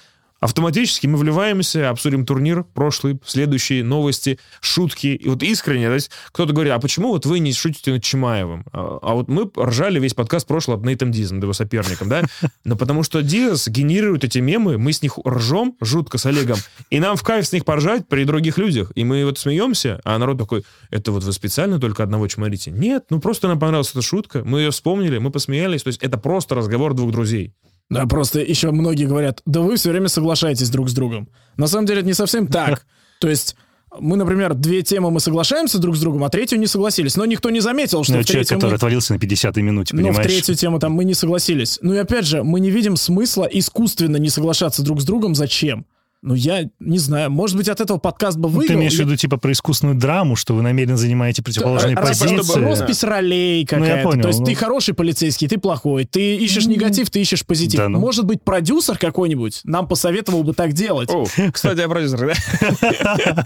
[0.45, 5.07] автоматически мы вливаемся, обсудим турнир, прошлый, следующие новости, шутки.
[5.07, 8.63] И вот искренне, то есть кто-то говорит, а почему вот вы не шутите над Чимаевым?
[8.71, 12.23] А, а вот мы ржали весь подкаст прошлый над Нейтом Дизом, его соперником, да?
[12.63, 16.57] Но потому что Диас генерирует эти мемы, мы с них ржем жутко с Олегом,
[16.91, 18.91] и нам в кайф с них поржать при других людях.
[18.93, 22.69] И мы вот смеемся, а народ такой, это вот вы специально только одного чморите?
[22.69, 26.19] Нет, ну просто нам понравилась эта шутка, мы ее вспомнили, мы посмеялись, то есть это
[26.19, 27.53] просто разговор двух друзей.
[27.89, 31.29] Да, просто еще многие говорят, да вы все время соглашаетесь друг с другом.
[31.57, 32.85] На самом деле это не совсем так.
[33.19, 33.55] То есть
[33.99, 37.15] мы, например, две темы мы соглашаемся друг с другом, а третью не согласились.
[37.15, 38.75] Но никто не заметил, что Ну, в человек, который мы...
[38.75, 41.79] отвалился на 50-й минуте, Но в третью тему там мы не согласились.
[41.81, 45.35] Ну и опять же, мы не видим смысла искусственно не соглашаться друг с другом.
[45.35, 45.85] Зачем?
[46.25, 47.29] Ну, я не знаю.
[47.29, 48.67] Может быть, от этого подкаст бы Ну, выиграл.
[48.67, 51.97] ты имеешь в Я- виду, типа, про искусственную драму, что вы намеренно занимаете противоположные А,
[51.97, 52.41] типа, позиции?
[52.41, 54.09] чтобы роспись ролей какая-то.
[54.09, 54.45] понял, То есть ну.
[54.47, 56.05] ты хороший полицейский, ты плохой.
[56.05, 57.79] Ты ищешь негатив, ты ищешь позитив.
[57.79, 57.99] Да ну.
[57.99, 61.09] Может быть, продюсер какой-нибудь нам посоветовал бы так делать.
[61.11, 63.43] О, кстати, о продюсерах, да?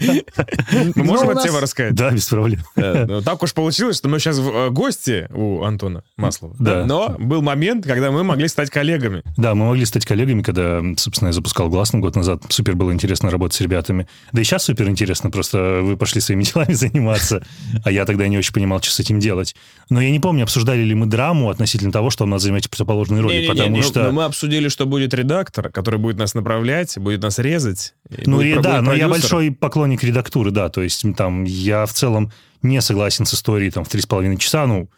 [0.94, 1.94] Мы можем эту тему рассказать?
[1.94, 2.60] Да, без проблем.
[2.76, 6.54] Да, ну, Так уж получилось, что мы сейчас в э, гости у Антона Маслова.
[6.58, 6.84] Да.
[6.86, 9.22] Но был момент, когда мы могли стать коллегами.
[9.36, 12.42] Да, мы могли стать коллегами, когда, собственно, я запускал «Гласный» год назад.
[12.48, 14.06] Супер было интересно работать с ребятами.
[14.32, 17.44] Да и сейчас супер интересно, просто вы пошли своими делами заниматься,
[17.84, 19.54] а я тогда не очень понимал, что с этим делать.
[19.88, 23.34] Но я не помню, обсуждали ли мы драму относительно того, что надо занимать противоположные роли,
[23.34, 24.04] Не-не-не, потому ну, что...
[24.04, 27.94] ну, мы обсудили, что будет редактор, который будет нас направлять, будет нас резать.
[28.26, 32.32] Ну, и да, но я большой поклонник редактуры, да, то есть там я в целом
[32.62, 34.88] не согласен с историей там в три с половиной часа, ну,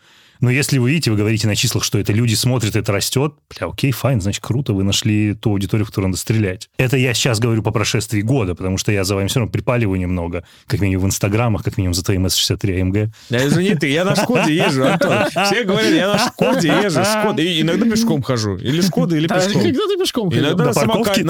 [0.42, 3.68] Но если вы видите, вы говорите на числах, что это люди смотрят, это растет, бля,
[3.68, 6.68] окей, fine, значит, круто, вы нашли ту аудиторию, в которую надо стрелять.
[6.76, 9.98] Это я сейчас говорю по прошествии года, потому что я за вами все равно припаливаю
[9.98, 13.08] немного, как минимум в инстаграмах, как минимум за твоим S63 AMG.
[13.30, 15.26] Да, извини ты, я на Шкоде езжу, Антон.
[15.30, 17.40] Все говорят, я на Шкоде езжу, Шкода.
[17.40, 18.56] И иногда пешком хожу.
[18.56, 19.62] Или Шкода, или А пешком.
[19.62, 20.44] когда ты пешком ходил?
[20.44, 21.22] Иногда На самокате,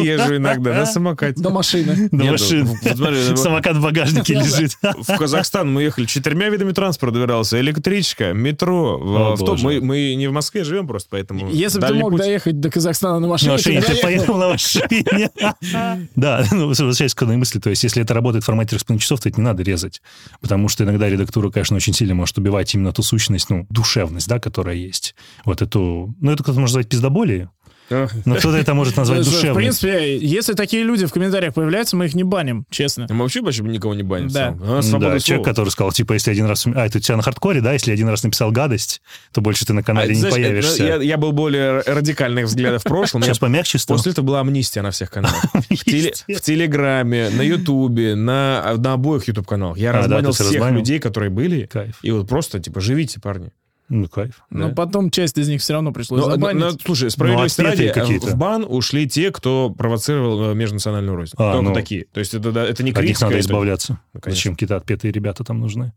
[0.00, 1.40] езжу иногда, на самокате.
[1.42, 2.08] До машины.
[2.12, 2.64] До Нет, машин.
[2.66, 4.72] вот смотри, вот Самокат в багажнике лежит.
[4.82, 7.60] В Казахстан мы ехали четырьмя видами транспорта добирался.
[7.60, 8.98] Электричка, метро.
[8.98, 11.48] в- О, в том- мы, мы не в Москве живем просто, поэтому...
[11.50, 12.20] Если бы ты мог путь.
[12.20, 15.30] доехать до Казахстана на машине, На машине, ты поехал на машине.
[16.16, 19.20] Да, ну, возвращаясь к одной мысли, то есть если это работает в формате распределения часов,
[19.20, 20.02] то это не надо резать,
[20.40, 24.38] потому что иногда редактура, конечно, очень сильно может убивать именно ту сущность, ну, душевность, да,
[24.38, 25.14] которая есть.
[25.44, 27.50] Вот эту, ну, это кто-то может назвать пиздоболие.
[27.90, 29.54] Но кто-то это может назвать В душевной.
[29.54, 33.06] принципе, если такие люди в комментариях появляются, мы их не баним, честно.
[33.10, 34.28] Мы вообще почти никого не баним.
[34.28, 34.50] в Да.
[34.52, 36.66] Да, человек, который сказал, типа, если один раз...
[36.66, 37.72] А, это у тебя на хардкоре, да?
[37.72, 39.00] Если один раз написал гадость,
[39.32, 40.84] то больше ты на А, канале не знаешь, появишься.
[40.84, 43.22] Я, я был более радикальных взглядов в прошлом.
[43.22, 43.96] Сейчас помягче стал.
[43.96, 45.42] После этого была амнистия на всех каналах.
[45.54, 49.78] В, теле- в Телеграме, на Ютубе, на, на обоих Ютуб-каналах.
[49.78, 50.78] Я А, разбанил всех всех разбанил?
[50.80, 51.66] людей, которые были.
[51.66, 51.98] Кайф.
[52.02, 53.50] И вот просто, типа, живите, парни.
[53.88, 54.42] Ну, кайф.
[54.50, 54.74] Но Да.
[54.74, 56.60] потом часть из них все равно пришлось Но- забанить.
[56.60, 58.26] но- но, слушай, справедливости Ну, ради, э, какие-то.
[58.26, 61.32] в бан ушли те, кто провоцировал э, межнациональную рознь.
[61.38, 61.74] А, Только ну.
[61.74, 62.04] такие.
[62.12, 63.24] То есть это, да, это не От них критика.
[63.24, 63.98] надо это- избавляться.
[64.12, 64.36] Ну, конечно.
[64.36, 65.92] Зачем какие-то отпетые ребята там нужны?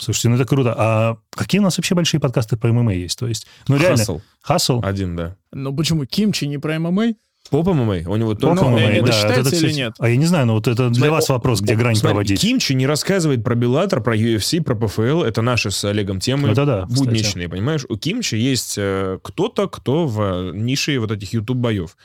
[0.00, 0.74] Слушайте, ну это круто.
[0.78, 3.18] А какие у нас вообще большие подкасты про ММА есть?
[3.18, 3.96] То есть, ну реально...
[3.98, 4.20] Хасл.
[4.40, 4.80] Хасл?
[4.84, 5.36] Один, да.
[5.52, 6.06] Ну почему?
[6.06, 7.14] Кимчи не про ММА?
[7.50, 8.80] Поп ММА, у него только Ну, ММА.
[8.80, 9.94] это да, считается это, или кстати, нет?
[9.98, 12.10] А я не знаю, но вот это для Смотри, вас вопрос, где о, грань смотри,
[12.14, 12.40] проводить.
[12.40, 15.22] Кимчи не рассказывает про Беллатор, про UFC, про ПФЛ.
[15.22, 16.50] Это наши с Олегом темы.
[16.50, 16.98] Это да, кстати.
[17.06, 17.84] будничные, понимаешь?
[17.88, 21.96] У Кимчи есть э, кто-то, кто в э, нише вот этих YouTube-боев.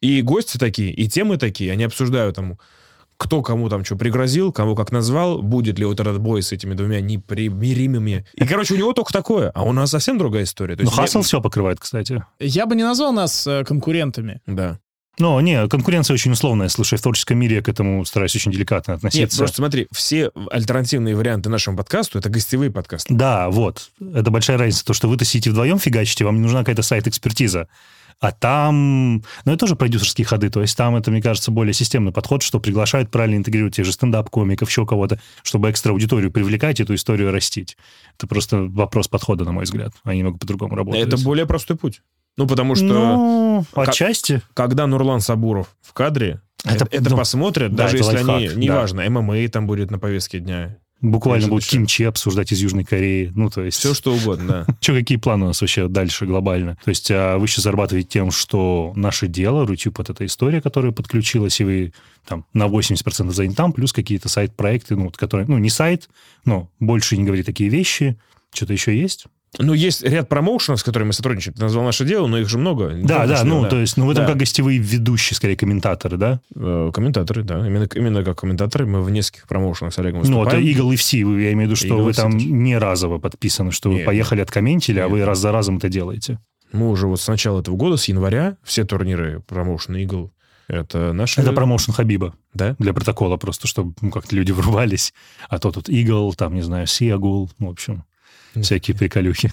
[0.00, 1.72] И гости такие, и темы такие.
[1.72, 2.58] Они обсуждают там,
[3.18, 6.74] кто кому там что пригрозил, кого как назвал, будет ли вот этот бой с этими
[6.74, 8.26] двумя непримиримыми.
[8.34, 9.50] И, короче, у него только такое.
[9.54, 10.76] А у нас совсем другая история.
[10.76, 12.22] То Ну, Хасл не- все покрывает, кстати.
[12.38, 14.40] Я бы не назвал нас э, конкурентами.
[14.46, 14.78] Да.
[15.18, 16.68] Но, не, конкуренция очень условная.
[16.68, 19.38] Слушай, в творческом мире я к этому стараюсь очень деликатно Нет, относиться.
[19.38, 23.14] просто смотри, все альтернативные варианты нашему подкасту— это гостевые подкасты.
[23.14, 23.90] Да, вот.
[24.14, 24.84] Это большая разница.
[24.84, 27.68] То, что вы-то сидите вдвоем фигачите, вам не нужна какая-то сайт-экспертиза.
[28.18, 29.16] А там...
[29.44, 30.48] Ну, это тоже продюсерские ходы.
[30.48, 33.92] То есть там это, мне кажется, более системный подход, что приглашают правильно интегрировать тех же
[33.92, 37.76] стендап-комиков, еще кого-то, чтобы экстра аудиторию привлекать, эту историю растить.
[38.16, 39.92] Это просто вопрос подхода, на мой взгляд.
[40.02, 41.06] Они могут по-другому работать.
[41.06, 42.00] Это более простой путь.
[42.36, 42.84] Ну, потому что...
[42.84, 44.42] Ну, отчасти.
[44.54, 48.36] когда Нурлан Сабуров в кадре, Это- это, это ну, посмотрят, да, даже это если лайфхак,
[48.36, 48.54] они, да.
[48.54, 53.30] неважно, ММА там будет на повестке дня, Буквально будут кимчи обсуждать из Южной Кореи.
[53.34, 53.78] Ну, то есть...
[53.78, 54.74] все что угодно, да.
[54.80, 56.78] Че, какие планы у нас вообще дальше глобально?
[56.82, 60.92] То есть а вы сейчас зарабатываете тем, что наше дело, Рутюб, вот эта история, которая
[60.92, 61.92] подключилась, и вы
[62.26, 66.08] там на 80% заняты там, плюс какие-то сайт-проекты, ну, вот, которые, ну, не сайт,
[66.46, 68.18] но больше не говори такие вещи.
[68.54, 69.26] Что-то еще есть?
[69.58, 71.54] Ну, есть ряд промоушенов, с которыми мы сотрудничаем.
[71.54, 72.90] Ты назвал наше дело, но их же много.
[73.02, 74.32] Да, да, ну, то есть, ну, вы там Да.
[74.32, 76.40] как гостевые ведущие, скорее, комментаторы, да?
[76.54, 77.66] Э, Комментаторы, да.
[77.66, 80.66] Именно, именно как комментаторы мы в нескольких промоушенах с Олегом Ну, это выступаем.
[80.66, 82.46] Eagle FC, вы- я имею в виду, что Eagle вы FC там тоже.
[82.46, 85.12] не разово подписаны, что вы Нет, поехали, откомментили, а Нет.
[85.12, 86.38] вы раз за разом это делаете.
[86.72, 90.30] Мы уже вот с начала этого года, с января, все турниры промоушена Eagle,
[90.68, 91.40] это наши...
[91.40, 92.34] Это промоушен Хабиба.
[92.52, 92.74] Да?
[92.78, 95.14] для протокола просто, чтобы ну, как-то люди врубались.
[95.48, 98.04] А то тут Eagle, там, не знаю, Сиагул, в общем,
[98.62, 99.52] всякие приколюхи.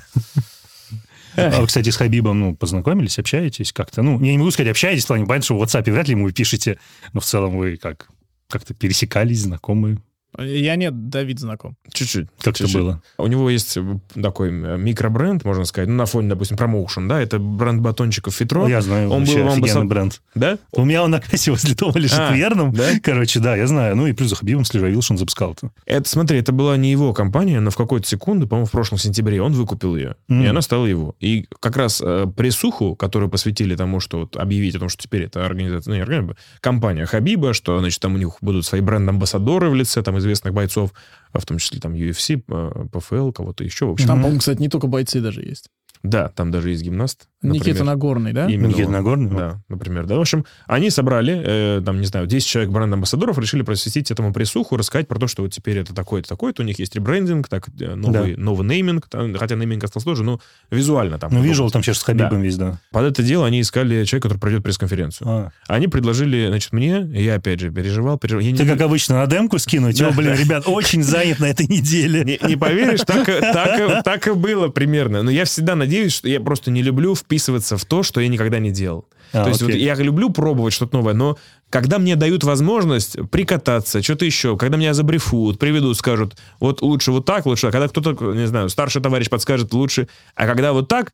[1.35, 4.03] А вы, кстати, с Хабибом, ну, познакомились, общаетесь как-то?
[4.03, 6.31] Ну, я не могу сказать, общаетесь, в плане, понятно, что в WhatsApp вряд ли ему
[6.31, 6.77] пишете,
[7.13, 8.07] но в целом вы как
[8.47, 9.99] как-то пересекались, знакомы.
[10.37, 11.75] Я нет, Давид знаком.
[11.91, 12.27] Чуть-чуть.
[12.41, 13.01] Как это было?
[13.17, 17.21] У него есть э, такой э, микробренд, можно сказать, ну, на фоне, допустим, промоушен, да,
[17.21, 18.67] это бренд батончиков Фитро.
[18.67, 20.21] Я знаю, он был басо- бренд.
[20.35, 20.57] Да?
[20.71, 22.73] У меня он на кассе возле дома лежит А, верным.
[22.73, 22.83] да?
[23.03, 23.95] Короче, да, я знаю.
[23.95, 25.71] Ну и плюс за Хабибом видел, что он запускал это.
[25.85, 29.41] Это, смотри, это была не его компания, но в какой-то секунду, по-моему, в прошлом сентябре
[29.41, 30.43] он выкупил ее, Мгм.
[30.43, 31.15] и она стала его.
[31.19, 35.23] И как раз э, присуху, которую посвятили тому, что вот объявить о том, что теперь
[35.23, 39.69] это организация, ну, не организация, компания Хабиба, что, значит, там у них будут свои бренд-амбассадоры
[39.69, 40.93] в лице там известных бойцов,
[41.31, 44.07] а в том числе там UFC, э, ПФЛ, кого-то еще, в общем.
[44.07, 45.69] Там, по-моему, кстати, не только бойцы даже есть.
[46.01, 47.27] Да, там даже есть гимнаст.
[47.43, 47.83] Никита например.
[47.85, 48.47] Нагорный, да?
[48.47, 48.93] Именно Никита он.
[48.93, 49.29] Нагорный?
[49.31, 50.05] Да, например.
[50.05, 50.15] Да.
[50.17, 54.77] В общем, они собрали, э, там, не знаю, 10 человек бренд-амбассадоров, решили просветить этому присуху,
[54.77, 57.95] рассказать про то, что вот теперь это такое-то, такое-то, у них есть ребрендинг, так, э,
[57.95, 60.39] новый, новый нейминг, там, хотя нейминг остался тоже, но
[60.71, 61.31] визуально там.
[61.33, 62.79] Ну, вижу, там сейчас с Хабибом весь, да.
[62.91, 65.27] Под это дело они искали человека, который пройдет пресс-конференцию.
[65.29, 65.49] А.
[65.67, 68.43] Они предложили, значит, мне, я опять же переживал, переживал.
[68.43, 69.99] Я не- Ты, как обычно, на демку скинуть?
[70.01, 72.23] О, блин, ребят, очень занят на этой неделе.
[72.23, 75.23] Не, не поверишь, так, и- так, так и было примерно.
[75.23, 78.59] Но я всегда надеюсь, что я просто не люблю вписываться в то, что я никогда
[78.59, 79.05] не делал.
[79.33, 79.83] А, То есть вот окей.
[79.83, 81.37] я люблю пробовать что-то новое, но
[81.73, 87.25] когда мне дают возможность прикататься, что-то еще, когда меня забрифуют, приведут, скажут, вот лучше вот
[87.25, 87.71] так, лучше, так.
[87.71, 91.13] когда кто-то, не знаю, старший товарищ подскажет лучше, а когда вот так,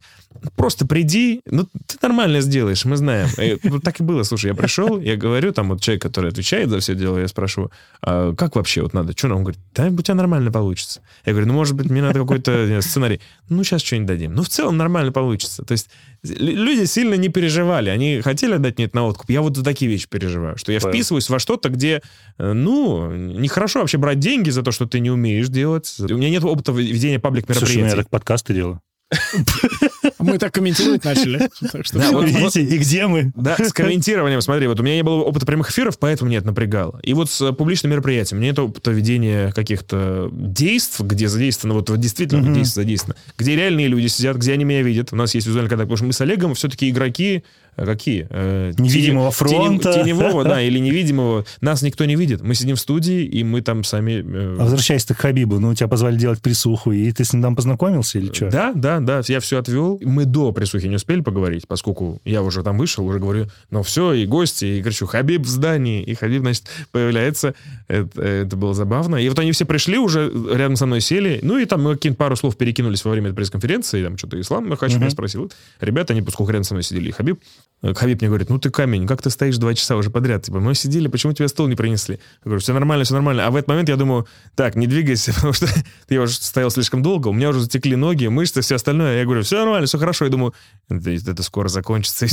[0.58, 3.30] просто приди, ну, ты нормально сделаешь, мы знаем.
[3.42, 6.70] И вот так и было, слушай, я пришел, я говорю, там вот человек, который отвечает
[6.70, 7.72] за все дело, я спрашиваю,
[8.02, 9.38] а как вообще вот надо, что нам?
[9.38, 11.00] Он говорит, да, у тебя нормально получится.
[11.26, 13.22] Я говорю, ну, может быть, мне надо какой-то сценарий.
[13.48, 14.34] Ну, сейчас что-нибудь дадим.
[14.34, 15.64] Ну, в целом нормально получится.
[15.64, 15.90] То есть
[16.24, 19.30] лю- люди сильно не переживали, они хотели дать мне это на откуп.
[19.30, 22.02] Я вот за такие вещи переживаю, что я вписываюсь во что-то, где,
[22.38, 25.96] э, ну, нехорошо вообще брать деньги за то, что ты не умеешь делать.
[26.00, 28.82] У меня нет опыта ведения паблик Слушай, ну я так подкасты делаю.
[30.20, 31.50] Мы так комментировать начали.
[31.62, 33.32] Видите, и где мы?
[33.36, 37.00] Да, с комментированием, смотри, вот у меня не было опыта прямых эфиров, поэтому это напрягало.
[37.04, 41.80] И вот с э, публичным мероприятием, у меня нет опыта ведения каких-то действий, где задействовано,
[41.80, 45.12] вот действительно действие задействовано, где реальные люди сидят, где они меня видят.
[45.12, 47.44] У нас есть визуальный контакт, потому что мы с Олегом все-таки игроки,
[47.86, 48.28] какие?
[48.30, 49.94] Э, Невидимого тени- фронта.
[49.94, 51.46] Теневого, да, или невидимого.
[51.62, 52.42] Нас никто не видит.
[52.42, 54.24] Мы сидим в студии, и мы там сами...
[54.26, 57.56] э, А Возвращаясь к Хабибу, ну, тебя позвали делать присуху, и ты с ним там
[57.56, 58.50] познакомился или что?
[58.50, 60.00] Да, да, да, я все отвел.
[60.04, 64.14] Мы до присухи не успели поговорить, поскольку я уже там вышел, уже говорю, ну все,
[64.14, 66.04] и гости, и кричу, Хабиб в здании.
[66.04, 67.54] И Хабиб, значит, появляется.
[67.88, 69.16] Это, это было забавно.
[69.18, 72.18] И вот они все пришли уже, рядом со мной сели, ну и там мы какие-то
[72.18, 75.52] пару слов перекинулись во время пресс-конференции, там что-то Ислам Махач меня спросил.
[75.80, 77.40] Ребята, они поскольку рядом со мной сидели, и Хабиб,
[77.82, 80.44] Хабиб мне говорит, ну ты камень, как ты стоишь два часа уже подряд?
[80.44, 82.16] Типа, мы сидели, почему тебе стол не принесли?
[82.16, 83.48] Я говорю, все нормально, все нормально.
[83.48, 85.68] А в этот момент я думаю, так, не двигайся, потому что
[86.10, 89.20] я уже стоял слишком долго, у меня уже затекли ноги, мышцы, все остальное.
[89.20, 90.26] Я говорю, все нормально, все хорошо.
[90.26, 90.54] Я думаю,
[90.90, 92.30] это, это скоро закончится, и,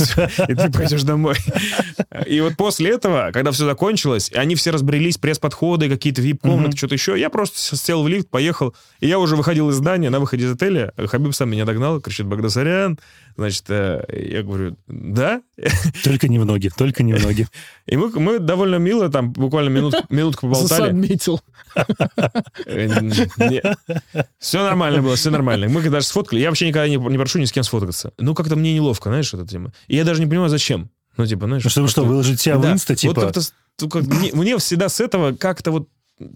[0.51, 1.35] и ты пойдешь домой.
[2.25, 7.17] И вот после этого, когда все закончилось, они все разбрелись, пресс-подходы, какие-то вип-комнаты, что-то еще,
[7.17, 10.51] я просто сел в лифт, поехал, и я уже выходил из здания, на выходе из
[10.51, 12.99] отеля, Хабиб сам меня догнал, кричит, Багдасарян,
[13.37, 15.41] значит, э, я говорю, да?
[16.03, 17.47] Только не в ноги, только не в ноги.
[17.85, 20.81] И мы, мы довольно мило там буквально минут, минутку поболтали.
[20.81, 21.41] Засадмитил.
[24.39, 25.67] Все нормально было, все нормально.
[25.69, 26.39] Мы даже сфоткали.
[26.39, 28.11] Я вообще никогда не, не прошу ни с кем сфоткаться.
[28.17, 29.71] Ну, как-то мне неловко, знаешь, эта тема.
[29.87, 30.89] И я даже не понимаю, зачем.
[31.17, 31.63] Ну, типа, знаешь...
[31.63, 32.71] Ну, чтобы что, как-то- выложить себя в Да.
[32.73, 33.13] инста, типа?
[33.21, 33.53] Вот это, с-
[33.89, 35.89] как, мне, мне всегда с этого как-то вот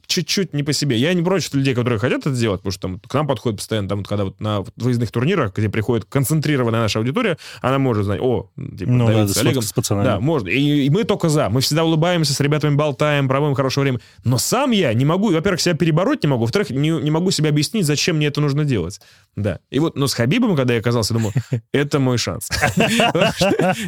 [0.06, 0.98] чуть-чуть не по себе.
[0.98, 3.90] Я не против людей, которые хотят это сделать, потому что там к нам подходят постоянно,
[3.90, 8.50] там, когда вот на выездных турнирах, где приходит концентрированная наша аудитория, она может знать, о,
[8.56, 9.64] типа, Ну, Давид да, с Олегом.
[9.64, 10.06] с пацанами.
[10.06, 10.50] Да, можно.
[10.50, 11.50] И, и мы только за.
[11.50, 14.00] Мы всегда улыбаемся, с ребятами болтаем, проводим хорошее время.
[14.24, 17.50] Но сам я не могу, во-первых, себя перебороть не могу, во-вторых, не, не могу себе
[17.50, 19.02] объяснить, зачем мне это нужно делать.
[19.36, 19.60] Да.
[19.72, 21.34] И вот, но с Хабибом, когда я оказался, думаю,
[21.72, 22.50] это мой шанс.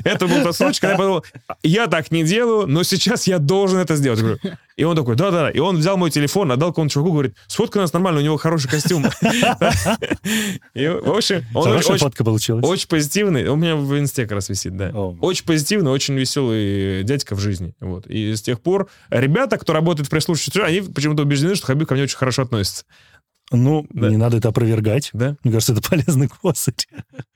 [0.04, 1.26] Это был тот случай, когда я подумал,
[1.62, 4.20] я так не делаю, но сейчас я должен это сделать.
[4.76, 5.50] И он такой, да-да.
[5.52, 8.70] И он взял мой телефон, отдал какому-то чуваку, говорит, сфоткай нас нормально, у него хороший
[8.70, 9.06] костюм.
[10.74, 12.66] И, в общем, он очень- фотка получилась.
[12.66, 13.48] очень позитивный.
[13.48, 14.90] У меня в инсте как раз висит, да.
[14.90, 17.76] Очень позитивный, очень веселый дядька в жизни.
[17.80, 18.08] Вот.
[18.08, 21.94] И с тех пор ребята, кто работает в пресс-службе, они почему-то убеждены, что Хабиб ко
[21.94, 22.86] мне очень хорошо относится.
[23.52, 24.10] Ну, Да.
[24.10, 25.10] не надо это опровергать.
[25.14, 25.36] Да?
[25.44, 26.74] Мне кажется, это полезный козырь.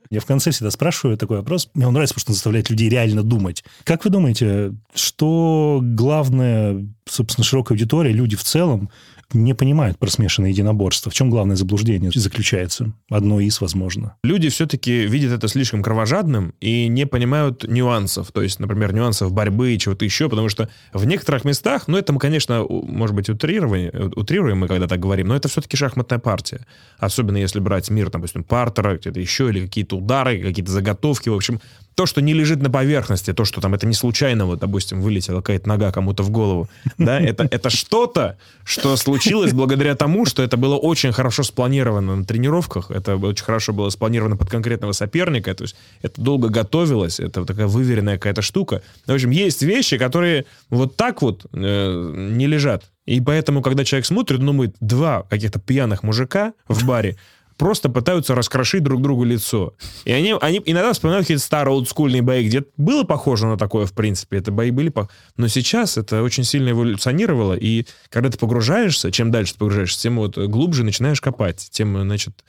[0.10, 1.70] Я в конце всегда спрашиваю такой вопрос.
[1.74, 3.64] Мне он нравится, потому что он заставляет людей реально думать.
[3.84, 8.90] Как вы думаете, что главное, собственно, широкая аудитория, люди в целом,
[9.34, 11.12] не понимают про смешанное единоборство?
[11.12, 12.94] В чем главное заблуждение заключается?
[13.10, 14.16] Одно из, возможно.
[14.24, 18.32] Люди все-таки видят это слишком кровожадным и не понимают нюансов.
[18.32, 22.14] То есть, например, нюансов борьбы и чего-то еще, потому что в некоторых местах, ну, это
[22.14, 26.66] мы, конечно, может быть, утрирование, утрируем мы, когда так говорим, но это все-таки шахматная партия.
[26.98, 31.30] Особенно если брать мир, допустим, партера, где-то еще, или какие-то удары, какие-то заготовки.
[31.30, 31.60] В общем,
[31.98, 35.42] то, что не лежит на поверхности, то, что там это не случайно, вот, допустим, вылетела
[35.42, 36.70] какая-то нога кому-то в голову,
[37.00, 42.24] да, это, это что-то, что случилось благодаря тому, что это было очень хорошо спланировано на
[42.24, 47.40] тренировках, это очень хорошо было спланировано под конкретного соперника, то есть это долго готовилось, это
[47.40, 48.84] вот такая выверенная какая-то штука.
[49.08, 52.84] В общем, есть вещи, которые вот так вот э, не лежат.
[53.08, 57.18] И поэтому, когда человек смотрит, думает, два каких-то пьяных мужика в баре
[57.58, 59.74] просто пытаются раскрошить друг другу лицо.
[60.06, 63.94] И они, они иногда вспоминают какие-то старые олдскульные бои, где было похоже на такое, в
[63.94, 69.12] принципе, это бои были пох- Но сейчас это очень сильно эволюционировало, и когда ты погружаешься,
[69.12, 72.44] чем дальше ты погружаешься, тем вот глубже начинаешь копать, тем, значит,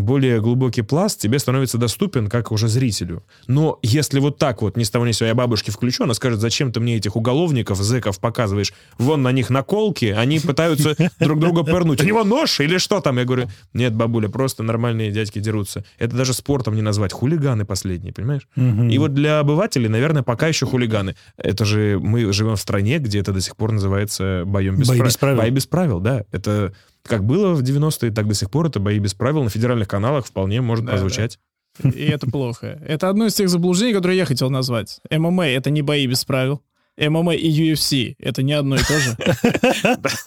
[0.00, 3.24] более глубокий пласт тебе становится доступен как уже зрителю.
[3.46, 6.14] Но если вот так вот, ни с того ни с сего я бабушке включу, она
[6.14, 8.72] скажет, зачем ты мне этих уголовников, зэков показываешь?
[8.98, 12.00] Вон на них наколки, они пытаются друг друга пырнуть.
[12.00, 13.18] У него нож или что там?
[13.18, 15.84] Я говорю, нет, бабуля, просто нормальные дядьки дерутся.
[15.98, 17.12] Это даже спортом не назвать.
[17.12, 18.48] Хулиганы последние, понимаешь?
[18.56, 21.16] И вот для обывателей, наверное, пока еще хулиганы.
[21.36, 25.16] Это же мы живем в стране, где это до сих пор называется боем без, без
[25.16, 25.38] правил.
[25.38, 26.24] Бои без правил, да.
[26.32, 26.72] Это
[27.06, 30.26] как было в 90-е, так до сих пор это бои без правил на федеральных каналах
[30.26, 31.38] вполне может Да, прозвучать.
[31.82, 32.80] И это плохо.
[32.86, 35.00] Это одно из тех заблуждений, которые я хотел назвать.
[35.10, 36.62] ММА— это не бои без правил.
[36.98, 39.16] ММА и UFC— это не одно и то же.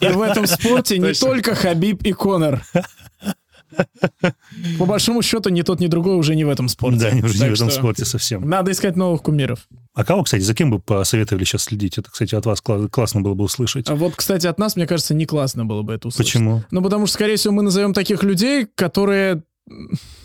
[0.00, 2.62] И в этом спорте не только Хабиб и Конор.
[4.78, 6.98] По большому счету, ни тот, ни другой уже не в этом спорте.
[7.00, 8.48] Да, они уже не в этом спорте совсем.
[8.48, 9.66] Надо искать новых кумиров.
[9.94, 11.98] А кого, кстати, за кем бы посоветовали сейчас следить?
[11.98, 13.88] Это, кстати, от вас кла- классно было бы услышать.
[13.90, 16.32] А вот, кстати, от нас, мне кажется, не классно было бы это услышать.
[16.32, 16.62] Почему?
[16.70, 19.42] Ну, потому что, скорее всего, мы назовем таких людей, которые...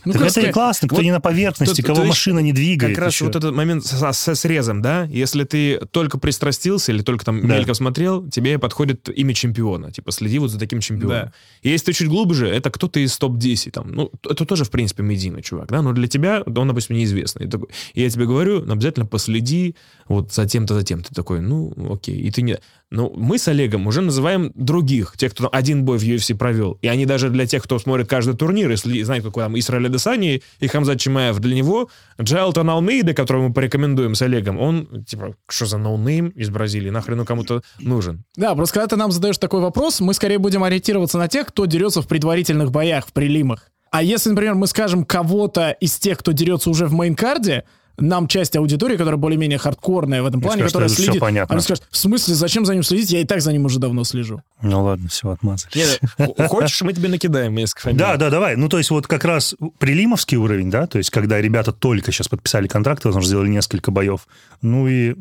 [0.06, 2.40] Ну, так как это и классно, кто вот не на поверхности, тут- кого то машина
[2.40, 2.96] не двигает.
[2.96, 3.26] Как раз еще.
[3.26, 5.04] вот этот момент со, со срезом, да?
[5.06, 7.56] Если ты только пристрастился или только там Да.
[7.58, 9.92] мельком смотрел, тебе подходит имя чемпиона.
[9.92, 11.26] Типа, следи вот за таким чемпионом.
[11.28, 11.34] Да.
[11.62, 13.72] И если ты чуть глубже, это кто-то из топ-10.
[13.72, 15.82] Там, ну, это тоже, в принципе, медийный чувак, да?
[15.82, 17.46] Но для тебя он, допустим, неизвестный.
[17.46, 19.76] И такой- И я тебе говорю, ну, обязательно последи
[20.08, 21.04] вот за тем-то, за тем.
[21.04, 22.18] Ты такой, ну, окей.
[22.20, 22.58] И ты не...
[22.92, 26.78] Ну, мы с Олегом уже называем других, тех, кто один бой в UFC провел.
[26.84, 30.42] И они даже для тех, кто смотрит каждый турнир, если знает, какой там Исраэль Адесанья
[30.60, 31.90] и Хамзат Чимаев, для него
[32.22, 36.90] Джайлтон Алмейда, которого мы порекомендуем с Олегом, он, типа, что за ноунейм из Бразилии?
[36.90, 38.24] Нахрен он кому-то нужен?
[38.38, 41.66] Да, просто когда ты нам задаешь такой вопрос, мы скорее будем ориентироваться на тех, кто
[41.66, 43.70] дерется в предварительных боях, в прилимах.
[43.92, 47.64] А если, например, мы скажем кого-то из тех, кто дерется уже в main card е,
[47.98, 51.54] нам часть аудитории, которая более-менее хардкорная в этом плане, скажет, которая следит, понятно.
[51.54, 53.12] они скажут, в смысле, зачем за ним следить?
[53.12, 54.42] Я и так за ним уже давно слежу.
[54.62, 55.72] Ну ладно, все, отмазали.
[55.76, 58.00] Нет, х- хочешь, мы тебе накидаем несколько фамилий?
[58.00, 58.56] Да, да, давай.
[58.56, 62.28] Ну, то есть вот как раз прилимовский уровень, да, то есть когда ребята только сейчас
[62.28, 64.28] подписали контракт, возможно, сделали несколько боев.
[64.62, 65.16] Ну и...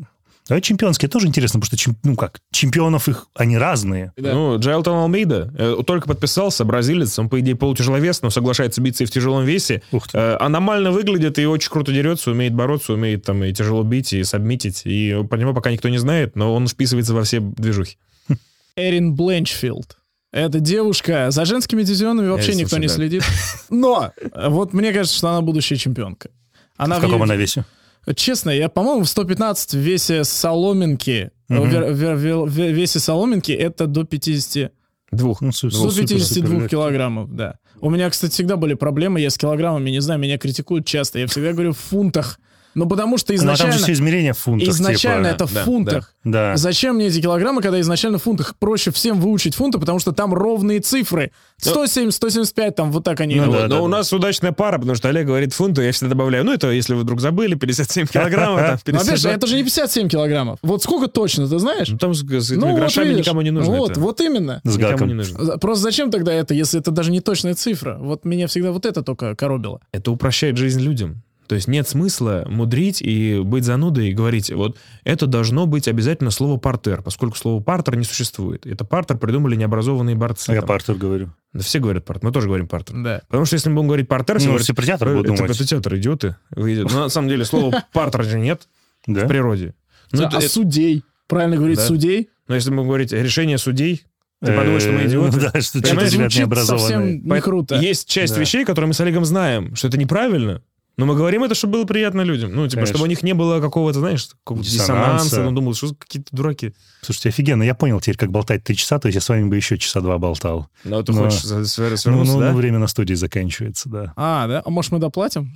[0.47, 4.13] Давай чемпионские тоже интересно, потому что, ну как, чемпионов их, они разные.
[4.15, 9.07] Ну, Джайлтон Алмейда э, только подписался, бразилец, он, по идее, полутяжеловес, но соглашается биться и
[9.07, 9.81] в тяжелом весе.
[9.91, 10.17] Ух ты.
[10.17, 14.23] Э, аномально выглядит и очень круто дерется, умеет бороться, умеет там и тяжело бить, и
[14.23, 14.83] сабмитить.
[14.85, 17.97] И по нему пока никто не знает, но он вписывается во все движухи.
[18.75, 19.97] Эрин Бленчфилд.
[20.31, 23.23] Это девушка, за женскими дивизионами вообще Я никто не следит.
[23.71, 26.29] Но э, вот мне кажется, что она будущая чемпионка.
[26.77, 27.65] Она В каком она весе?
[28.13, 33.51] Честно, я, по-моему, в 115 в весе соломинки, э, вер- вер- вер- в весе соломинки
[33.51, 34.71] это до 50,
[35.11, 35.41] Двух.
[35.41, 36.69] Ну, су- супер, 152 супер.
[36.69, 37.55] килограммов, да.
[37.79, 41.27] У меня, кстати, всегда были проблемы, я с килограммами, не знаю, меня критикуют часто, я
[41.27, 42.39] всегда говорю в фунтах.
[42.75, 43.83] Ну, потому что Ну, а там же изначально...
[43.83, 44.69] все измерения в фунтах.
[44.69, 45.35] Изначально типа.
[45.35, 46.13] это в да, фунтах.
[46.25, 46.57] Да.
[46.57, 48.55] Зачем мне эти килограммы, когда изначально в фунтах?
[48.59, 51.31] Проще всем выучить фунты, потому что там ровные цифры.
[51.57, 53.53] 170, 175, там вот так они Ну идут.
[53.53, 53.97] да, но да, у да.
[53.97, 57.01] нас удачная пара, потому что Олег говорит фунты, я всегда добавляю, ну это если вы
[57.01, 59.31] вдруг забыли, 57 килограммов, там, Но опять же, 52.
[59.31, 60.59] это же не 57 килограммов.
[60.61, 61.87] Вот сколько точно, ты знаешь?
[61.87, 63.25] Ну, там с, с этими Ну, вот грошами видишь.
[63.25, 63.73] никому не нужно.
[63.75, 63.99] Вот, это.
[64.01, 64.61] вот именно.
[64.65, 65.57] С Никому не нужно.
[65.59, 67.97] Просто зачем тогда это, если это даже не точная цифра?
[67.99, 69.79] Вот меня всегда вот это только коробило.
[69.93, 71.23] Это упрощает жизнь людям.
[71.47, 76.31] То есть нет смысла мудрить и быть занудой и говорить, вот это должно быть обязательно
[76.31, 78.65] слово партер, поскольку слово партер не существует.
[78.65, 80.49] Это партер придумали необразованные борцы.
[80.49, 81.31] А я партер говорю.
[81.53, 82.95] Да все говорят партер, мы тоже говорим партер.
[83.01, 83.21] Да.
[83.27, 85.55] Потому что если мы будем говорить партер, все Ну, говорят, театр «Э, будут это, думать.
[85.55, 86.35] это театр, идиоты.
[86.51, 86.93] Вы идиоты».
[86.93, 88.67] Но на самом деле слова партер же нет
[89.07, 89.73] в природе.
[90.11, 91.03] Ну, а судей?
[91.27, 92.29] Правильно говорить, судей?
[92.47, 94.05] но если мы будем говорить решение судей,
[94.41, 95.39] ты подумаешь, что мы Э, идиоты.
[95.39, 96.87] Да, что Это ребят необразованные.
[96.87, 97.75] совсем не круто.
[97.75, 100.61] Есть часть вещей, которые мы с Олегом знаем, что это неправильно,
[100.97, 102.51] но мы говорим это, чтобы было приятно людям.
[102.53, 102.93] Ну, типа, Конечно.
[102.93, 105.25] чтобы у них не было какого-то, знаешь, какого-то Диссонанса.
[105.25, 105.43] диссонанса.
[105.49, 106.73] Ну, думал, что какие-то дураки.
[107.01, 109.55] Слушайте, офигенно, я понял теперь, как болтать три часа, то есть я с вами бы
[109.55, 110.69] еще часа два болтал.
[110.83, 112.51] Ну, ты Но- хочешь за- свер- Ну, свернуться, ну, да?
[112.51, 114.13] ну, время на студии заканчивается, да.
[114.15, 114.61] А, да?
[114.65, 115.53] А может, мы доплатим?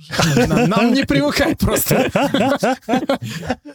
[0.68, 2.10] Нам не привыкать просто.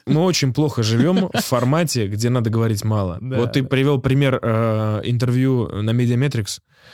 [0.05, 3.17] Мы очень плохо живем в формате, где надо говорить мало.
[3.21, 5.91] Вот ты привел пример э, интервью на.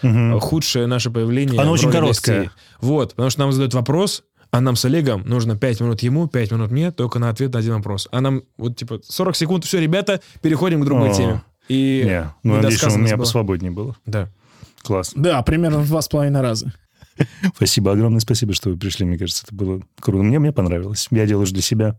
[0.03, 1.59] Э, Худшее наше появление.
[1.61, 2.37] Оно очень короткое.
[2.43, 2.49] гостей.
[2.79, 6.51] Вот, потому что нам задают вопрос, а нам с Олегом нужно 5 минут ему, 5
[6.51, 8.07] минут мне, только на ответ на один вопрос.
[8.11, 11.13] А нам вот типа 40 секунд, все, ребята, переходим к другой О.
[11.13, 11.41] теме.
[11.69, 13.25] И Не, ну, надеюсь, что у меня была.
[13.25, 13.95] посвободнее было.
[14.05, 14.29] Да.
[14.81, 15.13] Класс.
[15.15, 16.73] Да, примерно в два с половиной раза.
[17.55, 19.05] Спасибо, огромное спасибо, что вы пришли.
[19.05, 20.23] Мне кажется, это было круто.
[20.23, 21.07] Мне, мне понравилось.
[21.11, 21.97] Я делаю же для себя.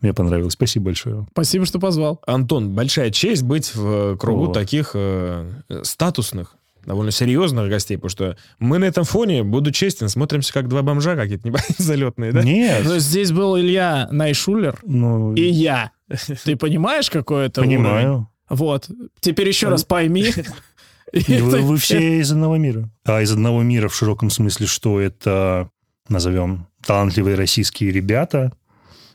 [0.00, 0.54] Мне понравилось.
[0.54, 1.26] Спасибо большое.
[1.32, 2.20] Спасибо, что позвал.
[2.26, 4.52] Антон, большая честь быть в э, кругу О.
[4.52, 5.50] таких э,
[5.82, 6.56] статусных,
[6.86, 11.16] довольно серьезных гостей, потому что мы на этом фоне, буду честен, смотримся как два бомжа
[11.16, 12.42] какие-то небольшие залетные, да?
[12.42, 12.84] Нет.
[12.84, 15.92] Есть здесь был Илья Найшулер Ну, и я.
[16.44, 17.78] Ты понимаешь, какой это уровень?
[17.78, 18.28] понимаю.
[18.48, 18.88] Вот.
[19.20, 20.32] Теперь еще раз пойми.
[21.12, 22.90] Вы, вы все из одного мира.
[23.04, 25.70] А из одного мира в широком смысле, что это,
[26.08, 28.52] назовем, талантливые российские ребята.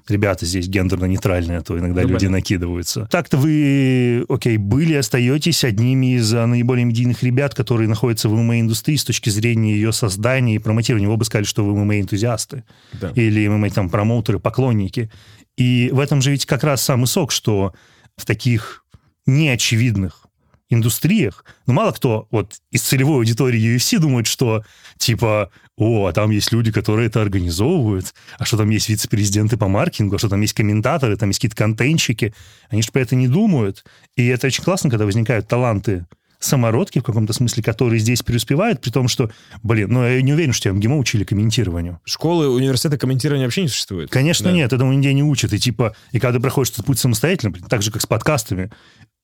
[0.10, 3.08] Ребята здесь гендерно-нейтральные, а то иногда Ну, люди накидываются.
[3.12, 8.96] Так-то вы, окей, были, остаетесь одними из а, наиболее медийных ребят, которые находятся в ММА-индустрии
[8.96, 11.08] с точки зрения ее создания и промотирования.
[11.08, 12.64] Вы бы сказали, что вы ММА-энтузиасты
[13.00, 13.12] Да.
[13.16, 15.12] или ММА там промоутеры, поклонники.
[15.58, 17.74] И в этом же ведь как раз самый сок, что
[18.18, 18.84] в таких
[19.26, 20.26] неочевидных
[20.70, 24.64] индустриях, ну, мало кто вот из целевой аудитории UFC думает, что
[24.98, 29.68] типа, о, а там есть люди, которые это организовывают, а что там есть вице-президенты по
[29.68, 32.34] маркетингу, а что там есть комментаторы, там есть какие-то контентщики.
[32.70, 33.84] Они же про это не думают.
[34.16, 36.06] И это очень классно, когда возникают таланты
[36.42, 39.30] самородки в каком-то смысле, которые здесь преуспевают, при том, что,
[39.62, 42.00] блин, ну я не уверен, что МГИМО учили комментированию.
[42.06, 44.10] Школы, университеты комментирования вообще не существует.
[44.10, 44.56] Конечно, Да.
[44.56, 45.52] нет, этому нигде не учат.
[45.52, 48.72] И типа, и когда ты проходишь этот путь самостоятельно, блин, так же, как с подкастами,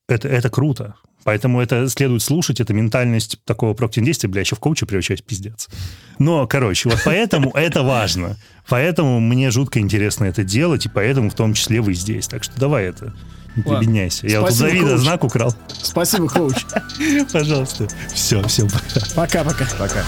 [0.07, 0.95] это, это круто.
[1.23, 5.69] Поэтому это следует слушать, это ментальность такого проактивного действия, бля, еще в коуча превращаюсь, пиздец.
[6.19, 8.37] Но, короче, вот поэтому это важно.
[8.69, 12.27] Поэтому мне жутко интересно это делать, и поэтому в том числе вы здесь.
[12.27, 13.15] Так что давай это,
[13.55, 14.27] не прибедняйся.
[14.27, 15.55] Я вот тут Давида знак украл.
[15.81, 16.63] Спасибо, коуч.
[17.33, 17.87] Пожалуйста.
[18.13, 19.05] Все, все, пока.
[19.15, 19.65] Пока-пока.
[19.79, 20.03] Пока.